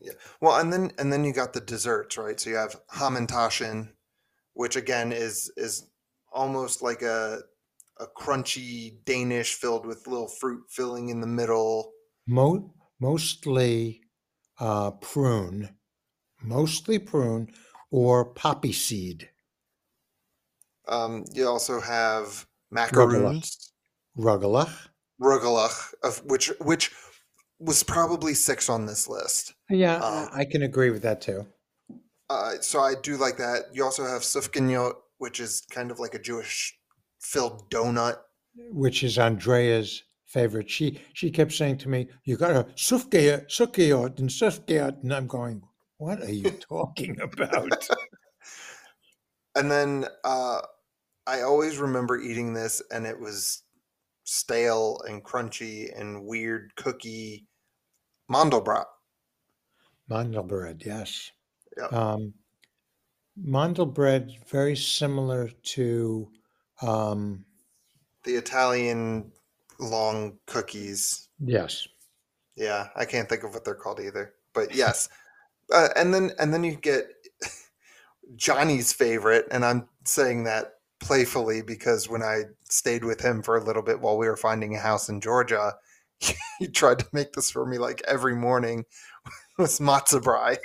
Yeah. 0.00 0.12
Well, 0.40 0.58
and 0.60 0.72
then 0.72 0.92
and 0.98 1.12
then 1.12 1.24
you 1.24 1.32
got 1.32 1.52
the 1.52 1.60
desserts, 1.60 2.16
right? 2.16 2.38
So 2.38 2.50
you 2.50 2.56
have 2.56 2.80
hamantashen, 2.94 3.90
which 4.54 4.76
again 4.76 5.12
is 5.12 5.50
is 5.56 5.88
almost 6.32 6.82
like 6.82 7.02
a 7.02 7.40
a 8.00 8.06
crunchy 8.16 9.04
Danish 9.04 9.54
filled 9.54 9.84
with 9.84 10.06
little 10.06 10.28
fruit 10.28 10.62
filling 10.70 11.08
in 11.08 11.20
the 11.20 11.26
middle. 11.26 11.92
Mo- 12.26 12.72
mostly 13.00 14.02
uh, 14.58 14.92
prune, 14.92 15.76
mostly 16.42 16.98
prune 16.98 17.52
or 17.90 18.24
poppy 18.34 18.72
seed, 18.72 19.30
Um, 20.86 21.24
you 21.32 21.46
also 21.46 21.80
have 21.80 22.46
macaroons, 22.70 23.72
rugelach. 24.16 24.88
rugelach, 25.20 25.94
of 26.02 26.24
which 26.24 26.48
which 26.60 26.94
was 27.58 27.82
probably 27.82 28.34
six 28.34 28.68
on 28.68 28.86
this 28.86 29.08
list. 29.08 29.54
Yeah, 29.70 29.96
Um, 29.96 30.28
I 30.32 30.40
I 30.40 30.44
can 30.44 30.62
agree 30.62 30.90
with 30.90 31.02
that 31.02 31.20
too. 31.20 31.46
Uh, 32.30 32.60
so 32.60 32.80
I 32.80 32.94
do 32.94 33.16
like 33.16 33.38
that. 33.38 33.74
You 33.74 33.84
also 33.84 34.04
have 34.04 34.22
sufganiyot, 34.22 34.94
which 35.18 35.40
is 35.40 35.62
kind 35.70 35.90
of 35.90 35.98
like 35.98 36.14
a 36.14 36.18
Jewish 36.18 36.78
filled 37.20 37.70
donut. 37.70 38.18
which 38.72 39.02
is 39.02 39.18
Andrea's 39.18 40.02
favorite. 40.28 40.70
She 40.70 41.00
she 41.14 41.30
kept 41.30 41.52
saying 41.52 41.78
to 41.78 41.88
me, 41.88 42.08
"You 42.24 42.36
got 42.36 42.56
a 42.56 42.64
sufgeyot, 42.74 43.48
sufgeyot, 43.48 44.18
and 44.20 44.30
sufgeyot," 44.30 45.02
and 45.02 45.12
I'm 45.12 45.26
going, 45.26 45.62
"What 45.96 46.22
are 46.22 46.32
you 46.32 46.50
talking 46.50 47.20
about?" 47.20 47.88
And 49.54 49.68
then 49.68 50.04
uh, 50.22 50.60
I 51.26 51.40
always 51.40 51.78
remember 51.78 52.20
eating 52.20 52.54
this, 52.54 52.80
and 52.92 53.04
it 53.04 53.18
was 53.18 53.64
stale 54.22 55.00
and 55.08 55.24
crunchy 55.24 55.88
and 55.98 56.24
weird 56.24 56.70
cookie 56.76 57.48
mandelbrot. 58.30 58.84
Mandelbread, 60.08 60.84
yes. 60.86 61.32
Yep. 61.76 61.92
Um, 61.92 62.34
Mandelbread, 63.36 64.46
very 64.48 64.76
similar 64.76 65.48
to 65.62 66.28
um, 66.82 67.44
The 68.24 68.34
Italian 68.34 69.32
long 69.78 70.38
cookies. 70.46 71.28
yes, 71.40 71.86
Yeah, 72.56 72.88
I 72.96 73.04
can't 73.04 73.28
think 73.28 73.44
of 73.44 73.54
what 73.54 73.64
they're 73.64 73.74
called 73.74 74.00
either. 74.00 74.34
But 74.52 74.74
yes, 74.74 75.08
uh, 75.72 75.88
and 75.96 76.12
then 76.12 76.32
and 76.38 76.52
then 76.52 76.64
you 76.64 76.76
get 76.76 77.06
Johnny's 78.36 78.92
favorite, 78.92 79.46
and 79.50 79.64
I'm 79.64 79.88
saying 80.04 80.44
that 80.44 80.74
playfully 81.00 81.62
because 81.62 82.08
when 82.08 82.22
I 82.22 82.42
stayed 82.68 83.04
with 83.04 83.20
him 83.20 83.42
for 83.42 83.56
a 83.56 83.64
little 83.64 83.82
bit 83.82 84.00
while 84.00 84.18
we 84.18 84.26
were 84.26 84.36
finding 84.36 84.74
a 84.74 84.80
house 84.80 85.08
in 85.08 85.20
Georgia, 85.20 85.74
he 86.58 86.68
tried 86.68 86.98
to 87.00 87.06
make 87.12 87.32
this 87.32 87.50
for 87.50 87.64
me 87.66 87.78
like 87.78 88.02
every 88.06 88.34
morning 88.34 88.84
was 89.58 89.78
matzo 89.78 90.20
brei. 90.20 90.56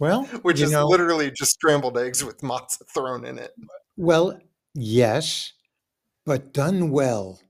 Well, 0.00 0.24
which 0.42 0.60
is 0.60 0.72
know, 0.72 0.86
literally 0.86 1.30
just 1.30 1.52
scrambled 1.52 1.96
eggs 1.96 2.24
with 2.24 2.40
matzah 2.40 2.86
thrown 2.92 3.24
in 3.24 3.38
it. 3.38 3.54
well, 3.96 4.36
yes, 4.74 5.52
but 6.26 6.52
done 6.52 6.90
well 6.90 7.40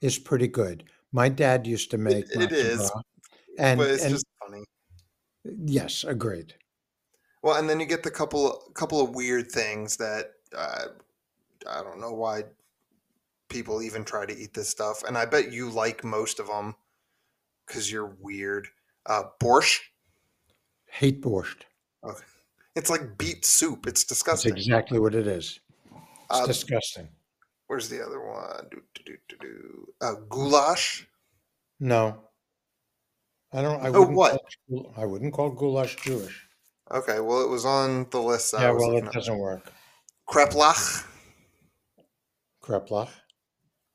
is 0.00 0.18
pretty 0.18 0.48
good. 0.48 0.84
My 1.12 1.28
dad 1.28 1.66
used 1.66 1.90
to 1.92 1.98
make 1.98 2.26
it 2.30 2.30
matzo 2.36 2.52
is, 2.52 2.92
and 3.58 3.78
but 3.78 3.90
it's 3.90 4.04
and 4.04 4.12
just 4.12 4.26
funny. 4.40 4.64
yes, 5.64 6.04
agreed. 6.04 6.54
Well, 7.42 7.56
and 7.56 7.68
then 7.68 7.80
you 7.80 7.86
get 7.86 8.02
the 8.02 8.10
couple 8.10 8.70
couple 8.74 9.00
of 9.00 9.14
weird 9.14 9.50
things 9.50 9.96
that 9.96 10.32
uh, 10.56 10.86
I 11.68 11.82
don't 11.82 12.00
know 12.00 12.12
why 12.12 12.44
people 13.48 13.82
even 13.82 14.04
try 14.04 14.26
to 14.26 14.36
eat 14.36 14.52
this 14.54 14.68
stuff, 14.68 15.02
and 15.06 15.16
I 15.16 15.24
bet 15.24 15.52
you 15.52 15.70
like 15.70 16.04
most 16.04 16.40
of 16.40 16.46
them 16.46 16.74
because 17.66 17.90
you're 17.90 18.14
weird. 18.20 18.68
Uh, 19.06 19.24
borscht. 19.40 19.80
Hate 20.86 21.22
borscht. 21.22 21.62
Okay. 22.04 22.24
It's 22.76 22.90
like 22.90 23.16
beet 23.18 23.44
soup. 23.44 23.86
It's 23.86 24.04
disgusting. 24.04 24.52
That's 24.52 24.66
exactly 24.66 24.98
what 24.98 25.14
it 25.14 25.26
is. 25.26 25.60
It's 25.90 26.00
Uh, 26.30 26.46
disgusting. 26.46 27.08
Where's 27.68 27.88
the 27.88 28.04
other 28.04 28.20
one? 28.20 28.66
Do, 28.70 28.82
do, 28.94 29.02
do, 29.04 29.16
do, 29.28 29.36
do. 29.40 29.86
Uh, 30.00 30.14
goulash. 30.28 31.06
No, 31.80 32.24
I 33.52 33.62
don't. 33.62 33.80
I 33.82 33.88
Oh, 33.88 34.00
wouldn't. 34.00 34.16
what? 34.16 34.40
Call, 34.68 34.94
I 34.96 35.04
wouldn't 35.04 35.32
call 35.34 35.50
goulash 35.50 35.96
Jewish. 35.96 36.48
Okay, 36.90 37.20
well, 37.20 37.42
it 37.44 37.48
was 37.50 37.64
on 37.66 38.08
the 38.10 38.20
list. 38.20 38.54
yeah, 38.58 38.70
well, 38.72 38.96
it 38.96 39.12
doesn't 39.12 39.38
work. 39.38 39.70
Kreplach, 40.28 41.06
Kreplach. 42.62 43.10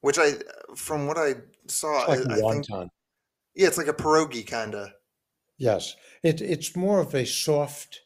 which 0.01 0.17
I, 0.19 0.33
from 0.75 1.07
what 1.07 1.17
I 1.17 1.33
saw, 1.67 2.11
It's 2.11 2.25
like 2.25 2.43
I, 2.43 2.47
I 2.47 2.51
think, 2.51 2.67
yeah, 3.55 3.67
it's 3.67 3.77
like 3.77 3.87
a 3.87 3.93
pierogi 3.93 4.45
kind 4.45 4.75
of. 4.75 4.89
Yes, 5.57 5.95
it, 6.23 6.41
it's 6.41 6.75
more 6.75 6.99
of 6.99 7.13
a 7.15 7.25
soft 7.25 8.01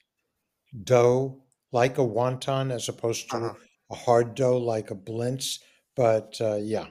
dough, 0.83 1.41
like 1.71 1.97
a 1.97 2.01
wonton, 2.01 2.71
as 2.71 2.89
opposed 2.89 3.29
to 3.31 3.37
Uh-huh. 3.37 3.53
A 3.89 3.95
hard 3.95 4.35
dough 4.35 4.57
like 4.57 4.91
a 4.91 4.95
blintz. 4.95 5.59
But 5.95 6.37
uh, 6.39 6.57
yeah, 6.57 6.87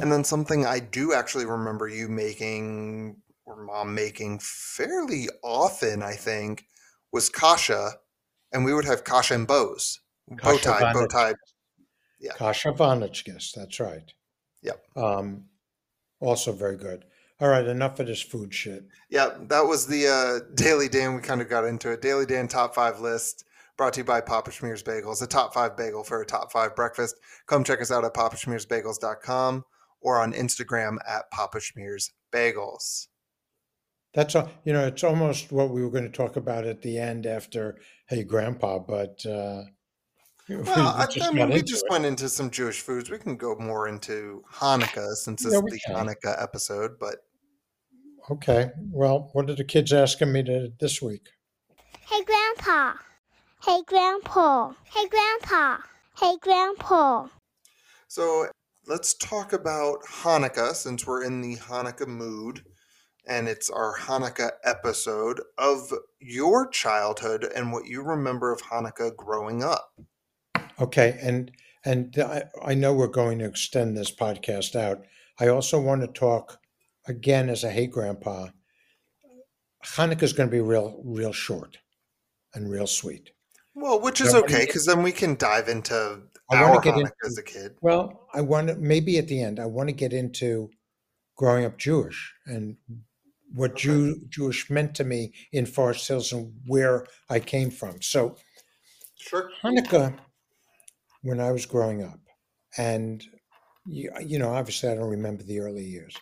And 0.00 0.10
then 0.10 0.24
something 0.24 0.64
I 0.64 0.78
do 0.78 1.12
actually 1.12 1.46
remember 1.46 1.88
you 1.88 2.08
making 2.08 3.16
or 3.44 3.56
mom 3.62 3.94
making 3.94 4.40
fairly 4.40 5.28
often, 5.42 6.02
I 6.02 6.12
think, 6.12 6.66
was 7.12 7.28
kasha, 7.28 7.92
and 8.52 8.64
we 8.64 8.74
would 8.74 8.84
have 8.84 9.04
kasha 9.04 9.34
and 9.34 9.46
bows, 9.46 10.00
bow 10.28 10.58
tie, 10.58 10.92
bow 10.92 11.06
tie. 11.06 11.34
Yeah. 12.18 12.32
kasha 12.32 12.72
varnishkes. 12.72 13.52
That's 13.54 13.78
right. 13.78 14.12
Yep. 14.62 14.82
Um, 14.96 15.44
also 16.20 16.52
very 16.52 16.76
good. 16.76 17.04
All 17.38 17.48
right, 17.48 17.66
enough 17.66 18.00
of 18.00 18.06
this 18.06 18.22
food 18.22 18.54
shit. 18.54 18.84
Yeah, 19.10 19.28
that 19.48 19.66
was 19.66 19.86
the 19.86 20.08
uh, 20.08 20.54
Daily 20.54 20.88
Dan. 20.88 21.14
We 21.14 21.20
kind 21.20 21.42
of 21.42 21.50
got 21.50 21.64
into 21.64 21.92
it. 21.92 22.00
Daily 22.00 22.24
Dan 22.24 22.48
top 22.48 22.74
five 22.74 23.00
list 23.00 23.44
brought 23.76 23.92
to 23.94 24.00
you 24.00 24.04
by 24.04 24.20
Papa 24.20 24.50
Schmear's 24.50 24.82
Bagels, 24.82 25.22
a 25.22 25.26
top 25.26 25.52
five 25.54 25.76
bagel 25.76 26.02
for 26.02 26.20
a 26.22 26.26
top 26.26 26.50
five 26.52 26.74
breakfast. 26.74 27.16
Come 27.46 27.64
check 27.64 27.80
us 27.80 27.90
out 27.90 28.04
at 28.04 28.14
papaschmearsbagels.com 28.14 29.64
or 30.00 30.20
on 30.20 30.32
Instagram 30.32 30.96
at 31.08 31.30
Papa 31.30 31.58
Schmear's 31.58 32.12
Bagels. 32.32 33.08
That's 34.14 34.34
all. 34.34 34.50
You 34.64 34.72
know, 34.72 34.86
it's 34.86 35.04
almost 35.04 35.52
what 35.52 35.70
we 35.70 35.82
were 35.82 35.90
going 35.90 36.04
to 36.04 36.16
talk 36.16 36.36
about 36.36 36.66
at 36.66 36.80
the 36.80 36.98
end 36.98 37.26
after 37.26 37.76
"Hey, 38.08 38.24
Grandpa," 38.24 38.78
but 38.78 39.24
uh, 39.26 39.64
we, 40.48 40.56
Well, 40.56 40.88
I, 40.88 41.06
we 41.06 41.14
just 41.14 41.28
I 41.28 41.32
mean, 41.34 41.50
we 41.50 41.62
just 41.62 41.84
it. 41.84 41.90
went 41.90 42.06
into 42.06 42.30
some 42.30 42.50
Jewish 42.50 42.80
foods. 42.80 43.10
We 43.10 43.18
can 43.18 43.36
go 43.36 43.56
more 43.56 43.88
into 43.88 44.42
Hanukkah 44.54 45.14
since 45.16 45.42
this 45.42 45.52
Yeah, 45.52 45.58
is 45.58 45.64
the 45.72 45.80
can. 45.86 46.06
Hanukkah 46.06 46.42
episode. 46.42 46.92
But 46.98 47.16
Okay. 48.30 48.70
Well, 48.90 49.28
what 49.34 49.50
are 49.50 49.54
the 49.54 49.64
kids 49.64 49.92
asking 49.92 50.32
me 50.32 50.42
to 50.44 50.72
this 50.80 51.00
week? 51.02 51.28
Hey, 52.00 52.24
Grandpa. 52.24 52.94
Hey, 53.64 53.82
Grandpa. 53.86 54.74
Hey, 54.84 55.08
Grandpa. 55.08 55.78
Hey, 56.20 56.36
Grandpa. 56.40 57.28
so 58.06 58.46
let's 58.86 59.14
talk 59.14 59.52
about 59.52 60.02
Hanukkah 60.04 60.74
since 60.74 61.06
we're 61.06 61.24
in 61.24 61.40
the 61.40 61.56
Hanukkah 61.56 62.06
mood. 62.06 62.64
And 63.26 63.48
it's 63.48 63.68
our 63.68 63.96
Hanukkah 63.96 64.52
episode 64.62 65.40
of 65.58 65.92
your 66.20 66.68
childhood 66.68 67.50
and 67.56 67.72
what 67.72 67.86
you 67.86 68.02
remember 68.02 68.52
of 68.52 68.62
Hanukkah 68.62 69.16
growing 69.16 69.64
up. 69.64 69.92
Okay, 70.80 71.18
and 71.20 71.50
and 71.84 72.16
I, 72.18 72.44
I 72.64 72.74
know 72.74 72.94
we're 72.94 73.08
going 73.08 73.38
to 73.40 73.46
extend 73.46 73.96
this 73.96 74.14
podcast 74.14 74.76
out. 74.76 75.04
I 75.40 75.48
also 75.48 75.80
want 75.80 76.02
to 76.02 76.08
talk 76.08 76.60
again 77.08 77.48
as 77.48 77.64
a 77.64 77.70
hey 77.70 77.86
grandpa. 77.88 78.48
Hanukkah 79.84 80.22
is 80.22 80.32
going 80.32 80.48
to 80.48 80.56
be 80.56 80.60
real 80.60 81.00
real 81.04 81.32
short 81.32 81.78
and 82.54 82.70
real 82.70 82.86
sweet. 82.86 83.30
Well, 83.76 84.00
which 84.00 84.22
is 84.22 84.34
okay 84.34 84.64
because 84.64 84.86
then 84.86 85.02
we 85.02 85.12
can 85.12 85.34
dive 85.36 85.68
into 85.68 86.22
I 86.50 86.62
wanna 86.62 86.76
our 86.76 86.80
get 86.80 86.94
Hanukkah 86.94 87.00
into- 87.00 87.26
as 87.26 87.38
a 87.38 87.42
kid. 87.42 87.76
Well, 87.82 88.26
I 88.32 88.40
want 88.40 88.68
to 88.68 88.74
maybe 88.76 89.18
at 89.18 89.28
the 89.28 89.40
end 89.42 89.60
I 89.60 89.66
want 89.66 89.88
to 89.90 89.92
get 89.94 90.12
into 90.14 90.70
growing 91.36 91.66
up 91.66 91.76
Jewish 91.76 92.32
and 92.46 92.78
what 93.52 93.72
Okay. 93.72 93.82
Jew, 93.82 94.20
Jewish 94.30 94.70
meant 94.70 94.94
to 94.96 95.04
me 95.04 95.34
in 95.52 95.66
Forest 95.66 96.08
Hills 96.08 96.32
and 96.32 96.54
where 96.66 97.06
I 97.28 97.38
came 97.38 97.70
from. 97.70 98.00
So 98.00 98.36
Sure. 99.18 99.50
Hanukkah, 99.62 100.18
when 101.22 101.38
I 101.40 101.52
was 101.52 101.66
growing 101.66 102.02
up, 102.02 102.20
and 102.78 103.22
you, 103.84 104.10
you 104.24 104.38
know, 104.38 104.54
obviously 104.54 104.88
I 104.88 104.94
don't 104.94 105.10
remember 105.10 105.42
the 105.42 105.60
early 105.60 105.84
years, 105.84 106.16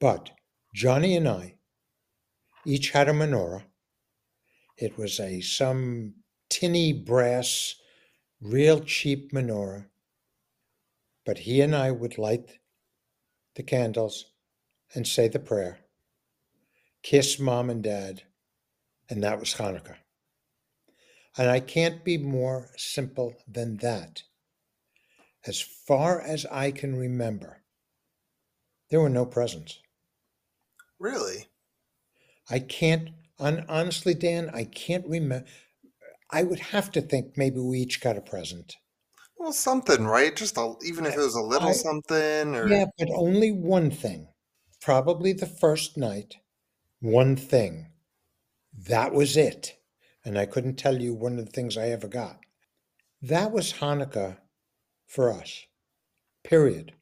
but 0.00 0.30
Johnny 0.74 1.16
and 1.16 1.28
I 1.28 1.54
each 2.66 2.90
had 2.90 3.08
a 3.08 3.12
menorah. 3.12 3.64
It 4.76 4.96
was 4.98 5.20
a 5.20 5.40
some 5.40 6.14
tinny 6.48 6.92
brass, 6.92 7.76
real 8.40 8.80
cheap 8.80 9.32
menorah, 9.32 9.86
but 11.24 11.38
he 11.38 11.60
and 11.60 11.74
I 11.74 11.90
would 11.90 12.18
light 12.18 12.58
the 13.56 13.62
candles 13.62 14.26
and 14.94 15.06
say 15.06 15.28
the 15.28 15.38
prayer, 15.38 15.78
kiss 17.02 17.38
mom 17.38 17.70
and 17.70 17.82
dad, 17.82 18.22
and 19.08 19.22
that 19.22 19.40
was 19.40 19.54
Hanukkah. 19.54 19.96
And 21.36 21.50
I 21.50 21.60
can't 21.60 22.04
be 22.04 22.16
more 22.16 22.70
simple 22.76 23.34
than 23.48 23.78
that. 23.78 24.22
As 25.46 25.60
far 25.60 26.20
as 26.20 26.46
I 26.46 26.70
can 26.70 26.96
remember, 26.96 27.62
there 28.90 29.00
were 29.00 29.08
no 29.08 29.26
presents. 29.26 29.80
Really? 30.98 31.48
I 32.48 32.60
can't, 32.60 33.10
hon- 33.38 33.66
honestly, 33.68 34.14
Dan, 34.14 34.50
I 34.54 34.64
can't 34.64 35.06
remember. 35.06 35.46
I 36.30 36.42
would 36.42 36.60
have 36.60 36.90
to 36.92 37.00
think 37.00 37.36
maybe 37.36 37.60
we 37.60 37.78
each 37.80 38.00
got 38.00 38.16
a 38.16 38.20
present. 38.20 38.76
Well, 39.36 39.52
something, 39.52 40.06
right? 40.06 40.34
Just 40.34 40.56
a, 40.56 40.74
even 40.84 41.06
if 41.06 41.14
it 41.14 41.18
was 41.18 41.34
a 41.34 41.42
little 41.42 41.68
I- 41.68 41.72
something, 41.72 42.54
or 42.54 42.68
Yeah, 42.68 42.86
but 42.98 43.08
only 43.14 43.52
one 43.52 43.90
thing. 43.90 44.28
Probably 44.80 45.32
the 45.32 45.46
first 45.46 45.96
night, 45.96 46.36
one 47.00 47.36
thing. 47.36 47.88
That 48.88 49.12
was 49.12 49.36
it. 49.36 49.78
And 50.24 50.38
I 50.38 50.46
couldn't 50.46 50.76
tell 50.76 51.00
you 51.00 51.14
one 51.14 51.38
of 51.38 51.44
the 51.44 51.52
things 51.52 51.76
I 51.76 51.88
ever 51.88 52.08
got. 52.08 52.38
That 53.20 53.52
was 53.52 53.74
Hanukkah 53.74 54.38
for 55.06 55.32
us. 55.32 55.64
Period. 56.42 56.92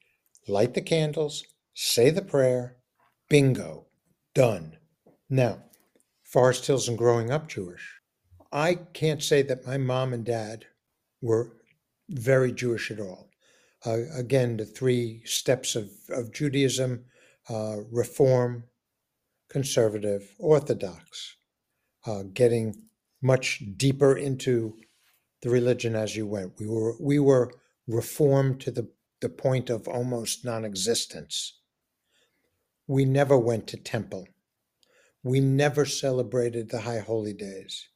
Light 0.48 0.74
the 0.74 0.80
candles, 0.80 1.44
say 1.74 2.10
the 2.10 2.22
prayer, 2.22 2.76
bingo, 3.28 3.86
done. 4.34 4.76
Now, 5.30 5.64
Forest 6.24 6.66
Hills 6.66 6.88
and 6.88 6.98
growing 6.98 7.30
up 7.30 7.48
Jewish, 7.48 8.00
I 8.52 8.74
can't 8.74 9.22
say 9.22 9.42
that 9.42 9.66
my 9.66 9.78
mom 9.78 10.12
and 10.12 10.24
dad 10.24 10.66
were 11.20 11.56
very 12.08 12.52
Jewish 12.52 12.90
at 12.90 13.00
all 13.00 13.30
uh, 13.84 13.98
again, 14.14 14.56
the 14.56 14.64
three 14.64 15.22
steps 15.24 15.74
of, 15.74 15.90
of 16.10 16.32
Judaism 16.32 17.04
uh, 17.50 17.78
Reform, 17.90 18.64
Conservative, 19.50 20.34
Orthodox, 20.38 21.36
uh, 22.06 22.22
getting 22.32 22.74
much 23.20 23.62
deeper 23.76 24.16
into 24.16 24.76
the 25.42 25.50
religion 25.50 25.96
as 25.96 26.14
you 26.16 26.26
went. 26.26 26.52
We 26.58 26.68
were, 26.68 26.94
we 27.00 27.18
were 27.18 27.52
reformed 27.88 28.60
to 28.60 28.70
the, 28.70 28.88
the 29.20 29.28
point 29.28 29.70
of 29.70 29.88
almost 29.88 30.44
non 30.44 30.64
existence. 30.64 31.58
We 32.86 33.04
never 33.04 33.36
went 33.38 33.66
to 33.68 33.76
temple. 33.76 34.28
We 35.24 35.40
never 35.40 35.84
celebrated 35.84 36.70
the 36.70 36.82
high 36.82 37.00
holy 37.00 37.32
days. 37.32 37.88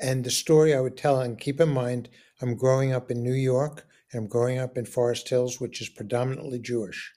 And 0.00 0.24
the 0.24 0.30
story 0.30 0.74
I 0.74 0.80
would 0.80 0.96
tell, 0.96 1.20
and 1.20 1.38
keep 1.38 1.60
in 1.60 1.70
mind, 1.70 2.08
I'm 2.40 2.56
growing 2.56 2.92
up 2.92 3.10
in 3.10 3.22
New 3.22 3.34
York 3.34 3.86
and 4.12 4.22
I'm 4.22 4.28
growing 4.28 4.58
up 4.58 4.78
in 4.78 4.86
Forest 4.86 5.28
Hills, 5.28 5.60
which 5.60 5.80
is 5.80 5.88
predominantly 5.88 6.58
Jewish. 6.58 7.12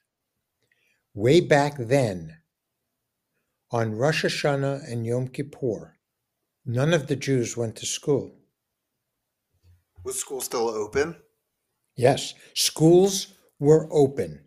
Way 1.13 1.41
back 1.41 1.77
then, 1.77 2.37
on 3.71 3.95
Rosh 3.95 4.25
Hashanah 4.25 4.91
and 4.91 5.05
Yom 5.05 5.27
Kippur, 5.27 5.97
none 6.65 6.93
of 6.93 7.07
the 7.07 7.15
Jews 7.15 7.55
went 7.55 7.75
to 7.77 7.85
school. 7.85 8.35
was 10.03 10.19
school 10.19 10.41
still 10.41 10.67
open? 10.69 11.15
Yes, 11.95 12.33
schools 12.53 13.35
were 13.59 13.87
open. 13.91 14.43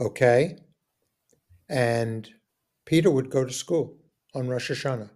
Okay? 0.00 0.58
And 1.68 2.30
Peter 2.84 3.10
would 3.10 3.30
go 3.30 3.44
to 3.44 3.52
school 3.52 3.96
on 4.34 4.48
Rosh 4.48 4.70
Hashanah 4.70 5.10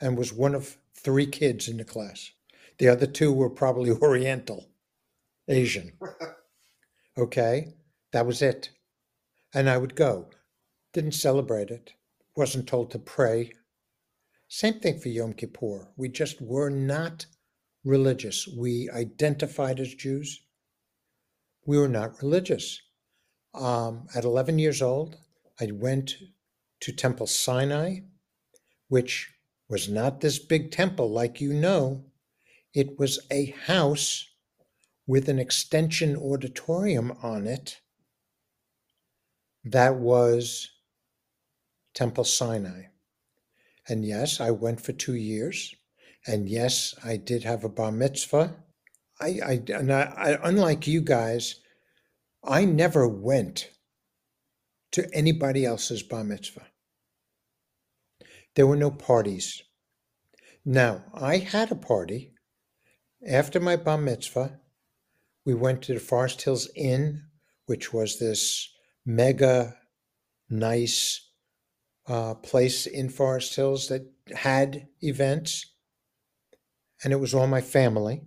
and 0.00 0.18
was 0.18 0.32
one 0.32 0.54
of 0.54 0.76
three 1.02 1.26
kids 1.26 1.68
in 1.68 1.76
the 1.76 1.84
class. 1.84 2.30
The 2.78 2.88
other 2.88 3.06
two 3.06 3.32
were 3.32 3.50
probably 3.50 3.90
Oriental, 4.02 4.68
Asian. 5.48 5.92
Okay, 7.18 7.74
that 8.12 8.24
was 8.24 8.40
it. 8.40 8.70
And 9.52 9.68
I 9.68 9.76
would 9.76 9.94
go. 9.94 10.30
Didn't 10.94 11.12
celebrate 11.12 11.68
it. 11.68 11.92
Wasn't 12.36 12.66
told 12.66 12.90
to 12.92 12.98
pray. 12.98 13.52
Same 14.48 14.80
thing 14.80 14.98
for 14.98 15.08
Yom 15.10 15.34
Kippur. 15.34 15.88
We 15.96 16.08
just 16.08 16.40
were 16.40 16.70
not 16.70 17.26
religious. 17.84 18.48
We 18.48 18.88
identified 18.90 19.80
as 19.80 19.92
Jews. 19.94 20.40
We 21.66 21.78
were 21.78 21.88
not 21.88 22.22
religious. 22.22 22.80
Um, 23.54 24.06
at 24.14 24.24
11 24.24 24.58
years 24.58 24.80
old, 24.80 25.16
I 25.60 25.70
went 25.72 26.14
to 26.80 26.92
Temple 26.92 27.26
Sinai, 27.26 28.00
which 28.88 29.30
was 29.70 29.88
not 29.88 30.20
this 30.20 30.38
big 30.38 30.70
temple 30.70 31.10
like 31.10 31.40
you 31.40 31.54
know. 31.54 32.04
It 32.74 32.98
was 32.98 33.20
a 33.30 33.54
house 33.66 34.26
with 35.06 35.28
an 35.28 35.38
extension 35.38 36.16
auditorium 36.16 37.16
on 37.22 37.46
it 37.46 37.80
that 39.64 39.96
was 39.96 40.70
Temple 41.94 42.24
Sinai. 42.24 42.84
And 43.88 44.04
yes, 44.04 44.40
I 44.40 44.50
went 44.50 44.80
for 44.80 44.92
two 44.92 45.14
years. 45.14 45.74
And 46.26 46.48
yes, 46.48 46.94
I 47.04 47.16
did 47.16 47.44
have 47.44 47.64
a 47.64 47.68
bar 47.68 47.92
mitzvah. 47.92 48.54
I, 49.20 49.40
I, 49.44 49.62
and 49.68 49.92
I, 49.92 50.02
I 50.02 50.48
unlike 50.48 50.86
you 50.86 51.00
guys, 51.00 51.56
I 52.44 52.64
never 52.64 53.08
went 53.08 53.70
to 54.92 55.08
anybody 55.12 55.64
else's 55.64 56.02
bar 56.02 56.24
mitzvah. 56.24 56.66
There 58.54 58.66
were 58.68 58.76
no 58.76 58.92
parties. 58.92 59.60
Now, 60.64 61.04
I 61.12 61.36
had 61.36 61.70
a 61.70 61.74
party 61.74 62.32
after 63.26 63.60
my 63.60 63.76
bar 63.76 63.98
mitzvah. 63.98 64.60
We 65.44 65.54
went 65.54 65.82
to 65.84 65.94
the 65.94 66.00
Forest 66.00 66.42
Hills 66.42 66.68
Inn, 66.76 67.24
which 67.66 67.92
was 67.92 68.18
this 68.18 68.68
mega 69.06 69.78
nice 70.50 71.30
uh, 72.08 72.34
place 72.36 72.86
in 72.86 73.10
Forest 73.10 73.56
Hills 73.56 73.88
that 73.88 74.02
had 74.34 74.88
events. 75.02 75.66
And 77.04 77.12
it 77.12 77.16
was 77.16 77.34
all 77.34 77.46
my 77.46 77.60
family, 77.60 78.22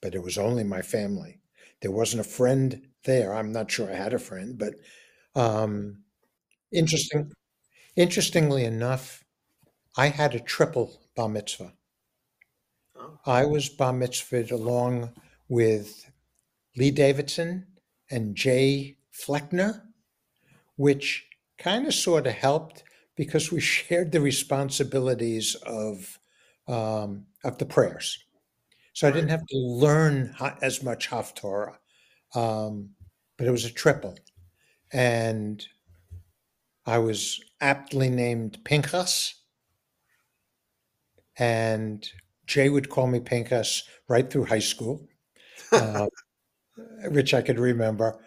but 0.00 0.14
it 0.14 0.22
was 0.22 0.38
only 0.38 0.64
my 0.64 0.82
family. 0.82 1.40
There 1.80 1.90
wasn't 1.90 2.20
a 2.20 2.28
friend 2.28 2.88
there. 3.04 3.34
I'm 3.34 3.52
not 3.52 3.70
sure 3.70 3.90
I 3.90 3.96
had 3.96 4.14
a 4.14 4.18
friend, 4.18 4.58
but 4.58 4.74
um, 5.34 6.02
interesting. 6.72 7.32
Interestingly 7.98 8.64
enough, 8.64 9.24
I 9.96 10.06
had 10.06 10.32
a 10.32 10.38
triple 10.38 11.00
bar 11.16 11.28
mitzvah. 11.28 11.72
Oh. 12.94 13.18
I 13.26 13.44
was 13.44 13.68
bar 13.68 13.92
mitzvahed 13.92 14.52
along 14.52 15.10
with 15.48 16.08
Lee 16.76 16.92
Davidson 16.92 17.66
and 18.08 18.36
Jay 18.36 18.98
Fleckner, 19.10 19.82
which 20.76 21.26
kind 21.58 21.88
of 21.88 21.92
sort 21.92 22.28
of 22.28 22.34
helped 22.34 22.84
because 23.16 23.50
we 23.50 23.60
shared 23.74 24.12
the 24.12 24.20
responsibilities 24.20 25.56
of 25.66 26.20
um, 26.68 27.26
of 27.42 27.58
the 27.58 27.66
prayers. 27.66 28.16
So 28.92 29.08
I 29.08 29.10
didn't 29.10 29.30
have 29.30 29.46
to 29.46 29.58
learn 29.58 30.36
as 30.62 30.84
much 30.84 31.10
Haftorah, 31.10 31.74
um, 32.36 32.90
but 33.36 33.48
it 33.48 33.50
was 33.50 33.64
a 33.64 33.72
triple, 33.72 34.16
and 34.92 35.66
I 36.88 36.96
was 36.96 37.38
aptly 37.60 38.08
named 38.08 38.64
Pinchas, 38.64 39.34
and 41.38 42.08
Jay 42.46 42.70
would 42.70 42.88
call 42.88 43.06
me 43.06 43.20
Pinchas 43.20 43.82
right 44.08 44.30
through 44.30 44.46
high 44.46 44.58
school, 44.60 45.06
uh, 45.72 46.06
which 47.10 47.34
I 47.34 47.42
could 47.42 47.58
remember. 47.58 48.18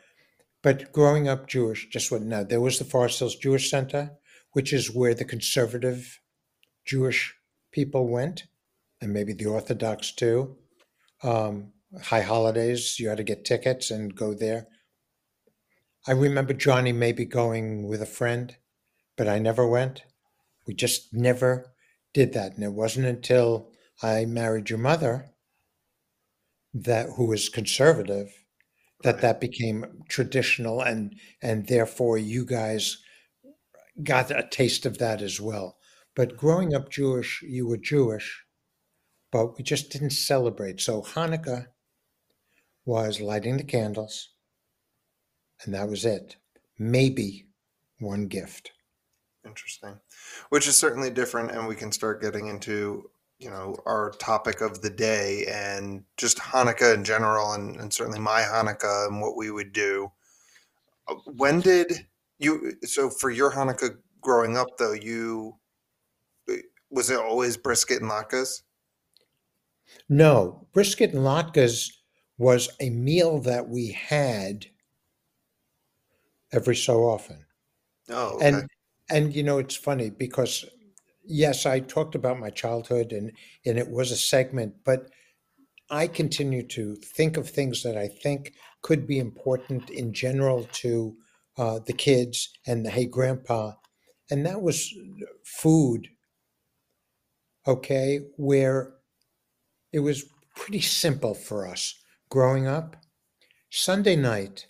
But 0.61 0.91
growing 0.91 1.27
up 1.27 1.47
Jewish, 1.47 1.89
just 1.89 2.11
what 2.11 2.21
now 2.21 2.43
there 2.43 2.61
was 2.61 2.77
the 2.77 2.85
Forest 2.85 3.17
Hills 3.17 3.35
Jewish 3.35 3.67
Center, 3.71 4.11
which 4.51 4.71
is 4.73 4.93
where 4.93 5.15
the 5.15 5.25
conservative 5.25 6.19
Jewish 6.85 7.33
people 7.71 8.07
went, 8.07 8.43
and 9.01 9.11
maybe 9.11 9.33
the 9.33 9.47
Orthodox 9.47 10.11
too. 10.11 10.55
Um, 11.23 11.73
high 11.99 12.21
holidays, 12.21 12.99
you 12.99 13.09
had 13.09 13.17
to 13.17 13.23
get 13.23 13.43
tickets 13.43 13.89
and 13.89 14.15
go 14.15 14.35
there. 14.35 14.67
I 16.05 16.11
remember 16.11 16.53
Johnny 16.53 16.91
maybe 16.91 17.25
going 17.25 17.87
with 17.87 18.03
a 18.03 18.05
friend, 18.05 18.55
but 19.17 19.27
I 19.27 19.39
never 19.39 19.67
went. 19.67 20.03
We 20.67 20.73
just 20.75 21.13
never 21.13 21.73
did 22.13 22.33
that, 22.33 22.55
and 22.55 22.63
it 22.63 22.73
wasn't 22.73 23.07
until 23.07 23.71
I 24.01 24.25
married 24.25 24.69
your 24.69 24.79
mother 24.79 25.31
that 26.73 27.09
who 27.15 27.25
was 27.27 27.47
conservative 27.49 28.43
that 29.03 29.15
Right. 29.15 29.21
that 29.21 29.41
became 29.41 30.03
traditional 30.09 30.81
and 30.81 31.15
and 31.41 31.67
therefore 31.67 32.17
you 32.17 32.45
guys 32.45 32.97
got 34.03 34.29
a 34.29 34.47
taste 34.47 34.85
of 34.85 34.99
that 34.99 35.23
as 35.23 35.41
well 35.41 35.79
but 36.15 36.37
growing 36.37 36.75
up 36.75 36.89
jewish 36.91 37.41
you 37.41 37.65
were 37.67 37.77
jewish 37.77 38.43
but 39.31 39.57
we 39.57 39.63
just 39.63 39.91
didn't 39.91 40.11
celebrate 40.11 40.81
so 40.81 41.01
hanukkah 41.03 41.67
was 42.85 43.19
lighting 43.19 43.57
the 43.57 43.63
candles 43.63 44.29
and 45.63 45.73
that 45.73 45.89
was 45.89 46.05
it 46.05 46.35
maybe 46.77 47.45
one 47.99 48.27
gift 48.27 48.71
Interesting. 49.45 49.99
Which 50.49 50.67
is 50.67 50.77
certainly 50.77 51.09
different, 51.09 51.51
and 51.51 51.67
we 51.67 51.75
can 51.75 51.91
start 51.91 52.21
getting 52.21 52.47
into, 52.47 53.09
you 53.39 53.49
know, 53.49 53.75
our 53.85 54.11
topic 54.19 54.61
of 54.61 54.81
the 54.81 54.89
day 54.89 55.45
and 55.47 56.03
just 56.17 56.37
Hanukkah 56.37 56.93
in 56.93 57.03
general, 57.03 57.53
and, 57.53 57.75
and 57.77 57.91
certainly 57.91 58.19
my 58.19 58.41
Hanukkah 58.41 59.07
and 59.07 59.19
what 59.19 59.35
we 59.35 59.49
would 59.49 59.73
do. 59.73 60.11
Uh, 61.07 61.15
When 61.25 61.59
did 61.59 62.05
you, 62.37 62.73
so 62.83 63.09
for 63.09 63.31
your 63.31 63.51
Hanukkah 63.51 63.97
growing 64.21 64.57
up, 64.57 64.77
though, 64.77 64.93
you, 64.93 65.57
was 66.91 67.09
it 67.09 67.19
always 67.19 67.57
brisket 67.57 68.01
and 68.01 68.11
latkes? 68.11 68.61
no 70.07 70.65
brisket 70.71 71.11
and 71.13 71.19
latkes 71.19 71.91
was 72.37 72.69
a 72.79 72.89
meal 72.89 73.39
that 73.39 73.67
we 73.67 73.91
had 73.91 74.65
every 76.53 76.75
so 76.75 77.03
often. 77.03 77.45
Oh, 78.09 78.35
okay. 78.35 78.47
and 78.47 78.69
and 79.09 79.35
you 79.35 79.43
know 79.43 79.57
it's 79.57 79.75
funny 79.75 80.09
because 80.09 80.65
yes 81.23 81.65
i 81.65 81.79
talked 81.79 82.15
about 82.15 82.39
my 82.39 82.49
childhood 82.49 83.11
and 83.11 83.31
and 83.65 83.77
it 83.77 83.89
was 83.89 84.11
a 84.11 84.17
segment 84.17 84.73
but 84.83 85.09
i 85.89 86.07
continue 86.07 86.65
to 86.67 86.95
think 86.95 87.37
of 87.37 87.47
things 87.47 87.83
that 87.83 87.95
i 87.95 88.07
think 88.07 88.53
could 88.81 89.05
be 89.05 89.19
important 89.19 89.89
in 89.91 90.11
general 90.13 90.63
to 90.71 91.15
uh, 91.57 91.79
the 91.85 91.93
kids 91.93 92.49
and 92.65 92.85
the 92.85 92.89
hey 92.89 93.05
grandpa. 93.05 93.73
And 94.29 94.45
that 94.45 94.61
was 94.61 94.93
food 95.43 96.07
okay 97.67 98.21
where 98.37 98.93
it 99.91 99.99
was 99.99 100.25
pretty 100.55 100.81
simple 100.81 101.33
for 101.33 101.67
us 101.67 101.93
growing 102.29 102.65
up. 102.65 102.95
Sunday 103.69 104.15
night 104.15 104.67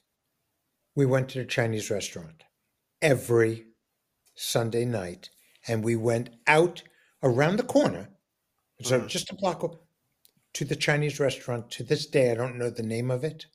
we 0.96 1.06
went 1.06 1.30
to 1.30 1.40
the 1.40 1.46
chinese 1.46 1.90
restaurant 1.90 2.44
every 3.02 3.68
Sunday 4.36 4.86
night, 4.86 5.30
and 5.68 5.84
we 5.84 5.96
went 5.96 6.30
out 6.48 6.84
around 7.24 7.58
the 7.58 7.64
corner, 7.64 8.10
so 8.82 9.02
Mhm. 9.02 9.08
just 9.08 9.32
a 9.32 9.36
block 9.36 9.84
to 10.54 10.66
the 10.66 10.76
Chinese 10.76 11.20
restaurant. 11.20 11.72
To 11.72 11.84
this 11.84 12.06
day, 12.06 12.32
I 12.32 12.36
don't 12.36 12.58
know 12.58 12.70
the 12.70 12.84
name 12.84 13.12
of 13.12 13.24
it, 13.24 13.46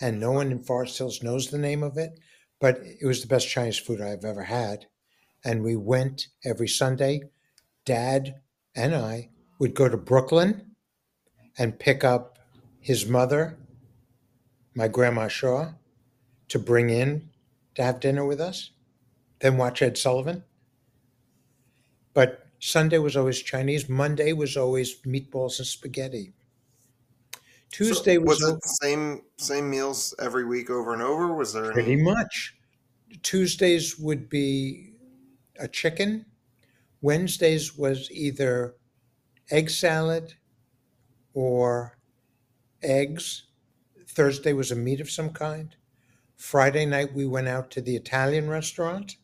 and 0.00 0.20
no 0.20 0.32
one 0.32 0.52
in 0.52 0.62
Forest 0.62 0.98
Hills 0.98 1.22
knows 1.22 1.50
the 1.50 1.58
name 1.58 1.82
of 1.82 1.98
it, 1.98 2.18
but 2.60 2.78
it 2.78 3.04
was 3.04 3.20
the 3.20 3.26
best 3.26 3.48
Chinese 3.48 3.78
food 3.78 4.00
I've 4.00 4.24
ever 4.24 4.44
had. 4.44 4.86
And 5.44 5.62
we 5.62 5.76
went 5.76 6.28
every 6.44 6.68
Sunday. 6.68 7.30
Dad 7.84 8.40
and 8.74 8.94
I 8.94 9.30
would 9.58 9.74
go 9.74 9.88
to 9.88 9.96
Brooklyn 9.96 10.76
and 11.58 11.78
pick 11.78 12.04
up 12.04 12.38
his 12.80 13.06
mother, 13.06 13.58
my 14.74 14.88
grandma 14.88 15.28
Shaw, 15.28 15.74
to 16.48 16.58
bring 16.58 16.90
in 16.90 17.28
to 17.74 17.82
have 17.82 18.00
dinner 18.00 18.24
with 18.24 18.40
us 18.40 18.70
then 19.40 19.56
watch 19.56 19.82
Ed 19.82 19.98
Sullivan. 19.98 20.44
But 22.14 22.46
Sunday 22.58 22.98
was 22.98 23.16
always 23.16 23.42
Chinese. 23.42 23.88
Monday 23.88 24.32
was 24.32 24.56
always 24.56 25.00
meatballs 25.02 25.58
and 25.58 25.66
spaghetti. 25.66 26.32
So 27.34 27.84
Tuesday 27.84 28.18
was, 28.18 28.40
was 28.40 28.54
the 28.54 28.60
same 28.82 29.22
same 29.36 29.68
meals 29.68 30.14
every 30.18 30.44
week 30.44 30.70
over 30.70 30.94
and 30.94 31.02
over? 31.02 31.34
Was 31.34 31.52
there 31.52 31.72
pretty 31.72 31.92
any? 31.92 32.02
much. 32.02 32.54
Tuesdays 33.22 33.98
would 33.98 34.30
be 34.30 34.94
a 35.58 35.68
chicken. 35.68 36.24
Wednesdays 37.02 37.76
was 37.76 38.10
either 38.10 38.76
egg 39.50 39.68
salad 39.68 40.34
or 41.34 41.98
eggs. 42.82 43.42
Thursday 44.08 44.54
was 44.54 44.70
a 44.70 44.76
meat 44.76 45.00
of 45.00 45.10
some 45.10 45.30
kind. 45.30 45.76
Friday 46.36 46.86
night 46.86 47.14
we 47.14 47.26
went 47.26 47.48
out 47.48 47.70
to 47.72 47.80
the 47.80 47.96
Italian 47.96 48.48
restaurant. 48.48 49.16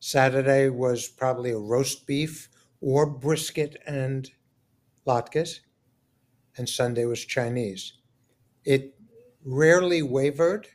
Saturday 0.00 0.68
was 0.68 1.08
probably 1.08 1.50
a 1.50 1.58
roast 1.58 2.06
beef 2.06 2.48
or 2.80 3.06
brisket 3.06 3.76
and 3.86 4.30
latkes, 5.06 5.60
and 6.56 6.68
Sunday 6.68 7.04
was 7.04 7.24
Chinese. 7.24 7.94
It 8.64 8.94
rarely 9.44 10.02
wavered, 10.02 10.68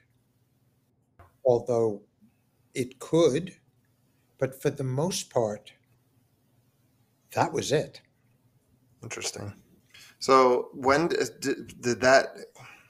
although 1.46 2.02
it 2.74 3.00
could, 3.00 3.54
but 4.38 4.62
for 4.62 4.70
the 4.70 4.84
most 4.84 5.30
part, 5.30 5.74
that 7.32 7.52
was 7.54 7.72
it. 7.72 8.02
Interesting. 9.02 9.54
So 10.20 10.70
when 10.74 11.10
did, 11.10 11.82
did 11.82 12.02
that? 12.02 12.28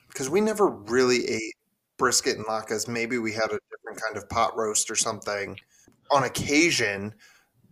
Because 0.07 0.29
we 0.29 0.41
never 0.41 0.67
really 0.67 1.27
ate 1.27 1.55
brisket 1.97 2.37
and 2.37 2.45
latkes. 2.45 2.87
Maybe 2.87 3.17
we 3.17 3.33
had 3.33 3.51
a 3.51 3.59
different 3.71 4.01
kind 4.01 4.17
of 4.17 4.29
pot 4.29 4.57
roast 4.57 4.89
or 4.89 4.95
something 4.95 5.57
on 6.11 6.23
occasion. 6.23 7.13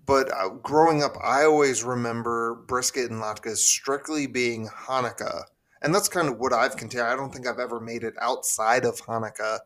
But 0.05 0.31
uh, 0.33 0.49
growing 0.49 1.03
up, 1.03 1.15
I 1.23 1.43
always 1.43 1.83
remember 1.83 2.55
brisket 2.67 3.11
and 3.11 3.21
latkes 3.21 3.57
strictly 3.57 4.27
being 4.27 4.67
Hanukkah, 4.67 5.43
and 5.81 5.93
that's 5.93 6.09
kind 6.09 6.27
of 6.27 6.37
what 6.37 6.53
I've 6.53 6.75
continued. 6.75 7.05
I 7.07 7.15
don't 7.15 7.31
think 7.31 7.47
I've 7.47 7.59
ever 7.59 7.79
made 7.79 8.03
it 8.03 8.15
outside 8.19 8.83
of 8.83 8.99
Hanukkah, 9.01 9.59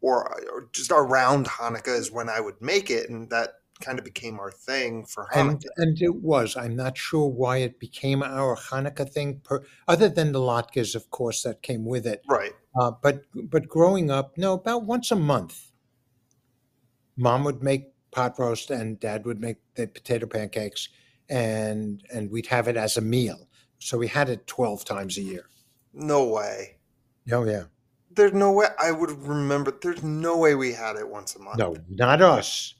or, 0.00 0.30
or 0.52 0.68
just 0.72 0.92
around 0.92 1.46
Hanukkah 1.46 1.98
is 1.98 2.12
when 2.12 2.28
I 2.28 2.40
would 2.40 2.60
make 2.60 2.90
it, 2.90 3.08
and 3.08 3.28
that 3.30 3.54
kind 3.80 3.98
of 3.98 4.04
became 4.04 4.38
our 4.38 4.52
thing 4.52 5.06
for 5.06 5.28
Hanukkah. 5.32 5.48
And 5.48 5.64
and 5.76 6.02
it 6.02 6.14
was. 6.14 6.56
I'm 6.56 6.76
not 6.76 6.96
sure 6.98 7.26
why 7.26 7.58
it 7.58 7.80
became 7.80 8.22
our 8.22 8.56
Hanukkah 8.56 9.10
thing, 9.10 9.40
per, 9.42 9.64
other 9.88 10.10
than 10.10 10.32
the 10.32 10.40
latkes, 10.40 10.94
of 10.94 11.10
course, 11.10 11.42
that 11.42 11.62
came 11.62 11.86
with 11.86 12.06
it. 12.06 12.22
right. 12.28 12.52
Uh, 12.78 12.90
but 13.02 13.22
but 13.50 13.68
growing 13.68 14.10
up, 14.10 14.36
no, 14.36 14.54
about 14.54 14.84
once 14.84 15.10
a 15.10 15.16
month, 15.16 15.70
mom 17.16 17.44
would 17.44 17.62
make 17.62 17.92
pot 18.10 18.38
roast 18.38 18.70
and 18.70 18.98
dad 19.00 19.24
would 19.24 19.40
make 19.40 19.56
the 19.74 19.86
potato 19.86 20.26
pancakes, 20.26 20.88
and 21.28 22.02
and 22.12 22.30
we'd 22.30 22.46
have 22.46 22.68
it 22.68 22.76
as 22.76 22.96
a 22.96 23.00
meal. 23.00 23.48
So 23.78 23.98
we 23.98 24.08
had 24.08 24.28
it 24.28 24.46
twelve 24.46 24.84
times 24.84 25.18
a 25.18 25.22
year. 25.22 25.46
No 25.92 26.24
way. 26.28 26.76
Oh 27.32 27.44
yeah, 27.44 27.64
There's 28.10 28.32
no 28.32 28.52
way 28.52 28.66
I 28.82 28.90
would 28.90 29.10
remember. 29.22 29.72
There's 29.80 30.02
no 30.02 30.36
way 30.36 30.54
we 30.54 30.72
had 30.72 30.96
it 30.96 31.08
once 31.08 31.36
a 31.36 31.38
month. 31.38 31.58
no, 31.58 31.76
not 31.88 32.20
us. 32.20 32.74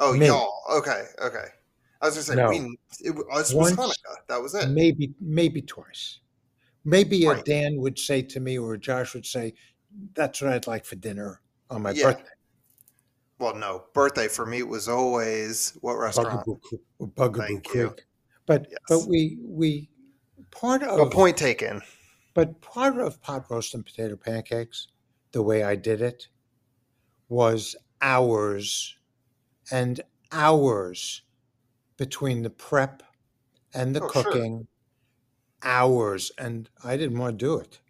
Oh, 0.00 0.12
me. 0.14 0.26
y'all. 0.26 0.52
Okay, 0.78 1.04
okay. 1.22 1.46
I 2.02 2.06
was 2.06 2.16
just 2.16 2.26
saying, 2.26 2.38
No. 2.38 2.48
we, 2.48 2.76
it, 3.00 3.14
us 3.32 3.54
was 3.54 3.76
Once- 3.76 3.76
Hanukkah. 3.76 4.16
That 4.28 4.42
was 4.42 4.54
it. 4.54 4.68
Maybe 4.70 5.14
maybe 5.20 5.62
twice. 5.62 6.18
Maybe 6.84 7.24
a 7.26 7.30
Right. 7.30 7.44
Dan 7.44 7.76
would 7.78 7.98
say 7.98 8.22
to 8.22 8.40
me, 8.40 8.58
or 8.58 8.76
Josh 8.76 9.14
would 9.14 9.26
say, 9.26 9.54
"That's 10.14 10.40
what 10.40 10.52
I'd 10.52 10.66
like 10.66 10.84
for 10.84 10.96
dinner 10.96 11.40
on 11.70 11.82
my 11.82 11.92
Yeah. 11.92 12.12
birthday." 12.12 12.30
Well, 13.38 13.54
no, 13.54 13.86
birthday 13.94 14.28
for 14.28 14.46
me 14.46 14.62
was 14.62 14.88
always 14.88 15.70
what 15.80 15.94
restaurant? 15.94 16.44
Bugaboo, 16.44 17.06
Bugaboo. 17.14 17.60
Creek. 17.62 18.06
But 18.46 18.68
but 18.88 19.06
we 19.08 19.38
we 19.42 19.88
part 20.50 20.82
of 20.82 20.98
Well, 20.98 21.10
point 21.10 21.36
taken. 21.36 21.82
But 22.34 22.60
part 22.60 22.98
of 22.98 23.20
pot 23.22 23.50
roast 23.50 23.74
and 23.74 23.84
potato 23.84 24.16
pancakes, 24.16 24.88
the 25.32 25.42
way 25.42 25.62
I 25.62 25.76
did 25.76 26.02
it, 26.02 26.28
was 27.28 27.74
hours 28.02 28.96
and 29.70 30.00
hours 30.32 31.22
between 31.96 32.42
the 32.42 32.50
prep 32.50 33.02
and 33.72 33.94
the 33.96 34.02
Oh, 34.02 34.08
cooking. 34.08 34.66
Hours, 35.64 36.30
and 36.38 36.68
I 36.84 36.96
didn't 36.96 37.18
want 37.18 37.38
to 37.38 37.44
do 37.44 37.58
it. 37.58 37.80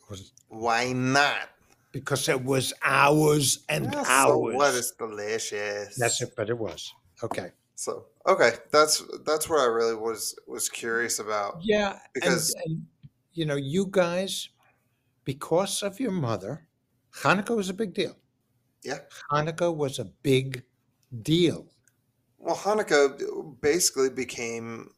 It 0.00 0.10
was 0.10 0.32
Why 0.48 0.92
not? 0.92 1.48
because 1.92 2.28
it 2.28 2.42
was 2.44 2.72
hours 2.82 3.64
and 3.68 3.84
Yeah, 3.84 4.02
hours. 4.08 4.52
So 4.52 4.56
what 4.56 4.74
is 4.74 4.90
delicious? 4.98 5.96
That's 5.96 6.20
it, 6.20 6.34
but 6.36 6.50
it 6.50 6.58
was 6.58 6.92
okay. 7.22 7.52
So 7.76 8.06
okay, 8.26 8.52
that's 8.72 9.02
that's 9.24 9.48
what 9.48 9.60
I 9.60 9.66
really 9.66 9.94
was 9.94 10.34
was 10.46 10.68
curious 10.68 11.18
about. 11.20 11.58
Yeah, 11.62 11.98
Because- 12.12 12.52
and, 12.66 12.72
and 12.74 12.86
you 13.32 13.46
know, 13.46 13.56
you 13.56 13.86
guys, 13.90 14.48
because 15.24 15.82
of 15.82 15.98
your 15.98 16.12
mother, 16.12 16.68
Hanukkah 17.22 17.56
was 17.56 17.68
a 17.68 17.74
big 17.74 17.94
deal. 17.94 18.16
Yeah. 18.84 18.98
Hanukkah 19.32 19.74
was 19.74 19.98
a 19.98 20.04
big 20.04 20.62
deal. 21.22 21.66
Well, 22.38 22.54
Hanukkah 22.56 23.60
basically 23.60 24.10
became 24.10 24.90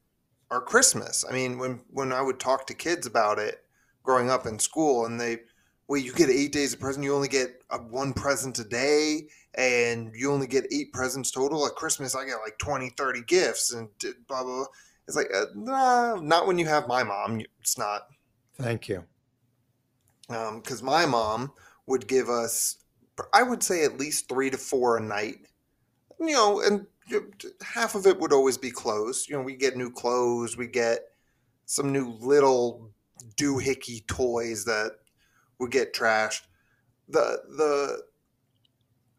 our 0.51 0.61
Christmas. 0.61 1.25
I 1.29 1.33
mean, 1.33 1.59
when 1.59 1.81
when 1.91 2.13
I 2.13 2.23
would 2.23 2.39
talk 2.41 2.67
to 2.67 2.75
kids 2.75 3.07
about 3.07 3.39
it 3.39 3.65
growing 4.03 4.31
up 4.31 4.47
in 4.47 4.59
school, 4.59 5.07
and 5.07 5.21
they, 5.21 5.39
well, 5.89 6.01
you 6.01 6.13
get 6.13 6.31
eight 6.31 6.53
days 6.53 6.73
of 6.75 6.81
present, 6.81 7.05
you 7.05 7.15
only 7.15 7.29
get 7.29 7.63
uh 7.71 7.79
one 7.79 8.13
present 8.13 8.59
a 8.59 8.65
day, 8.65 9.29
and 9.55 10.13
you 10.15 10.31
only 10.31 10.47
get 10.47 10.73
eight 10.73 10.93
presents 10.93 11.31
total. 11.31 11.67
At 11.67 11.75
Christmas, 11.75 12.15
I 12.15 12.25
get 12.25 12.37
like 12.45 12.59
20, 12.59 12.91
30 12.91 13.23
gifts, 13.23 13.73
and 13.73 13.89
blah 14.29 14.43
blah. 14.43 14.57
blah. 14.57 14.67
It's 15.09 15.17
like, 15.17 15.29
uh, 15.33 15.47
nah, 15.55 16.17
not 16.17 16.49
when 16.49 16.59
you 16.59 16.67
have 16.67 16.89
my 16.89 17.05
mom. 17.05 17.41
It's 17.61 17.79
not 17.79 18.09
Thank 18.61 18.89
you. 18.89 19.05
because 20.29 20.83
my 20.83 21.07
mom 21.07 21.53
would 21.87 22.09
give 22.09 22.29
us, 22.29 22.79
I 23.33 23.43
would 23.45 23.63
say, 23.63 23.85
at 23.85 23.99
least 23.99 24.29
three 24.29 24.51
to 24.51 24.59
four 24.59 24.97
a 24.97 25.01
night. 25.01 25.47
You 26.19 26.33
know, 26.33 26.61
and 26.61 26.87
half 27.63 27.95
of 27.95 28.07
it 28.07 28.19
would 28.19 28.33
always 28.33 28.59
be 28.59 28.71
clothes. 28.71 29.29
You 29.29 29.37
know, 29.37 29.43
we 29.43 29.55
get 29.57 29.77
new 29.77 29.91
clothes, 29.91 30.57
we 30.57 30.67
get 30.67 31.01
some 31.67 31.93
new 31.93 32.11
little 32.21 32.91
doohickey 33.37 34.07
toys 34.07 34.65
that 34.65 34.93
would 35.59 35.71
get 35.71 35.95
trashed. 35.95 36.43
The 37.09 37.41
the 37.57 38.03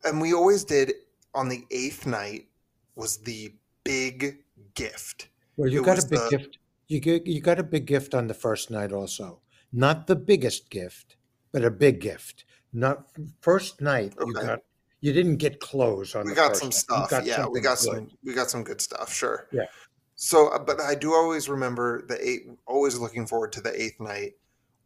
and 0.08 0.22
we 0.22 0.34
always 0.34 0.64
did 0.64 0.94
on 1.34 1.50
the 1.50 1.66
eighth 1.72 2.06
night 2.06 2.48
was 2.96 3.18
the 3.18 3.54
big 3.84 4.44
gift. 4.74 5.30
Well, 5.56 5.70
you 5.70 5.82
It 5.82 5.86
got 5.86 6.04
a 6.04 6.08
big 6.08 6.20
the- 6.20 6.38
gift. 6.38 6.58
You 6.88 7.00
get 7.02 7.28
you 7.28 7.42
got 7.42 7.60
a 7.60 7.64
big 7.64 7.86
gift 7.86 8.14
on 8.14 8.28
the 8.28 8.34
first 8.34 8.72
night 8.72 8.92
also. 8.94 9.42
Not 9.74 10.08
the 10.08 10.16
biggest 10.16 10.70
gift, 10.70 11.18
but 11.52 11.64
a 11.66 11.72
big 11.72 12.00
gift. 12.00 12.46
Not 12.72 13.08
first 13.42 13.82
night 13.82 14.14
you 14.26 14.34
got 14.34 14.62
you 15.02 15.14
didn't 15.14 15.38
get 15.38 15.60
clothes 15.60 16.16
on 16.16 16.26
we 16.26 16.34
got 16.34 16.56
some. 16.58 16.72
Stuff 16.72 17.10
got 17.10 17.26
yeah 17.26 17.46
we 17.48 17.62
got 17.62 17.78
good. 17.78 17.96
some 17.96 18.12
we 18.24 18.34
got 18.34 18.50
some 18.50 18.64
good 18.64 18.82
stuff 18.82 19.14
sure 19.14 19.48
Yeah. 19.52 19.66
so 20.16 20.48
uh, 20.50 20.60
but 20.60 20.80
i 20.82 20.96
do 20.96 21.14
always 21.14 21.48
remember 21.50 22.04
the 22.08 22.18
eight 22.28 22.48
always 22.66 22.98
looking 22.98 23.28
forward 23.28 23.52
to 23.54 23.62
the 23.62 23.80
eighth 23.80 24.00
night 24.00 24.34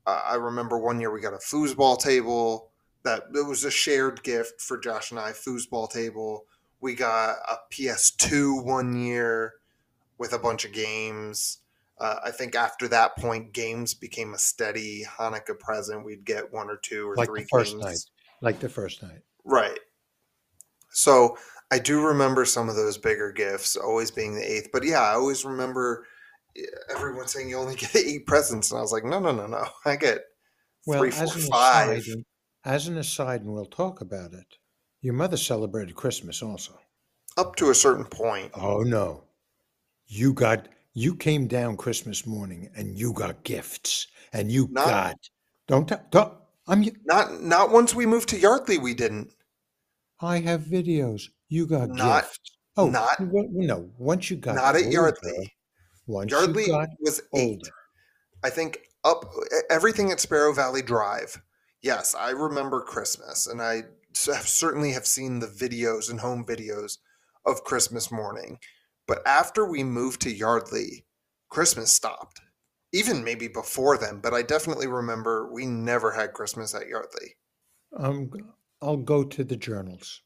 uh, 0.05 0.21
i 0.25 0.35
remember 0.35 0.77
one 0.77 0.99
year 0.99 1.11
we 1.11 1.21
got 1.21 1.33
a 1.33 1.37
foosball 1.37 1.97
table 1.99 2.69
that 3.03 3.23
it 3.33 3.45
was 3.47 3.63
a 3.63 3.71
shared 3.71 4.21
gift 4.23 4.59
for 4.61 4.77
josh 4.77 5.11
and 5.11 5.19
i 5.19 5.31
foosball 5.31 5.89
table 5.89 6.45
we 6.81 6.93
got 6.93 7.35
a 7.49 7.55
ps2 7.73 8.63
one 8.65 8.95
year 8.95 9.53
with 10.17 10.33
a 10.33 10.39
bunch 10.39 10.65
of 10.65 10.73
games 10.73 11.59
uh, 11.99 12.15
i 12.25 12.31
think 12.31 12.53
after 12.55 12.87
that 12.87 13.15
point 13.17 13.53
games 13.53 13.93
became 13.93 14.33
a 14.33 14.37
steady 14.37 15.03
hanukkah 15.05 15.57
present 15.57 16.03
we'd 16.03 16.25
get 16.25 16.51
one 16.51 16.69
or 16.69 16.77
two 16.77 17.09
or 17.09 17.15
like 17.15 17.27
three 17.29 17.41
the 17.43 17.47
first 17.47 17.71
games 17.73 17.83
night. 17.85 17.97
Like 18.43 18.59
the 18.59 18.69
first 18.69 19.03
night. 19.03 19.19
Right. 19.45 19.77
So 20.91 21.37
I 21.71 21.79
do 21.79 22.01
remember 22.05 22.45
some 22.45 22.69
of 22.69 22.75
those 22.75 22.97
bigger 22.97 23.31
gifts 23.31 23.75
always 23.75 24.11
being 24.11 24.35
the 24.35 24.41
eighth. 24.51 24.69
But 24.73 24.83
yeah, 24.83 25.01
I 25.01 25.13
always 25.13 25.45
remember 25.45 26.05
eh, 26.57 26.61
everyone 26.95 27.27
saying 27.27 27.49
you 27.49 27.57
only 27.57 27.75
get 27.77 27.95
eight 27.95 28.25
presents. 28.25 28.71
And 28.71 28.77
I 28.77 28.81
was 28.81 28.91
like, 28.91 29.05
no, 29.05 29.19
no, 29.19 29.31
no, 29.31 29.47
no. 29.47 29.65
I 29.85 29.95
get 29.95 30.19
Well, 30.85 30.99
three, 30.99 31.11
four, 31.11 31.27
five. 31.27 31.97
aside, 31.99 32.23
as 32.65 32.87
an 32.87 32.97
aside, 32.97 33.41
and 33.41 33.53
we'll 33.53 33.65
talk 33.65 34.01
about 34.01 34.33
it. 34.33 34.57
Your 35.01 35.13
mother 35.15 35.37
celebrated 35.37 35.95
Christmas 35.95 36.43
also. 36.43 36.77
Up 37.37 37.55
to 37.55 37.69
a 37.71 37.75
certain 37.75 38.05
point. 38.05 38.51
Oh 38.53 38.81
no, 38.81 39.23
you 40.07 40.33
got 40.33 40.67
you 40.93 41.15
came 41.15 41.47
down 41.47 41.77
Christmas 41.77 42.27
morning 42.27 42.69
and 42.75 42.99
you 42.99 43.13
got 43.13 43.43
gifts 43.43 44.07
and 44.33 44.51
you 44.51 44.67
Not- 44.69 44.85
got 44.85 45.15
don't 45.67 46.11
don't 46.11 46.33
I'm 46.67 46.85
Not 47.05 47.41
not 47.41 47.71
once 47.71 47.95
we 47.95 48.05
moved 48.05 48.29
to 48.29 48.37
Yardley, 48.37 48.77
we 48.77 48.93
didn't. 48.93 49.31
I 50.21 50.39
have 50.39 50.61
videos. 50.61 51.23
You 51.49 51.65
got 51.65 51.89
Not- 51.89 52.23
gifts. 52.23 52.39
Oh 52.77 52.89
not- 52.89 53.19
no! 53.19 53.91
Once 53.97 54.29
you 54.31 54.37
got 54.37 54.55
Not 54.55 54.75
at 54.75 54.83
older, 54.83 54.91
Yardley. 54.91 55.53
Once 56.07 56.31
Yardley 56.31 56.71
was 57.01 57.21
eight. 57.35 57.57
older, 57.59 57.71
I 58.43 58.49
think 58.49 58.79
up 59.03 59.25
everything 59.69 60.11
at 60.11 60.19
Sparrow 60.21 60.53
Valley 60.53 60.81
Drive. 60.81 61.41
Yes, 61.81 62.15
I 62.15 62.29
remember 62.29 62.81
Christmas, 62.81 63.47
and 63.47 63.61
I 63.61 63.83
have 64.27 64.47
certainly 64.47 64.91
have 64.93 65.05
seen 65.05 65.39
the 65.39 65.47
videos 65.47 66.09
and 66.09 66.19
home 66.19 66.45
videos 66.45 66.97
of 67.45 67.63
Christmas 67.65 68.11
morning. 68.11 68.57
But 69.07 69.21
after 69.27 69.65
we 69.65 69.83
moved 69.83 70.21
to 70.21 70.31
Yardley, 70.31 71.05
Christmas 71.49 71.91
stopped. 71.91 72.39
Even 72.93 73.23
maybe 73.23 73.47
before 73.47 73.97
then, 73.97 74.19
but 74.19 74.33
I 74.33 74.43
definitely 74.43 74.87
remember 74.87 75.51
we 75.51 75.65
never 75.65 76.11
had 76.11 76.33
Christmas 76.33 76.73
at 76.75 76.87
Yardley. 76.87 77.35
um, 77.97 78.29
I'll 78.81 78.97
go 78.97 79.23
to 79.23 79.43
the 79.43 79.55
journals 79.57 80.21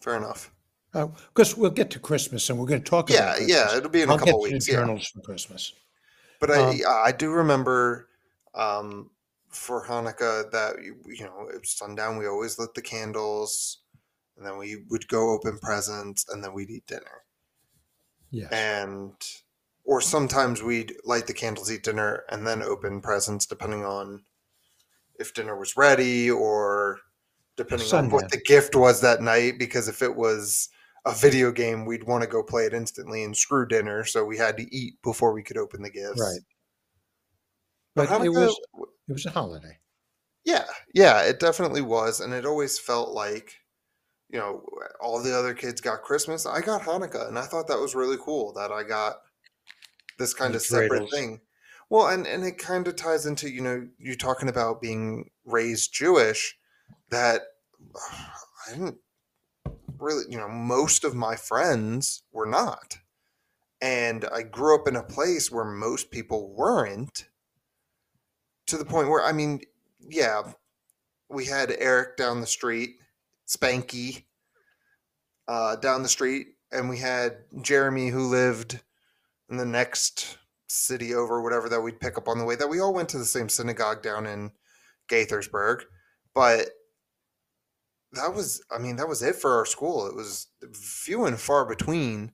Fair 0.00 0.16
enough. 0.16 0.52
because 0.92 1.56
we'll 1.56 1.70
get 1.70 1.90
to 1.90 1.98
Christmas 1.98 2.48
and 2.48 2.58
we're 2.58 2.66
going 2.66 2.82
to 2.82 2.88
talk 2.90 3.10
Yeah, 3.10 3.34
about 3.34 3.40
yeah, 3.46 3.46
Christmas. 3.62 3.74
it'll 3.74 3.90
be 3.90 4.02
in 4.02 4.10
I'll 4.10 4.16
a 4.16 4.18
couple 4.18 4.40
weeks. 4.40 4.66
the 4.66 4.72
Yeah. 4.72 4.78
journals 4.78 5.06
for 5.08 5.20
Christmas. 5.20 5.72
But 6.40 6.50
I, 6.50 6.58
Um, 6.58 6.76
yeah, 6.76 6.88
I 7.04 7.12
do 7.12 7.30
remember 7.30 8.08
um, 8.54 9.10
for 9.50 9.84
Hanukkah 9.86 10.50
that 10.50 10.82
you, 10.82 10.96
you 11.06 11.24
know 11.24 11.48
it 11.48 11.60
was 11.60 11.70
sundown. 11.70 12.16
We 12.18 12.26
always 12.26 12.58
lit 12.58 12.74
the 12.74 12.82
candles, 12.82 13.82
and 14.36 14.46
then 14.46 14.58
we 14.58 14.84
would 14.90 15.08
go 15.08 15.30
open 15.30 15.58
presents, 15.58 16.28
and 16.28 16.42
then 16.44 16.52
we'd 16.54 16.70
eat 16.70 16.86
dinner. 16.86 17.24
Yes. 18.30 18.52
And 18.52 19.14
or 19.84 20.00
sometimes 20.00 20.62
we'd 20.62 20.96
light 21.04 21.26
the 21.26 21.34
candles, 21.34 21.70
eat 21.70 21.84
dinner, 21.84 22.24
and 22.28 22.46
then 22.46 22.62
open 22.62 23.00
presents, 23.00 23.46
depending 23.46 23.84
on 23.84 24.24
if 25.18 25.34
dinner 25.34 25.56
was 25.56 25.76
ready 25.76 26.30
or 26.30 27.00
depending 27.56 27.92
on 27.94 28.10
what 28.10 28.30
the 28.30 28.40
gift 28.40 28.74
was 28.74 29.00
that 29.00 29.22
night. 29.22 29.58
Because 29.58 29.88
if 29.88 30.02
it 30.02 30.14
was 30.14 30.68
a 31.06 31.14
video 31.14 31.52
game, 31.52 31.84
we'd 31.84 32.04
want 32.04 32.22
to 32.22 32.28
go 32.28 32.42
play 32.42 32.64
it 32.64 32.74
instantly 32.74 33.24
and 33.24 33.36
screw 33.36 33.66
dinner, 33.66 34.04
so 34.04 34.24
we 34.24 34.36
had 34.36 34.56
to 34.56 34.74
eat 34.74 35.00
before 35.02 35.32
we 35.32 35.42
could 35.42 35.56
open 35.56 35.82
the 35.82 35.90
gifts. 35.90 36.20
Right. 36.20 36.40
But 37.94 38.08
But 38.10 38.24
it 38.24 38.28
was 38.30 38.58
it 39.08 39.12
was 39.12 39.26
a 39.26 39.30
holiday. 39.30 39.78
Yeah, 40.44 40.64
yeah, 40.94 41.22
it 41.22 41.40
definitely 41.40 41.82
was, 41.82 42.20
and 42.20 42.32
it 42.32 42.46
always 42.46 42.78
felt 42.78 43.10
like, 43.10 43.56
you 44.28 44.38
know, 44.38 44.64
all 45.00 45.20
the 45.20 45.36
other 45.36 45.54
kids 45.54 45.80
got 45.80 46.02
Christmas. 46.02 46.46
I 46.46 46.60
got 46.60 46.82
Hanukkah, 46.82 47.26
and 47.26 47.38
I 47.38 47.42
thought 47.42 47.66
that 47.66 47.80
was 47.80 47.96
really 47.96 48.18
cool 48.24 48.52
that 48.52 48.70
I 48.70 48.84
got 48.84 49.16
this 50.18 50.34
kind 50.34 50.52
The 50.52 50.58
of 50.58 50.62
separate 50.62 51.10
thing. 51.10 51.40
Well, 51.88 52.08
and 52.08 52.26
and 52.26 52.44
it 52.44 52.58
kind 52.58 52.86
of 52.86 52.96
ties 52.96 53.26
into 53.26 53.50
you 53.50 53.60
know 53.60 53.88
you 53.98 54.16
talking 54.16 54.48
about 54.48 54.80
being 54.80 55.30
raised 55.44 55.92
Jewish, 55.92 56.56
that 57.10 57.42
I 58.66 58.72
didn't 58.72 58.98
really 59.98 60.24
you 60.28 60.36
know 60.36 60.48
most 60.48 61.04
of 61.04 61.14
my 61.14 61.36
friends 61.36 62.22
were 62.32 62.46
not, 62.46 62.98
and 63.80 64.24
I 64.32 64.42
grew 64.42 64.74
up 64.74 64.88
in 64.88 64.96
a 64.96 65.02
place 65.02 65.50
where 65.50 65.64
most 65.64 66.10
people 66.10 66.54
weren't. 66.54 67.28
To 68.68 68.76
the 68.76 68.84
point 68.84 69.08
where 69.08 69.24
I 69.24 69.32
mean, 69.32 69.60
yeah, 70.00 70.42
we 71.28 71.46
had 71.46 71.74
Eric 71.78 72.16
down 72.16 72.40
the 72.40 72.46
street, 72.46 72.96
Spanky 73.46 74.24
uh, 75.48 75.76
down 75.76 76.02
the 76.02 76.08
street, 76.08 76.48
and 76.72 76.88
we 76.88 76.98
had 76.98 77.36
Jeremy 77.62 78.08
who 78.08 78.28
lived 78.28 78.80
in 79.48 79.56
the 79.56 79.64
next 79.64 80.38
city 80.66 81.14
over, 81.14 81.42
whatever 81.42 81.68
that 81.68 81.80
we'd 81.80 82.00
pick 82.00 82.18
up 82.18 82.28
on 82.28 82.38
the 82.38 82.44
way. 82.44 82.56
That 82.56 82.68
we 82.68 82.80
all 82.80 82.94
went 82.94 83.08
to 83.10 83.18
the 83.18 83.24
same 83.24 83.48
synagogue 83.48 84.02
down 84.02 84.26
in 84.26 84.50
Gaithersburg, 85.08 85.82
but 86.34 86.70
that 88.16 88.34
was, 88.34 88.62
I 88.70 88.78
mean, 88.78 88.96
that 88.96 89.08
was 89.08 89.22
it 89.22 89.36
for 89.36 89.56
our 89.56 89.66
school. 89.66 90.06
It 90.06 90.14
was 90.14 90.48
few 90.74 91.24
and 91.24 91.38
far 91.38 91.64
between. 91.64 92.32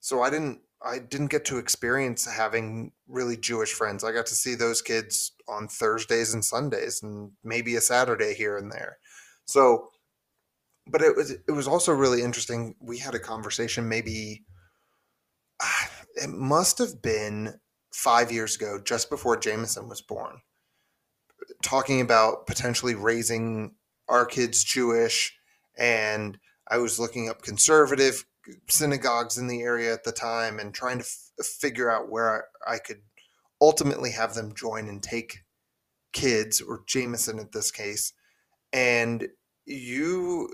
So 0.00 0.22
I 0.22 0.30
didn't, 0.30 0.60
I 0.82 0.98
didn't 0.98 1.30
get 1.30 1.44
to 1.46 1.58
experience 1.58 2.24
having 2.26 2.92
really 3.08 3.36
Jewish 3.36 3.72
friends. 3.72 4.04
I 4.04 4.12
got 4.12 4.26
to 4.26 4.34
see 4.34 4.54
those 4.54 4.80
kids 4.80 5.32
on 5.48 5.66
Thursdays 5.66 6.34
and 6.34 6.44
Sundays, 6.44 7.02
and 7.02 7.32
maybe 7.42 7.74
a 7.74 7.80
Saturday 7.80 8.34
here 8.34 8.56
and 8.56 8.70
there. 8.70 8.98
So, 9.44 9.90
but 10.86 11.02
it 11.02 11.16
was 11.16 11.32
it 11.32 11.52
was 11.52 11.66
also 11.66 11.92
really 11.92 12.22
interesting. 12.22 12.76
We 12.80 12.98
had 12.98 13.14
a 13.14 13.18
conversation 13.18 13.88
maybe 13.88 14.44
ah, 15.60 15.90
it 16.14 16.30
must 16.30 16.78
have 16.78 17.02
been 17.02 17.54
five 17.92 18.30
years 18.30 18.56
ago, 18.56 18.80
just 18.82 19.10
before 19.10 19.36
Jameson 19.36 19.88
was 19.88 20.00
born, 20.00 20.40
talking 21.62 22.00
about 22.00 22.46
potentially 22.46 22.94
raising 22.94 23.74
our 24.08 24.26
kids 24.26 24.64
Jewish. 24.64 25.36
And 25.78 26.38
I 26.68 26.78
was 26.78 26.98
looking 26.98 27.28
up 27.28 27.42
conservative 27.42 28.24
synagogues 28.68 29.38
in 29.38 29.46
the 29.46 29.62
area 29.62 29.92
at 29.92 30.04
the 30.04 30.12
time 30.12 30.58
and 30.58 30.74
trying 30.74 30.98
to 30.98 31.04
f- 31.04 31.46
figure 31.46 31.90
out 31.90 32.10
where 32.10 32.46
I, 32.66 32.74
I 32.74 32.78
could 32.78 33.02
ultimately 33.60 34.12
have 34.12 34.34
them 34.34 34.54
join 34.54 34.88
and 34.88 35.02
take 35.02 35.38
kids, 36.12 36.60
or 36.60 36.82
Jameson 36.86 37.38
in 37.38 37.48
this 37.52 37.70
case. 37.70 38.12
And 38.72 39.28
you 39.66 40.50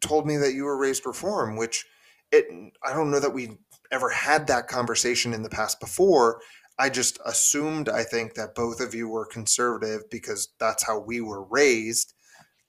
told 0.00 0.26
me 0.26 0.36
that 0.38 0.54
you 0.54 0.64
were 0.64 0.78
raised 0.78 1.06
reform, 1.06 1.56
which 1.56 1.84
it 2.32 2.46
I 2.82 2.92
don't 2.92 3.10
know 3.10 3.20
that 3.20 3.34
we 3.34 3.58
ever 3.90 4.10
had 4.10 4.46
that 4.46 4.68
conversation 4.68 5.34
in 5.34 5.42
the 5.42 5.50
past 5.50 5.80
before. 5.80 6.40
I 6.78 6.90
just 6.90 7.18
assumed 7.24 7.88
I 7.88 8.02
think 8.02 8.34
that 8.34 8.54
both 8.54 8.80
of 8.80 8.94
you 8.94 9.08
were 9.08 9.26
conservative 9.26 10.02
because 10.10 10.48
that's 10.58 10.84
how 10.84 10.98
we 10.98 11.20
were 11.20 11.44
raised. 11.44 12.13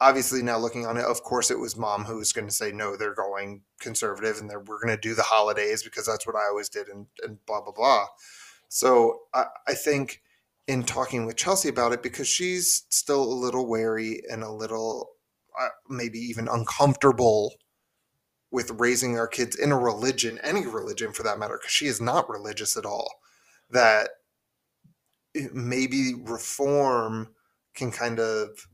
Obviously, 0.02 0.42
now 0.42 0.58
looking 0.58 0.86
on 0.86 0.98
it, 0.98 1.06
of 1.06 1.24
course, 1.24 1.50
it 1.50 1.60
was 1.60 1.78
mom 1.78 2.04
who 2.04 2.18
was 2.18 2.34
going 2.34 2.48
to 2.48 2.54
say 2.54 2.72
no. 2.72 2.98
They're 2.98 3.16
going 3.16 3.62
conservative, 3.80 4.40
and 4.40 4.50
we're 4.50 4.82
going 4.82 4.96
to 4.96 4.98
do 4.98 5.16
the 5.16 5.24
holidays 5.24 5.84
because 5.84 6.06
that's 6.06 6.28
what 6.28 6.36
I 6.36 6.48
always 6.50 6.68
did, 6.70 6.90
and, 6.90 7.08
and 7.24 7.38
blah 7.46 7.62
blah 7.62 7.72
blah. 7.72 8.06
So 8.68 9.22
I, 9.34 9.46
I 9.68 9.74
think 9.74 10.22
in 10.68 10.84
talking 10.84 11.26
with 11.26 11.38
Chelsea 11.38 11.70
about 11.70 11.94
it, 11.94 12.04
because 12.04 12.28
she's 12.28 12.86
still 12.90 13.24
a 13.24 13.42
little 13.42 13.68
wary 13.68 14.22
and 14.30 14.44
a 14.44 14.52
little 14.52 15.12
uh, 15.60 15.70
maybe 15.90 16.20
even 16.20 16.50
uncomfortable 16.50 17.54
with 18.52 18.72
raising 18.72 19.18
our 19.18 19.28
kids 19.28 19.56
in 19.56 19.72
a 19.72 19.78
religion, 19.78 20.40
any 20.44 20.66
religion 20.66 21.14
for 21.14 21.24
that 21.24 21.40
matter, 21.40 21.58
because 21.58 21.72
she 21.72 21.86
is 21.86 22.02
not 22.02 22.30
religious 22.30 22.76
at 22.76 22.86
all. 22.86 23.10
That 23.70 24.10
maybe 25.54 26.14
reform 26.16 27.30
can 27.74 27.92
kind 27.92 28.20
of 28.20 28.68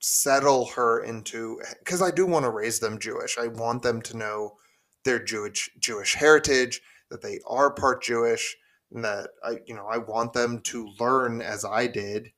settle 0.00 0.66
her 0.66 1.02
into 1.04 1.60
because 1.78 2.02
I 2.02 2.10
do 2.10 2.26
want 2.26 2.44
to 2.44 2.50
raise 2.50 2.80
them 2.80 2.98
Jewish. 2.98 3.38
I 3.38 3.46
want 3.46 3.82
them 3.82 4.02
to 4.02 4.16
know 4.16 4.56
their 5.04 5.22
Jewish 5.22 5.70
Jewish 5.78 6.14
heritage, 6.14 6.80
that 7.10 7.22
they 7.22 7.38
are 7.46 7.72
part 7.72 8.02
Jewish, 8.02 8.56
and 8.92 9.04
that 9.04 9.30
I 9.44 9.58
you 9.66 9.74
know 9.74 9.86
I 9.86 9.98
want 9.98 10.32
them 10.32 10.60
to 10.60 10.90
learn 10.98 11.40
as 11.40 11.64
I 11.64 11.86
did 11.86 12.32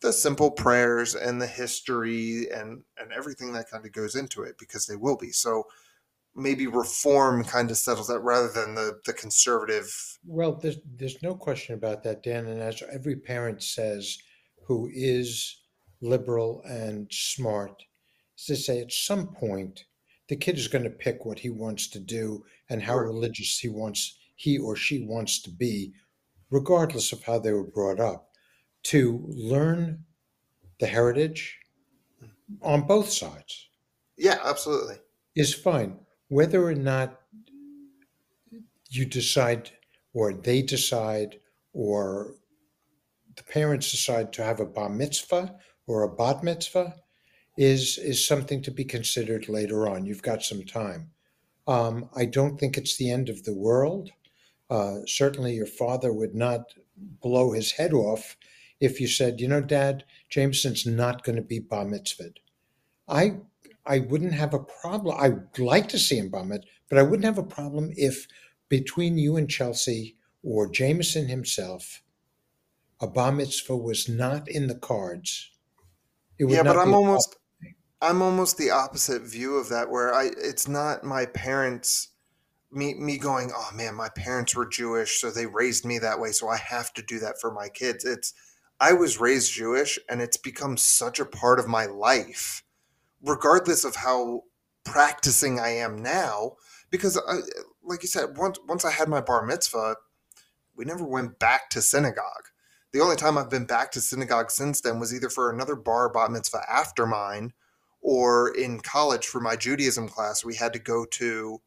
the 0.00 0.12
simple 0.12 0.50
prayers 0.50 1.14
and 1.14 1.40
the 1.40 1.46
history 1.46 2.48
and 2.50 2.82
and 2.98 3.12
everything 3.12 3.52
that 3.52 3.70
kind 3.70 3.84
of 3.84 3.92
goes 3.92 4.14
into 4.14 4.42
it 4.42 4.56
because 4.58 4.86
they 4.86 4.96
will 4.96 5.16
be. 5.16 5.30
So 5.30 5.64
maybe 6.34 6.66
reform 6.66 7.44
kind 7.44 7.70
of 7.70 7.76
settles 7.76 8.08
that 8.08 8.20
rather 8.20 8.48
than 8.48 8.74
the 8.74 9.00
the 9.06 9.12
conservative 9.12 10.18
Well, 10.24 10.54
there's 10.54 10.78
there's 10.96 11.22
no 11.22 11.34
question 11.34 11.74
about 11.74 12.02
that, 12.04 12.22
Dan. 12.22 12.46
And 12.46 12.60
as 12.60 12.82
every 12.92 13.16
parent 13.16 13.62
says, 13.62 14.18
who 14.66 14.88
is 14.92 15.61
liberal 16.02 16.62
and 16.66 17.06
smart, 17.10 17.82
is 18.36 18.44
to 18.46 18.56
say 18.56 18.80
at 18.80 18.92
some 18.92 19.28
point 19.28 19.84
the 20.28 20.36
kid 20.36 20.58
is 20.58 20.68
going 20.68 20.84
to 20.84 20.90
pick 20.90 21.24
what 21.24 21.38
he 21.38 21.50
wants 21.50 21.86
to 21.88 22.00
do 22.00 22.44
and 22.68 22.82
how 22.82 22.96
religious 22.96 23.58
he 23.58 23.68
wants 23.68 24.18
he 24.36 24.58
or 24.58 24.74
she 24.76 25.06
wants 25.06 25.40
to 25.40 25.50
be, 25.50 25.92
regardless 26.50 27.12
of 27.12 27.22
how 27.22 27.38
they 27.38 27.52
were 27.52 27.70
brought 27.70 28.00
up, 28.00 28.30
to 28.82 29.24
learn 29.28 30.04
the 30.80 30.86
heritage 30.86 31.58
on 32.60 32.82
both 32.82 33.08
sides 33.08 33.68
yeah, 34.16 34.38
absolutely. 34.44 34.96
is 35.34 35.54
fine. 35.54 35.98
Whether 36.28 36.64
or 36.64 36.74
not 36.74 37.20
you 38.90 39.04
decide, 39.04 39.70
or 40.14 40.32
they 40.32 40.62
decide, 40.62 41.40
or 41.72 42.36
the 43.36 43.42
parents 43.42 43.90
decide 43.90 44.32
to 44.34 44.44
have 44.44 44.60
a 44.60 44.66
bar 44.66 44.88
mitzvah 44.88 45.56
or 45.86 46.02
a 46.02 46.14
bat 46.14 46.42
mitzvah, 46.42 46.94
is 47.56 47.98
is 47.98 48.26
something 48.26 48.62
to 48.62 48.70
be 48.70 48.84
considered 48.84 49.48
later 49.48 49.88
on. 49.88 50.06
You've 50.06 50.22
got 50.22 50.42
some 50.42 50.64
time. 50.64 51.10
Um, 51.66 52.08
I 52.16 52.24
don't 52.24 52.58
think 52.58 52.76
it's 52.76 52.96
the 52.96 53.10
end 53.10 53.28
of 53.28 53.44
the 53.44 53.54
world. 53.54 54.10
Uh, 54.70 55.00
certainly, 55.06 55.54
your 55.54 55.66
father 55.66 56.12
would 56.12 56.34
not 56.34 56.74
blow 56.96 57.52
his 57.52 57.72
head 57.72 57.92
off 57.92 58.36
if 58.80 59.00
you 59.00 59.06
said, 59.06 59.40
"You 59.40 59.48
know, 59.48 59.60
Dad, 59.60 60.04
Jameson's 60.28 60.86
not 60.86 61.24
going 61.24 61.36
to 61.36 61.42
be 61.42 61.58
bar 61.58 61.84
mitzvahed." 61.84 62.38
I 63.08 63.38
I 63.84 63.98
wouldn't 63.98 64.34
have 64.34 64.54
a 64.54 64.60
problem. 64.60 65.16
I'd 65.18 65.58
like 65.58 65.88
to 65.90 65.98
see 65.98 66.18
him 66.18 66.30
bomb 66.30 66.52
it, 66.52 66.64
but 66.88 66.98
I 66.98 67.02
wouldn't 67.02 67.24
have 67.24 67.38
a 67.38 67.42
problem 67.42 67.92
if 67.96 68.26
between 68.68 69.18
you 69.18 69.36
and 69.36 69.50
Chelsea 69.50 70.16
or 70.42 70.70
Jameson 70.70 71.28
himself, 71.28 72.02
a 73.00 73.06
bar 73.06 73.32
mitzvah 73.32 73.76
was 73.76 74.08
not 74.08 74.48
in 74.48 74.66
the 74.66 74.74
cards. 74.74 75.51
It 76.38 76.44
would 76.44 76.54
Yeah, 76.54 76.62
but 76.62 76.76
I'm 76.76 76.94
almost 76.94 77.36
I'm 78.00 78.20
almost 78.20 78.58
the 78.58 78.70
opposite 78.70 79.22
view 79.22 79.56
of 79.56 79.68
that 79.68 79.90
where 79.90 80.12
I 80.12 80.30
it's 80.36 80.66
not 80.66 81.04
my 81.04 81.26
parents 81.26 82.08
me 82.70 82.94
me 82.94 83.18
going, 83.18 83.52
"Oh 83.54 83.70
man, 83.74 83.94
my 83.94 84.08
parents 84.08 84.56
were 84.56 84.66
Jewish, 84.66 85.20
so 85.20 85.30
they 85.30 85.46
raised 85.46 85.84
me 85.84 85.98
that 85.98 86.18
way, 86.18 86.32
so 86.32 86.48
I 86.48 86.56
have 86.56 86.92
to 86.94 87.02
do 87.02 87.18
that 87.20 87.40
for 87.40 87.52
my 87.52 87.68
kids." 87.68 88.04
It's 88.04 88.34
I 88.80 88.92
was 88.94 89.20
raised 89.20 89.52
Jewish 89.52 89.98
and 90.08 90.20
it's 90.20 90.36
become 90.36 90.76
such 90.76 91.20
a 91.20 91.24
part 91.24 91.60
of 91.60 91.68
my 91.68 91.86
life 91.86 92.64
regardless 93.22 93.84
of 93.84 93.96
how 93.96 94.42
practicing 94.84 95.60
I 95.60 95.68
am 95.68 96.02
now 96.02 96.56
because 96.90 97.16
I, 97.16 97.38
like 97.82 98.02
you 98.02 98.08
said, 98.08 98.36
once 98.36 98.58
once 98.68 98.84
I 98.84 98.90
had 98.90 99.08
my 99.08 99.20
bar 99.20 99.44
mitzvah, 99.46 99.96
we 100.76 100.84
never 100.84 101.04
went 101.04 101.38
back 101.38 101.70
to 101.70 101.82
synagogue. 101.82 102.48
The 102.92 103.00
only 103.00 103.16
time 103.16 103.38
I've 103.38 103.50
been 103.50 103.64
back 103.64 103.90
to 103.92 104.00
synagogue 104.00 104.50
since 104.50 104.80
then 104.80 105.00
was 105.00 105.14
either 105.14 105.30
for 105.30 105.50
another 105.50 105.74
bar 105.74 106.10
bat 106.10 106.30
mitzvah 106.30 106.64
after 106.70 107.06
mine, 107.06 107.52
or 108.02 108.54
in 108.54 108.80
college 108.80 109.26
for 109.26 109.40
my 109.40 109.56
Judaism 109.56 110.08
class. 110.08 110.44
We 110.44 110.56
had 110.56 110.72
to 110.74 110.78
go 110.78 111.06
to 111.12 111.60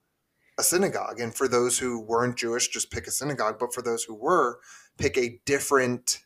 a 0.59 0.63
synagogue, 0.63 1.19
and 1.19 1.33
for 1.33 1.47
those 1.47 1.79
who 1.79 1.99
weren't 1.99 2.37
Jewish, 2.37 2.67
just 2.67 2.91
pick 2.91 3.07
a 3.07 3.11
synagogue. 3.11 3.57
But 3.59 3.73
for 3.73 3.81
those 3.81 4.03
who 4.03 4.13
were, 4.13 4.59
pick 4.97 5.17
a 5.17 5.39
different 5.45 6.23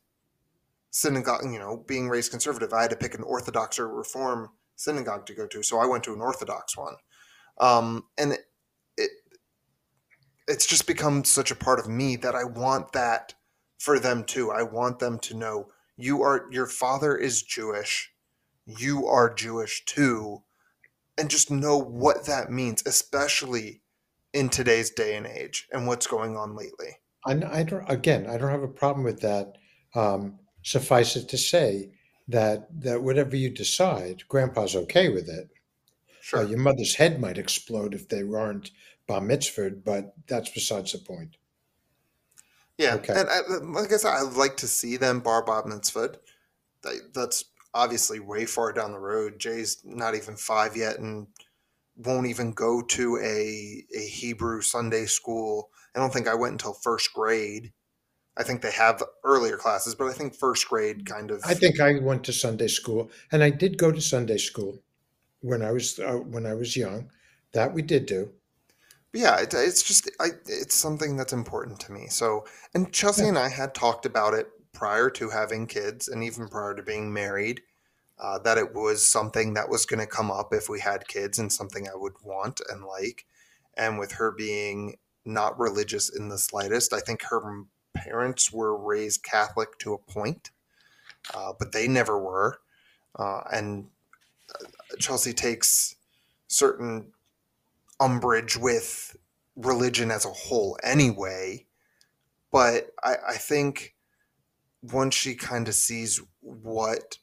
synagogue. 0.91 1.43
You 1.43 1.59
know, 1.59 1.83
being 1.87 2.09
raised 2.09 2.31
conservative, 2.31 2.73
I 2.73 2.81
had 2.81 2.91
to 2.91 2.97
pick 2.97 3.15
an 3.15 3.23
Orthodox 3.23 3.79
or 3.79 3.87
Reform 3.87 4.49
synagogue 4.75 5.25
to 5.27 5.33
go 5.33 5.47
to. 5.47 5.63
So 5.63 5.79
I 5.79 5.85
went 5.85 6.03
to 6.05 6.13
an 6.13 6.21
Orthodox 6.21 6.75
one, 6.75 6.95
um, 7.59 8.03
and 8.17 8.33
it, 8.33 8.41
it 8.97 9.11
it's 10.47 10.65
just 10.65 10.87
become 10.87 11.23
such 11.23 11.51
a 11.51 11.55
part 11.55 11.79
of 11.79 11.87
me 11.87 12.17
that 12.17 12.35
I 12.35 12.43
want 12.43 12.91
that 12.91 13.35
for 13.79 13.99
them 13.99 14.23
too. 14.23 14.51
I 14.51 14.61
want 14.61 14.99
them 14.99 15.17
to 15.19 15.33
know 15.33 15.71
you 15.97 16.21
are 16.21 16.47
your 16.51 16.67
father 16.67 17.17
is 17.17 17.41
Jewish, 17.41 18.11
you 18.67 19.07
are 19.07 19.33
Jewish 19.33 19.83
too, 19.85 20.43
and 21.17 21.29
just 21.29 21.49
know 21.49 21.77
what 21.77 22.25
that 22.27 22.51
means, 22.51 22.83
especially 22.85 23.81
in 24.31 24.49
today's 24.49 24.91
day 24.91 25.15
and 25.15 25.25
age 25.25 25.67
and 25.71 25.87
what's 25.87 26.05
going 26.05 26.37
on 26.37 26.55
lately. 26.55 26.97
I, 27.25 27.59
I 27.59 27.63
don't, 27.63 27.89
again, 27.89 28.27
I 28.27 28.37
don't 28.37 28.51
have 28.51 28.63
a 28.63 28.67
problem 28.67 29.03
with 29.03 29.21
that. 29.21 29.57
Um, 29.95 30.39
suffice 30.61 31.15
it 31.15 31.27
to 31.29 31.37
say 31.37 31.89
that 32.27 32.67
that 32.81 33.01
whatever 33.01 33.35
you 33.35 33.49
decide, 33.49 34.27
Grandpa's 34.27 34.75
okay 34.75 35.09
with 35.09 35.27
it. 35.27 35.49
Sure. 36.21 36.39
Uh, 36.39 36.43
your 36.43 36.59
mother's 36.59 36.95
head 36.95 37.19
might 37.19 37.39
explode 37.39 37.95
if 37.95 38.07
they 38.07 38.23
weren't 38.23 38.69
bar 39.07 39.21
mitzvahed, 39.21 39.83
but 39.83 40.13
that's 40.27 40.49
besides 40.49 40.91
the 40.91 40.99
point. 40.99 41.37
Yeah, 42.79 42.95
Okay. 42.95 43.13
and 43.13 43.29
I, 43.29 43.41
like 43.81 43.91
I 43.91 43.97
said, 43.97 44.13
I'd 44.13 44.33
like 44.33 44.55
to 44.57 44.67
see 44.67 44.95
them 44.95 45.19
bar 45.19 45.43
bat 45.43 45.67
mitzvah. 45.67 46.15
That, 46.83 47.13
that's 47.13 47.43
obviously 47.73 48.21
way 48.21 48.45
far 48.45 48.71
down 48.71 48.93
the 48.93 48.99
road. 48.99 49.37
Jay's 49.37 49.81
not 49.83 50.15
even 50.15 50.37
five 50.37 50.77
yet, 50.77 50.97
and 50.97 51.27
won't 51.97 52.27
even 52.27 52.53
go 52.53 52.81
to 52.81 53.17
a 53.17 53.83
a 53.95 54.07
Hebrew 54.07 54.61
Sunday 54.61 55.05
school. 55.07 55.71
I 55.93 55.99
don't 55.99 56.13
think 56.13 56.29
I 56.29 56.35
went 56.35 56.53
until 56.53 56.73
first 56.73 57.13
grade. 57.13 57.73
I 58.37 58.43
think 58.43 58.61
they 58.61 58.71
have 58.71 59.03
earlier 59.25 59.57
classes, 59.57 59.93
but 59.93 60.07
I 60.07 60.13
think 60.13 60.33
first 60.33 60.69
grade 60.69 61.05
kind 61.05 61.31
of. 61.31 61.43
I 61.45 61.55
think 61.55 61.81
I 61.81 61.99
went 61.99 62.23
to 62.25 62.33
Sunday 62.33 62.69
school, 62.69 63.11
and 63.29 63.43
I 63.43 63.49
did 63.49 63.77
go 63.77 63.91
to 63.91 63.99
Sunday 63.99 64.37
school 64.37 64.81
when 65.41 65.61
I 65.61 65.73
was 65.73 65.99
uh, 65.99 66.13
when 66.13 66.45
I 66.45 66.53
was 66.53 66.77
young. 66.77 67.11
That 67.51 67.73
we 67.73 67.81
did 67.81 68.05
do. 68.05 68.31
Yeah, 69.13 69.39
it, 69.39 69.53
it's 69.53 69.83
just 69.83 70.09
I, 70.19 70.29
it's 70.45 70.75
something 70.75 71.17
that's 71.17 71.33
important 71.33 71.79
to 71.81 71.91
me. 71.91 72.07
So, 72.07 72.45
and 72.73 72.91
Chelsea 72.93 73.27
and 73.27 73.37
I 73.37 73.49
had 73.49 73.73
talked 73.73 74.05
about 74.05 74.33
it 74.33 74.47
prior 74.73 75.09
to 75.11 75.29
having 75.29 75.67
kids, 75.67 76.07
and 76.07 76.23
even 76.23 76.47
prior 76.47 76.75
to 76.75 76.83
being 76.83 77.11
married, 77.11 77.61
uh, 78.19 78.39
that 78.39 78.57
it 78.57 78.73
was 78.73 79.07
something 79.07 79.53
that 79.55 79.69
was 79.69 79.85
going 79.85 79.99
to 79.99 80.05
come 80.05 80.29
up 80.29 80.53
if 80.53 80.69
we 80.69 80.79
had 80.79 81.07
kids, 81.07 81.39
and 81.39 81.51
something 81.51 81.87
I 81.87 81.95
would 81.95 82.13
want 82.23 82.61
and 82.69 82.83
like. 82.83 83.25
And 83.77 83.97
with 83.97 84.11
her 84.13 84.31
being 84.31 84.97
not 85.25 85.59
religious 85.59 86.09
in 86.09 86.29
the 86.29 86.37
slightest, 86.37 86.93
I 86.93 86.99
think 86.99 87.23
her 87.23 87.63
parents 87.95 88.51
were 88.51 88.77
raised 88.77 89.23
Catholic 89.23 89.77
to 89.79 89.93
a 89.93 89.97
point, 89.97 90.51
uh, 91.33 91.53
but 91.57 91.71
they 91.71 91.87
never 91.87 92.19
were. 92.19 92.59
Uh, 93.17 93.41
and 93.51 93.87
uh, 94.53 94.65
Chelsea 94.99 95.33
takes 95.33 95.95
certain 96.47 97.11
umbrage 97.99 98.57
with 98.57 99.15
religion 99.55 100.11
as 100.11 100.25
a 100.25 100.29
whole 100.29 100.77
anyway. 100.83 101.65
But 102.51 102.91
I, 103.03 103.15
I 103.29 103.35
think 103.37 103.95
once 104.81 105.15
she 105.15 105.35
kind 105.35 105.67
of 105.67 105.75
sees 105.75 106.21
what 106.41 107.17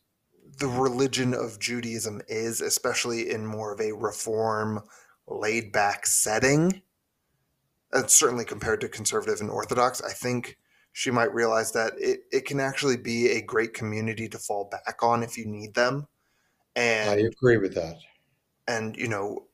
the 0.59 0.69
religion 0.69 1.35
of 1.35 1.59
Judaism 1.59 2.23
is, 2.29 2.61
especially 2.61 3.31
in 3.31 3.47
more 3.47 3.73
of 3.73 3.81
a 3.81 3.93
reform, 3.93 4.81
laid 5.27 5.73
back 5.73 6.07
setting, 6.07 6.83
and 7.93 8.11
certainly 8.11 8.45
compared 8.45 8.81
to 8.81 8.89
conservative 8.89 9.41
and 9.41 9.51
orthodox, 9.51 10.03
I 10.03 10.13
think 10.13 10.59
she 10.93 11.11
might 11.11 11.33
realize 11.35 11.73
that 11.73 11.95
it, 11.99 12.21
it 12.33 12.45
can 12.47 12.61
actually 12.61 12.97
be 12.97 13.29
a 13.31 13.43
great 13.43 13.75
community 13.75 14.29
to 14.29 14.39
fall 14.39 14.69
back 14.71 15.03
on 15.03 15.23
if 15.23 15.37
you 15.37 15.47
need 15.47 15.75
them. 15.75 16.09
And 16.77 17.11
I 17.11 17.17
agree 17.17 17.59
with 17.59 17.75
that. 17.75 17.97
and 18.69 18.97
you 18.97 19.09
know 19.09 19.47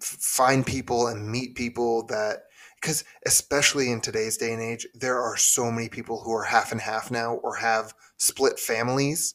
find 0.00 0.66
people 0.66 1.08
and 1.08 1.30
meet 1.30 1.54
people 1.54 2.06
that 2.06 2.44
because 2.80 3.04
especially 3.26 3.90
in 3.90 4.00
today's 4.00 4.36
day 4.36 4.52
and 4.52 4.62
age 4.62 4.86
there 4.94 5.20
are 5.20 5.36
so 5.36 5.70
many 5.70 5.88
people 5.88 6.22
who 6.22 6.32
are 6.32 6.44
half 6.44 6.72
and 6.72 6.80
half 6.80 7.10
now 7.10 7.34
or 7.36 7.54
have 7.54 7.94
split 8.16 8.58
families 8.58 9.34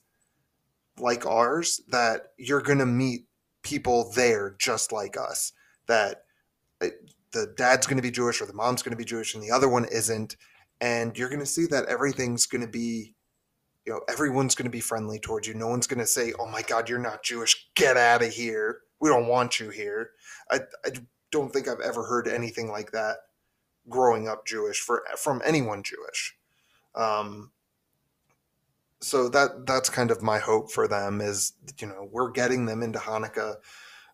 like 0.99 1.25
ours 1.25 1.81
that 1.89 2.27
you're 2.37 2.61
going 2.61 2.79
to 2.79 2.85
meet 2.85 3.25
people 3.63 4.11
there 4.15 4.55
just 4.59 4.91
like 4.91 5.15
us 5.17 5.53
that 5.87 6.23
uh, 6.81 6.87
the 7.33 7.53
dad's 7.57 7.87
going 7.87 7.97
to 7.97 8.03
be 8.03 8.11
jewish 8.11 8.41
or 8.41 8.45
the 8.45 8.53
mom's 8.53 8.81
going 8.81 8.91
to 8.91 8.97
be 8.97 9.05
jewish 9.05 9.33
and 9.33 9.43
the 9.43 9.51
other 9.51 9.69
one 9.69 9.85
isn't 9.91 10.35
and 10.81 11.17
you're 11.17 11.29
going 11.29 11.39
to 11.39 11.45
see 11.45 11.65
that 11.65 11.85
everything's 11.85 12.45
going 12.45 12.61
to 12.61 12.67
be 12.67 13.13
you 13.85 13.93
know 13.93 14.01
everyone's 14.09 14.55
going 14.55 14.65
to 14.65 14.71
be 14.71 14.79
friendly 14.79 15.19
towards 15.19 15.47
you. 15.47 15.53
No 15.53 15.67
one's 15.67 15.87
going 15.87 15.99
to 15.99 16.07
say 16.07 16.33
oh 16.39 16.45
my 16.45 16.61
god 16.61 16.89
you're 16.89 16.99
not 16.99 17.23
jewish. 17.23 17.69
Get 17.75 17.97
out 17.97 18.21
of 18.21 18.31
here 18.31 18.81
we 18.99 19.09
don't 19.09 19.27
want 19.27 19.59
you 19.59 19.69
here. 19.69 20.11
I, 20.49 20.59
I 20.85 20.89
don't 21.31 21.51
think 21.53 21.67
i've 21.67 21.79
ever 21.79 22.05
heard 22.05 22.27
anything 22.27 22.69
like 22.71 22.91
that 22.91 23.17
growing 23.87 24.27
up 24.27 24.45
jewish 24.45 24.79
for 24.79 25.03
from 25.17 25.41
anyone 25.45 25.83
jewish. 25.83 26.35
Um, 26.95 27.51
so 29.01 29.29
that 29.29 29.65
that's 29.65 29.89
kind 29.89 30.11
of 30.11 30.21
my 30.21 30.39
hope 30.39 30.71
for 30.71 30.87
them 30.87 31.21
is 31.21 31.53
you 31.79 31.87
know 31.87 32.09
we're 32.11 32.31
getting 32.31 32.65
them 32.65 32.83
into 32.83 32.99
hanukkah 32.99 33.55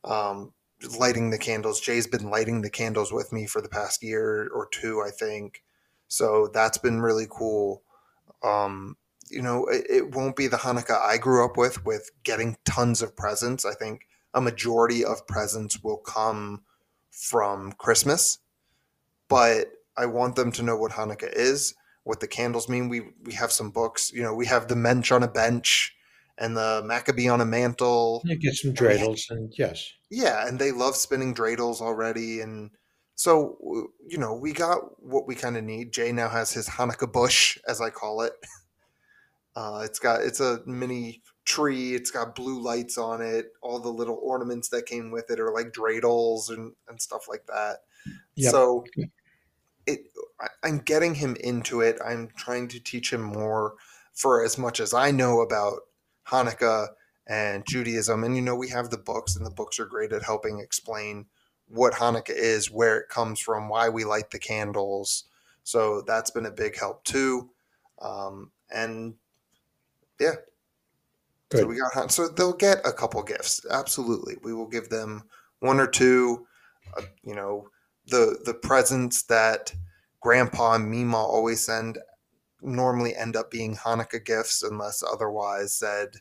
um, 0.04 0.54
lighting 1.00 1.32
the 1.32 1.38
candles. 1.40 1.82
Jay's 1.82 2.06
been 2.06 2.30
lighting 2.30 2.62
the 2.62 2.70
candles 2.70 3.12
with 3.12 3.34
me 3.34 3.48
for 3.48 3.62
the 3.62 3.70
past 3.70 4.04
year 4.04 4.50
or 4.54 4.68
two 4.72 5.02
i 5.02 5.10
think. 5.10 5.64
So 6.08 6.50
that's 6.54 6.78
been 6.78 7.02
really 7.02 7.28
cool. 7.30 7.82
Um, 8.44 8.96
you 9.30 9.42
know, 9.42 9.66
it, 9.66 9.86
it 9.90 10.16
won't 10.16 10.36
be 10.36 10.46
the 10.48 10.58
Hanukkah 10.58 11.02
I 11.02 11.18
grew 11.18 11.44
up 11.44 11.58
with, 11.58 11.84
with 11.84 12.12
getting 12.24 12.58
tons 12.64 13.02
of 13.02 13.16
presents. 13.16 13.66
I 13.66 13.74
think 13.74 14.02
a 14.36 14.42
majority 14.42 15.04
of 15.04 15.26
presents 15.26 15.82
will 15.82 15.98
come 15.98 16.62
from 17.10 17.72
Christmas, 17.72 18.40
but 19.30 19.70
I 19.98 20.06
want 20.06 20.36
them 20.36 20.52
to 20.52 20.64
know 20.64 20.76
what 20.76 20.92
Hanukkah 20.92 21.32
is, 21.34 21.74
what 22.04 22.20
the 22.20 22.28
candles 22.28 22.70
mean. 22.70 22.90
We 22.90 23.14
we 23.24 23.34
have 23.34 23.52
some 23.52 23.72
books. 23.72 24.12
You 24.14 24.22
know, 24.22 24.36
we 24.36 24.46
have 24.46 24.68
the 24.68 24.76
Mensch 24.76 25.12
on 25.12 25.24
a 25.24 25.28
bench 25.28 25.96
and 26.38 26.56
the 26.56 26.84
Maccabee 26.86 27.30
on 27.30 27.40
a 27.42 27.46
mantle. 27.46 28.22
You 28.26 28.38
get 28.38 28.56
some 28.56 28.74
dreidels, 28.74 29.30
and 29.30 29.54
yes, 29.58 29.90
Yeah, 30.12 30.48
and 30.48 30.60
they 30.60 30.72
love 30.72 30.98
spinning 30.98 31.34
dreidels 31.34 31.80
already, 31.80 32.42
and 32.42 32.72
so 33.16 33.90
you 34.06 34.18
know 34.18 34.36
we 34.36 34.52
got 34.52 35.02
what 35.02 35.28
we 35.28 35.36
kind 35.36 35.56
of 35.56 35.64
need. 35.64 35.94
Jay 35.94 36.12
now 36.12 36.28
has 36.28 36.52
his 36.52 36.68
Hanukkah 36.68 37.12
bush, 37.12 37.58
as 37.68 37.82
I 37.82 37.90
call 37.90 38.22
it. 38.22 38.34
Uh, 39.58 39.84
it's 39.86 40.00
got 40.00 40.20
it's 40.20 40.42
a 40.42 40.60
mini 40.66 41.22
tree. 41.46 41.94
It's 41.94 42.12
got 42.12 42.36
blue 42.36 42.62
lights 42.62 42.98
on 42.98 43.22
it. 43.22 43.54
All 43.62 43.80
the 43.80 43.90
little 43.90 44.20
ornaments 44.22 44.70
that 44.70 44.86
came 44.86 45.12
with 45.12 45.30
it 45.30 45.40
are 45.40 45.54
like 45.54 45.72
dreidels 45.72 46.50
and 46.50 46.74
and 46.88 47.02
stuff 47.02 47.28
like 47.30 47.46
that. 47.48 47.78
Yep. 48.36 48.52
So 48.52 48.86
it 49.86 50.12
I, 50.40 50.48
I'm 50.64 50.80
getting 50.80 51.16
him 51.16 51.36
into 51.40 51.82
it. 51.82 52.00
I'm 52.06 52.30
trying 52.36 52.68
to 52.70 52.80
teach 52.80 53.14
him 53.14 53.22
more 53.22 53.76
for 54.14 54.44
as 54.44 54.58
much 54.58 54.80
as 54.80 54.94
I 54.94 55.12
know 55.12 55.42
about 55.42 55.82
Hanukkah 56.28 56.88
and 57.28 57.66
Judaism. 57.68 58.24
And 58.24 58.36
you 58.36 58.42
know, 58.42 58.56
we 58.56 58.70
have 58.70 58.90
the 58.90 58.98
books, 58.98 59.36
and 59.36 59.46
the 59.46 59.52
books 59.52 59.80
are 59.80 59.86
great 59.86 60.12
at 60.12 60.24
helping 60.24 60.60
explain 60.60 61.26
what 61.68 61.94
Hanukkah 61.94 62.30
is, 62.30 62.72
where 62.72 62.98
it 62.98 63.10
comes 63.10 63.40
from, 63.40 63.70
why 63.70 63.90
we 63.90 64.04
light 64.04 64.32
the 64.32 64.40
candles. 64.40 65.26
So 65.64 66.04
that's 66.06 66.32
been 66.32 66.46
a 66.46 66.52
big 66.52 66.78
help 66.78 67.04
too. 67.04 67.50
Um, 68.00 68.52
and 68.70 69.16
yeah, 70.20 70.36
so 71.52 71.66
we 71.66 71.78
got 71.78 71.94
Han- 71.94 72.10
so 72.10 72.28
they'll 72.28 72.54
get 72.54 72.80
a 72.86 72.92
couple 72.92 73.22
gifts. 73.24 73.66
Absolutely, 73.70 74.36
we 74.44 74.54
will 74.54 74.68
give 74.68 74.90
them 74.90 75.24
one 75.60 75.80
or 75.80 75.88
two. 75.88 76.46
Uh, 76.98 77.04
you 77.24 77.36
know, 77.36 77.68
the 78.08 78.40
the 78.46 78.54
presents 78.54 79.24
that 79.24 79.74
Grandpa 80.22 80.74
and 80.74 80.90
Mima 80.90 81.18
always 81.18 81.66
send 81.66 82.00
normally 82.62 83.16
end 83.16 83.36
up 83.36 83.52
being 83.52 83.76
Hanukkah 83.76 84.24
gifts, 84.24 84.64
unless 84.64 85.04
otherwise 85.04 85.78
said 85.78 86.16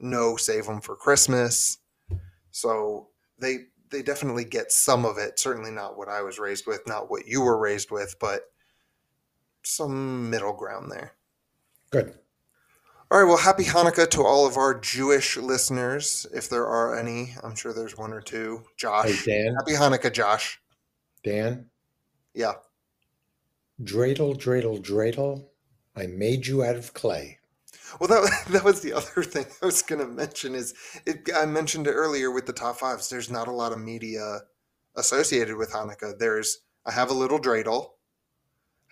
no, 0.00 0.36
save 0.36 0.66
them 0.66 0.80
for 0.80 0.94
Christmas. 0.94 1.78
So 2.50 3.08
they 3.38 3.66
they 3.90 4.02
definitely 4.02 4.44
get 4.44 4.70
some 4.70 5.04
of 5.04 5.18
it. 5.18 5.38
Certainly 5.38 5.70
not 5.70 5.96
what 5.96 6.08
I 6.08 6.22
was 6.22 6.38
raised 6.38 6.66
with, 6.66 6.86
not 6.86 7.10
what 7.10 7.26
you 7.26 7.42
were 7.42 7.58
raised 7.58 7.90
with, 7.90 8.14
but 8.20 8.42
some 9.64 10.30
middle 10.30 10.52
ground 10.52 10.90
there. 10.90 11.12
Good. 11.90 12.14
All 13.10 13.18
right, 13.18 13.26
well, 13.26 13.38
happy 13.38 13.64
Hanukkah 13.64 14.08
to 14.10 14.22
all 14.22 14.46
of 14.46 14.58
our 14.58 14.78
Jewish 14.78 15.38
listeners, 15.38 16.26
if 16.34 16.50
there 16.50 16.66
are 16.66 16.98
any. 16.98 17.34
I'm 17.42 17.54
sure 17.56 17.72
there's 17.72 17.96
one 17.96 18.12
or 18.12 18.20
two. 18.20 18.64
Josh. 18.76 19.24
Hey, 19.24 19.44
Dan. 19.44 19.54
Happy 19.54 19.72
Hanukkah, 19.72 20.12
Josh. 20.12 20.60
Dan, 21.24 21.66
Yeah. 22.34 22.52
dreidel, 23.82 24.36
dreidel, 24.36 24.80
dreidel. 24.84 25.46
I 25.96 26.06
made 26.06 26.46
you 26.46 26.62
out 26.62 26.76
of 26.76 26.92
clay. 26.94 27.38
Well, 27.98 28.08
that, 28.08 28.44
that 28.50 28.64
was 28.64 28.82
the 28.82 28.92
other 28.92 29.22
thing 29.22 29.46
I 29.62 29.66
was 29.66 29.80
going 29.82 30.00
to 30.00 30.06
mention 30.06 30.54
is 30.54 30.74
it, 31.06 31.28
I 31.34 31.46
mentioned 31.46 31.86
it 31.86 31.92
earlier 31.92 32.30
with 32.30 32.44
the 32.46 32.52
top 32.52 32.78
fives. 32.78 33.08
There's 33.08 33.30
not 33.30 33.48
a 33.48 33.52
lot 33.52 33.72
of 33.72 33.80
media 33.80 34.40
associated 34.96 35.56
with 35.56 35.72
Hanukkah. 35.72 36.18
There's 36.18 36.58
I 36.86 36.92
have 36.92 37.10
a 37.10 37.14
little 37.14 37.38
dreidel. 37.40 37.90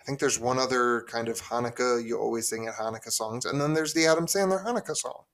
I 0.07 0.09
think 0.09 0.21
there's 0.21 0.39
one 0.39 0.57
other 0.57 1.03
kind 1.11 1.27
of 1.27 1.41
Hanukkah 1.41 2.01
you 2.01 2.17
always 2.17 2.47
sing 2.47 2.65
at 2.65 2.75
Hanukkah 2.75 3.11
songs, 3.11 3.43
and 3.43 3.59
then 3.59 3.73
there's 3.73 3.93
the 3.93 4.05
Adam 4.05 4.25
Sandler 4.25 4.63
Hanukkah 4.63 4.95
song. 4.95 5.25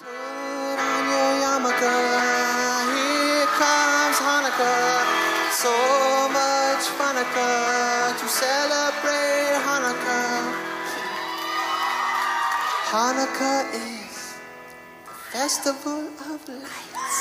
Put 0.00 0.08
on 0.80 1.04
your 1.12 1.32
yarmulke, 1.44 1.92
here 2.96 3.44
comes 3.60 4.16
Hanukkah. 4.16 5.04
so 5.52 5.68
much 6.32 6.88
Hanukkah 6.96 8.16
to 8.18 8.26
celebrate 8.26 9.60
Hanukkah. 9.60 10.40
Hanukkah 12.88 13.74
is 13.74 14.36
the 15.04 15.12
festival 15.36 16.08
of 16.32 16.48
lights. 16.48 17.18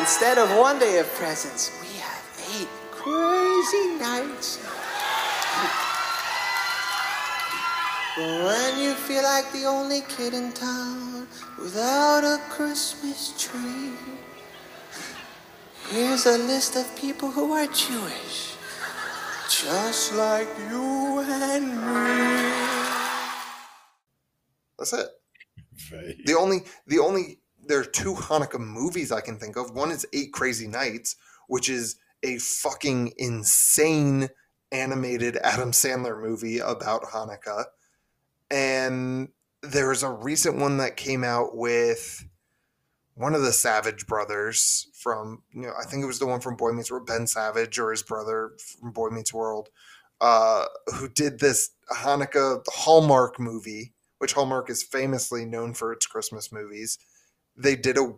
Instead 0.00 0.38
of 0.38 0.50
one 0.58 0.80
day 0.80 0.98
of 0.98 1.06
presents, 1.14 1.70
we 1.80 1.95
crazy 2.90 3.86
nights. 3.98 4.58
When 8.16 8.78
you 8.78 8.94
feel 8.94 9.22
like 9.22 9.52
the 9.52 9.64
only 9.66 10.00
kid 10.08 10.32
in 10.32 10.52
town 10.52 11.28
without 11.58 12.24
a 12.24 12.40
Christmas 12.48 13.34
tree, 13.38 13.92
here's 15.90 16.24
a 16.26 16.38
list 16.38 16.76
of 16.76 16.96
people 16.96 17.30
who 17.30 17.52
are 17.52 17.66
Jewish, 17.66 18.54
just 19.50 20.14
like 20.14 20.48
you 20.70 21.20
and 21.20 21.68
me. 21.68 22.52
That's 24.78 24.92
it. 24.92 25.08
The 26.24 26.34
only, 26.38 26.64
the 26.86 26.98
only, 26.98 27.40
there 27.66 27.80
are 27.80 27.84
two 27.84 28.14
Hanukkah 28.14 28.60
movies 28.60 29.12
I 29.12 29.20
can 29.20 29.38
think 29.38 29.56
of. 29.56 29.72
One 29.72 29.90
is 29.90 30.06
Eight 30.12 30.32
Crazy 30.32 30.66
Nights, 30.66 31.16
which 31.48 31.68
is 31.68 31.96
a 32.22 32.38
fucking 32.38 33.12
insane 33.18 34.28
animated 34.72 35.36
Adam 35.42 35.70
Sandler 35.70 36.20
movie 36.20 36.58
about 36.58 37.04
Hanukkah. 37.04 37.64
And 38.50 39.28
there 39.62 39.88
was 39.88 40.02
a 40.02 40.10
recent 40.10 40.56
one 40.56 40.78
that 40.78 40.96
came 40.96 41.24
out 41.24 41.56
with 41.56 42.24
one 43.14 43.34
of 43.34 43.42
the 43.42 43.52
Savage 43.52 44.06
brothers 44.06 44.88
from, 44.92 45.42
you 45.52 45.62
know, 45.62 45.72
I 45.80 45.84
think 45.84 46.02
it 46.02 46.06
was 46.06 46.18
the 46.18 46.26
one 46.26 46.40
from 46.40 46.56
Boy 46.56 46.72
Meets 46.72 46.90
World, 46.90 47.06
Ben 47.06 47.26
Savage 47.26 47.78
or 47.78 47.90
his 47.90 48.02
brother 48.02 48.52
from 48.58 48.92
Boy 48.92 49.08
Meets 49.08 49.32
World, 49.32 49.70
uh, 50.20 50.66
who 50.94 51.08
did 51.08 51.38
this 51.38 51.70
Hanukkah 51.90 52.62
Hallmark 52.68 53.40
movie, 53.40 53.94
which 54.18 54.34
Hallmark 54.34 54.68
is 54.68 54.82
famously 54.82 55.46
known 55.46 55.72
for 55.74 55.92
its 55.92 56.06
Christmas 56.06 56.52
movies. 56.52 56.98
They 57.56 57.74
did 57.74 57.96
a, 57.96 58.12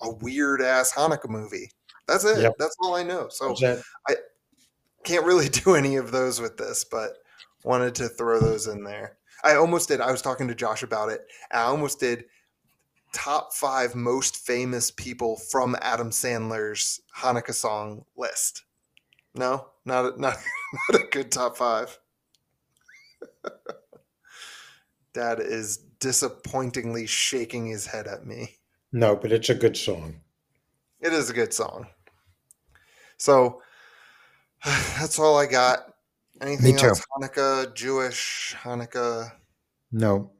a 0.00 0.10
weird 0.10 0.62
ass 0.62 0.92
Hanukkah 0.92 1.28
movie. 1.28 1.72
That's 2.06 2.24
it. 2.24 2.40
Yep. 2.42 2.54
That's 2.58 2.76
all 2.82 2.94
I 2.94 3.02
know. 3.02 3.28
So 3.30 3.54
I 4.08 4.16
can't 5.04 5.24
really 5.24 5.48
do 5.64 5.74
any 5.74 5.96
of 5.96 6.10
those 6.10 6.40
with 6.40 6.56
this, 6.56 6.84
but 6.84 7.12
wanted 7.64 7.94
to 7.96 8.08
throw 8.08 8.40
those 8.40 8.66
in 8.66 8.84
there. 8.84 9.18
I 9.42 9.56
almost 9.56 9.88
did. 9.88 10.00
I 10.00 10.10
was 10.10 10.22
talking 10.22 10.48
to 10.48 10.54
Josh 10.54 10.82
about 10.82 11.10
it. 11.10 11.26
I 11.52 11.62
almost 11.62 12.00
did 12.00 12.24
top 13.12 13.52
five 13.54 13.94
most 13.94 14.44
famous 14.44 14.90
people 14.90 15.36
from 15.36 15.76
Adam 15.80 16.10
Sandler's 16.10 17.00
Hanukkah 17.16 17.54
song 17.54 18.04
list. 18.16 18.64
No, 19.34 19.68
not 19.84 20.04
a, 20.04 20.08
not 20.20 20.36
not 20.90 21.00
a 21.00 21.06
good 21.10 21.30
top 21.30 21.56
five. 21.56 21.98
Dad 25.14 25.40
is 25.40 25.78
disappointingly 26.00 27.06
shaking 27.06 27.66
his 27.66 27.86
head 27.86 28.06
at 28.06 28.26
me. 28.26 28.56
no? 28.92 29.14
But 29.14 29.32
it's 29.32 29.48
a 29.48 29.54
good 29.54 29.76
song. 29.76 30.20
It 31.00 31.12
is 31.12 31.30
a 31.30 31.34
good 31.34 31.52
song. 31.52 31.86
So 33.24 33.62
that's 34.64 35.18
all 35.18 35.38
I 35.38 35.46
got. 35.46 35.94
Anything 36.42 36.76
too. 36.76 36.88
else? 36.88 37.02
Hanukkah, 37.16 37.74
Jewish, 37.74 38.54
Hanukkah. 38.60 39.30
No, 39.92 40.32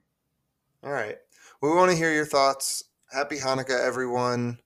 All 0.83 0.93
right. 0.93 1.17
We 1.63 1.71
want 1.71 1.91
to 1.93 1.97
hear 1.97 2.13
your 2.13 2.27
thoughts. 2.27 2.85
Happy 3.11 3.39
Hanukkah, 3.39 3.81
everyone. 3.87 4.59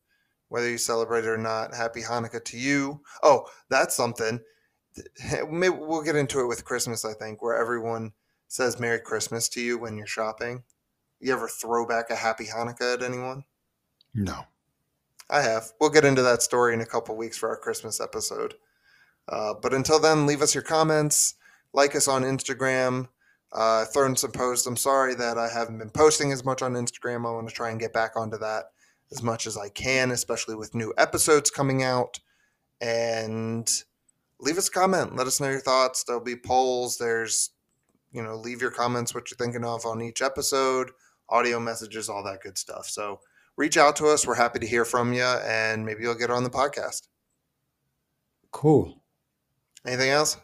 Whether 0.49 0.69
you 0.69 0.79
celebrate 0.79 1.25
it 1.25 1.29
or 1.29 1.39
not, 1.39 1.75
happy 1.75 2.01
Hanukkah 2.03 2.45
to 2.47 2.59
you. 2.59 3.03
Oh, 3.23 3.45
that's 3.69 3.95
something. 3.95 4.41
Maybe 5.49 5.77
we'll 5.79 6.03
get 6.03 6.17
into 6.17 6.41
it 6.41 6.47
with 6.47 6.65
Christmas, 6.65 7.05
I 7.05 7.13
think, 7.13 7.41
where 7.41 7.57
everyone 7.57 8.13
says 8.49 8.81
Merry 8.81 8.99
Christmas 8.99 9.49
to 9.51 9.61
you 9.61 9.79
when 9.79 9.97
you're 9.97 10.07
shopping. 10.07 10.65
You 11.21 11.35
ever 11.35 11.47
throw 11.47 11.87
back 11.87 12.11
a 12.11 12.17
Happy 12.17 12.47
Hanukkah 12.47 12.95
at 12.95 13.03
anyone? 13.03 13.45
no. 14.15 14.45
I 15.31 15.43
have. 15.43 15.73
We'll 15.81 15.91
get 15.91 16.05
into 16.05 16.23
that 16.23 16.43
story 16.43 16.75
in 16.75 16.81
a 16.81 16.87
couple 16.87 17.17
weeks 17.17 17.37
for 17.37 17.49
our 17.51 17.57
Christmas 17.57 18.01
episode. 18.01 18.55
Uh, 19.29 19.55
but 19.61 19.75
until 19.75 20.01
then, 20.01 20.27
leave 20.27 20.41
us 20.41 20.55
your 20.55 20.65
comments, 20.65 21.35
like 21.73 21.95
us 21.95 22.09
on 22.09 22.23
Instagram, 22.23 23.09
uh, 23.53 23.85
throw 23.87 24.13
some 24.15 24.33
posts. 24.33 24.67
I'm 24.67 24.77
sorry 24.77 25.15
that 25.15 25.37
I 25.39 25.49
haven't 25.49 25.79
been 25.79 25.91
posting 25.91 26.33
as 26.33 26.45
much 26.45 26.63
on 26.63 26.75
Instagram. 26.75 27.27
I 27.27 27.33
want 27.33 27.49
to 27.49 27.55
try 27.55 27.71
and 27.71 27.81
get 27.81 27.93
back 27.93 28.17
onto 28.17 28.39
that 28.39 28.71
as 29.11 29.23
much 29.23 29.47
as 29.47 29.57
I 29.57 29.69
can, 29.69 30.11
especially 30.11 30.55
with 30.55 30.75
new 30.75 30.93
episodes 30.97 31.51
coming 31.51 31.83
out. 31.83 32.21
And 32.81 33.69
leave 34.41 34.59
us 34.59 34.69
a 34.69 34.73
comment. 34.73 35.17
Let 35.17 35.27
us 35.27 35.41
know 35.41 35.51
your 35.51 35.61
thoughts. 35.61 36.05
There'll 36.05 36.23
be 36.23 36.37
polls. 36.37 36.97
There's, 36.97 37.51
you 38.13 38.23
know, 38.23 38.37
leave 38.37 38.63
your 38.63 38.71
comments, 38.71 39.15
what 39.15 39.31
you're 39.31 39.37
thinking 39.37 39.65
of 39.65 39.85
on 39.85 40.01
each 40.01 40.23
episode, 40.23 40.91
audio 41.29 41.59
messages, 41.59 42.09
all 42.09 42.23
that 42.25 42.43
good 42.43 42.57
stuff. 42.57 42.87
So, 42.87 43.21
reach 43.59 43.77
out 43.77 43.97
to 43.97 44.07
us. 44.07 44.27
We're 44.27 44.37
happy 44.37 44.61
to 44.61 44.67
hear 44.67 44.87
from 44.87 45.13
you, 45.13 45.25
and 45.25 45.85
maybe 45.85 46.03
you'll 46.05 46.15
get 46.15 46.31
on 46.31 46.45
the 46.45 46.51
podcast. 46.51 47.09
Cool. 48.51 49.03
Anything 49.85 50.11
else? 50.11 50.39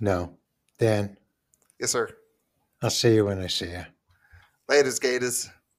No. 0.00 0.34
Dan, 0.78 1.16
Yes, 1.80 1.90
sir. 1.90 2.08
I'll 2.82 2.90
see 2.90 3.14
you 3.14 3.24
when 3.24 3.40
I 3.40 3.46
see 3.48 3.70
you. 3.70 3.84
Latest, 4.68 5.00
Gators. 5.02 5.48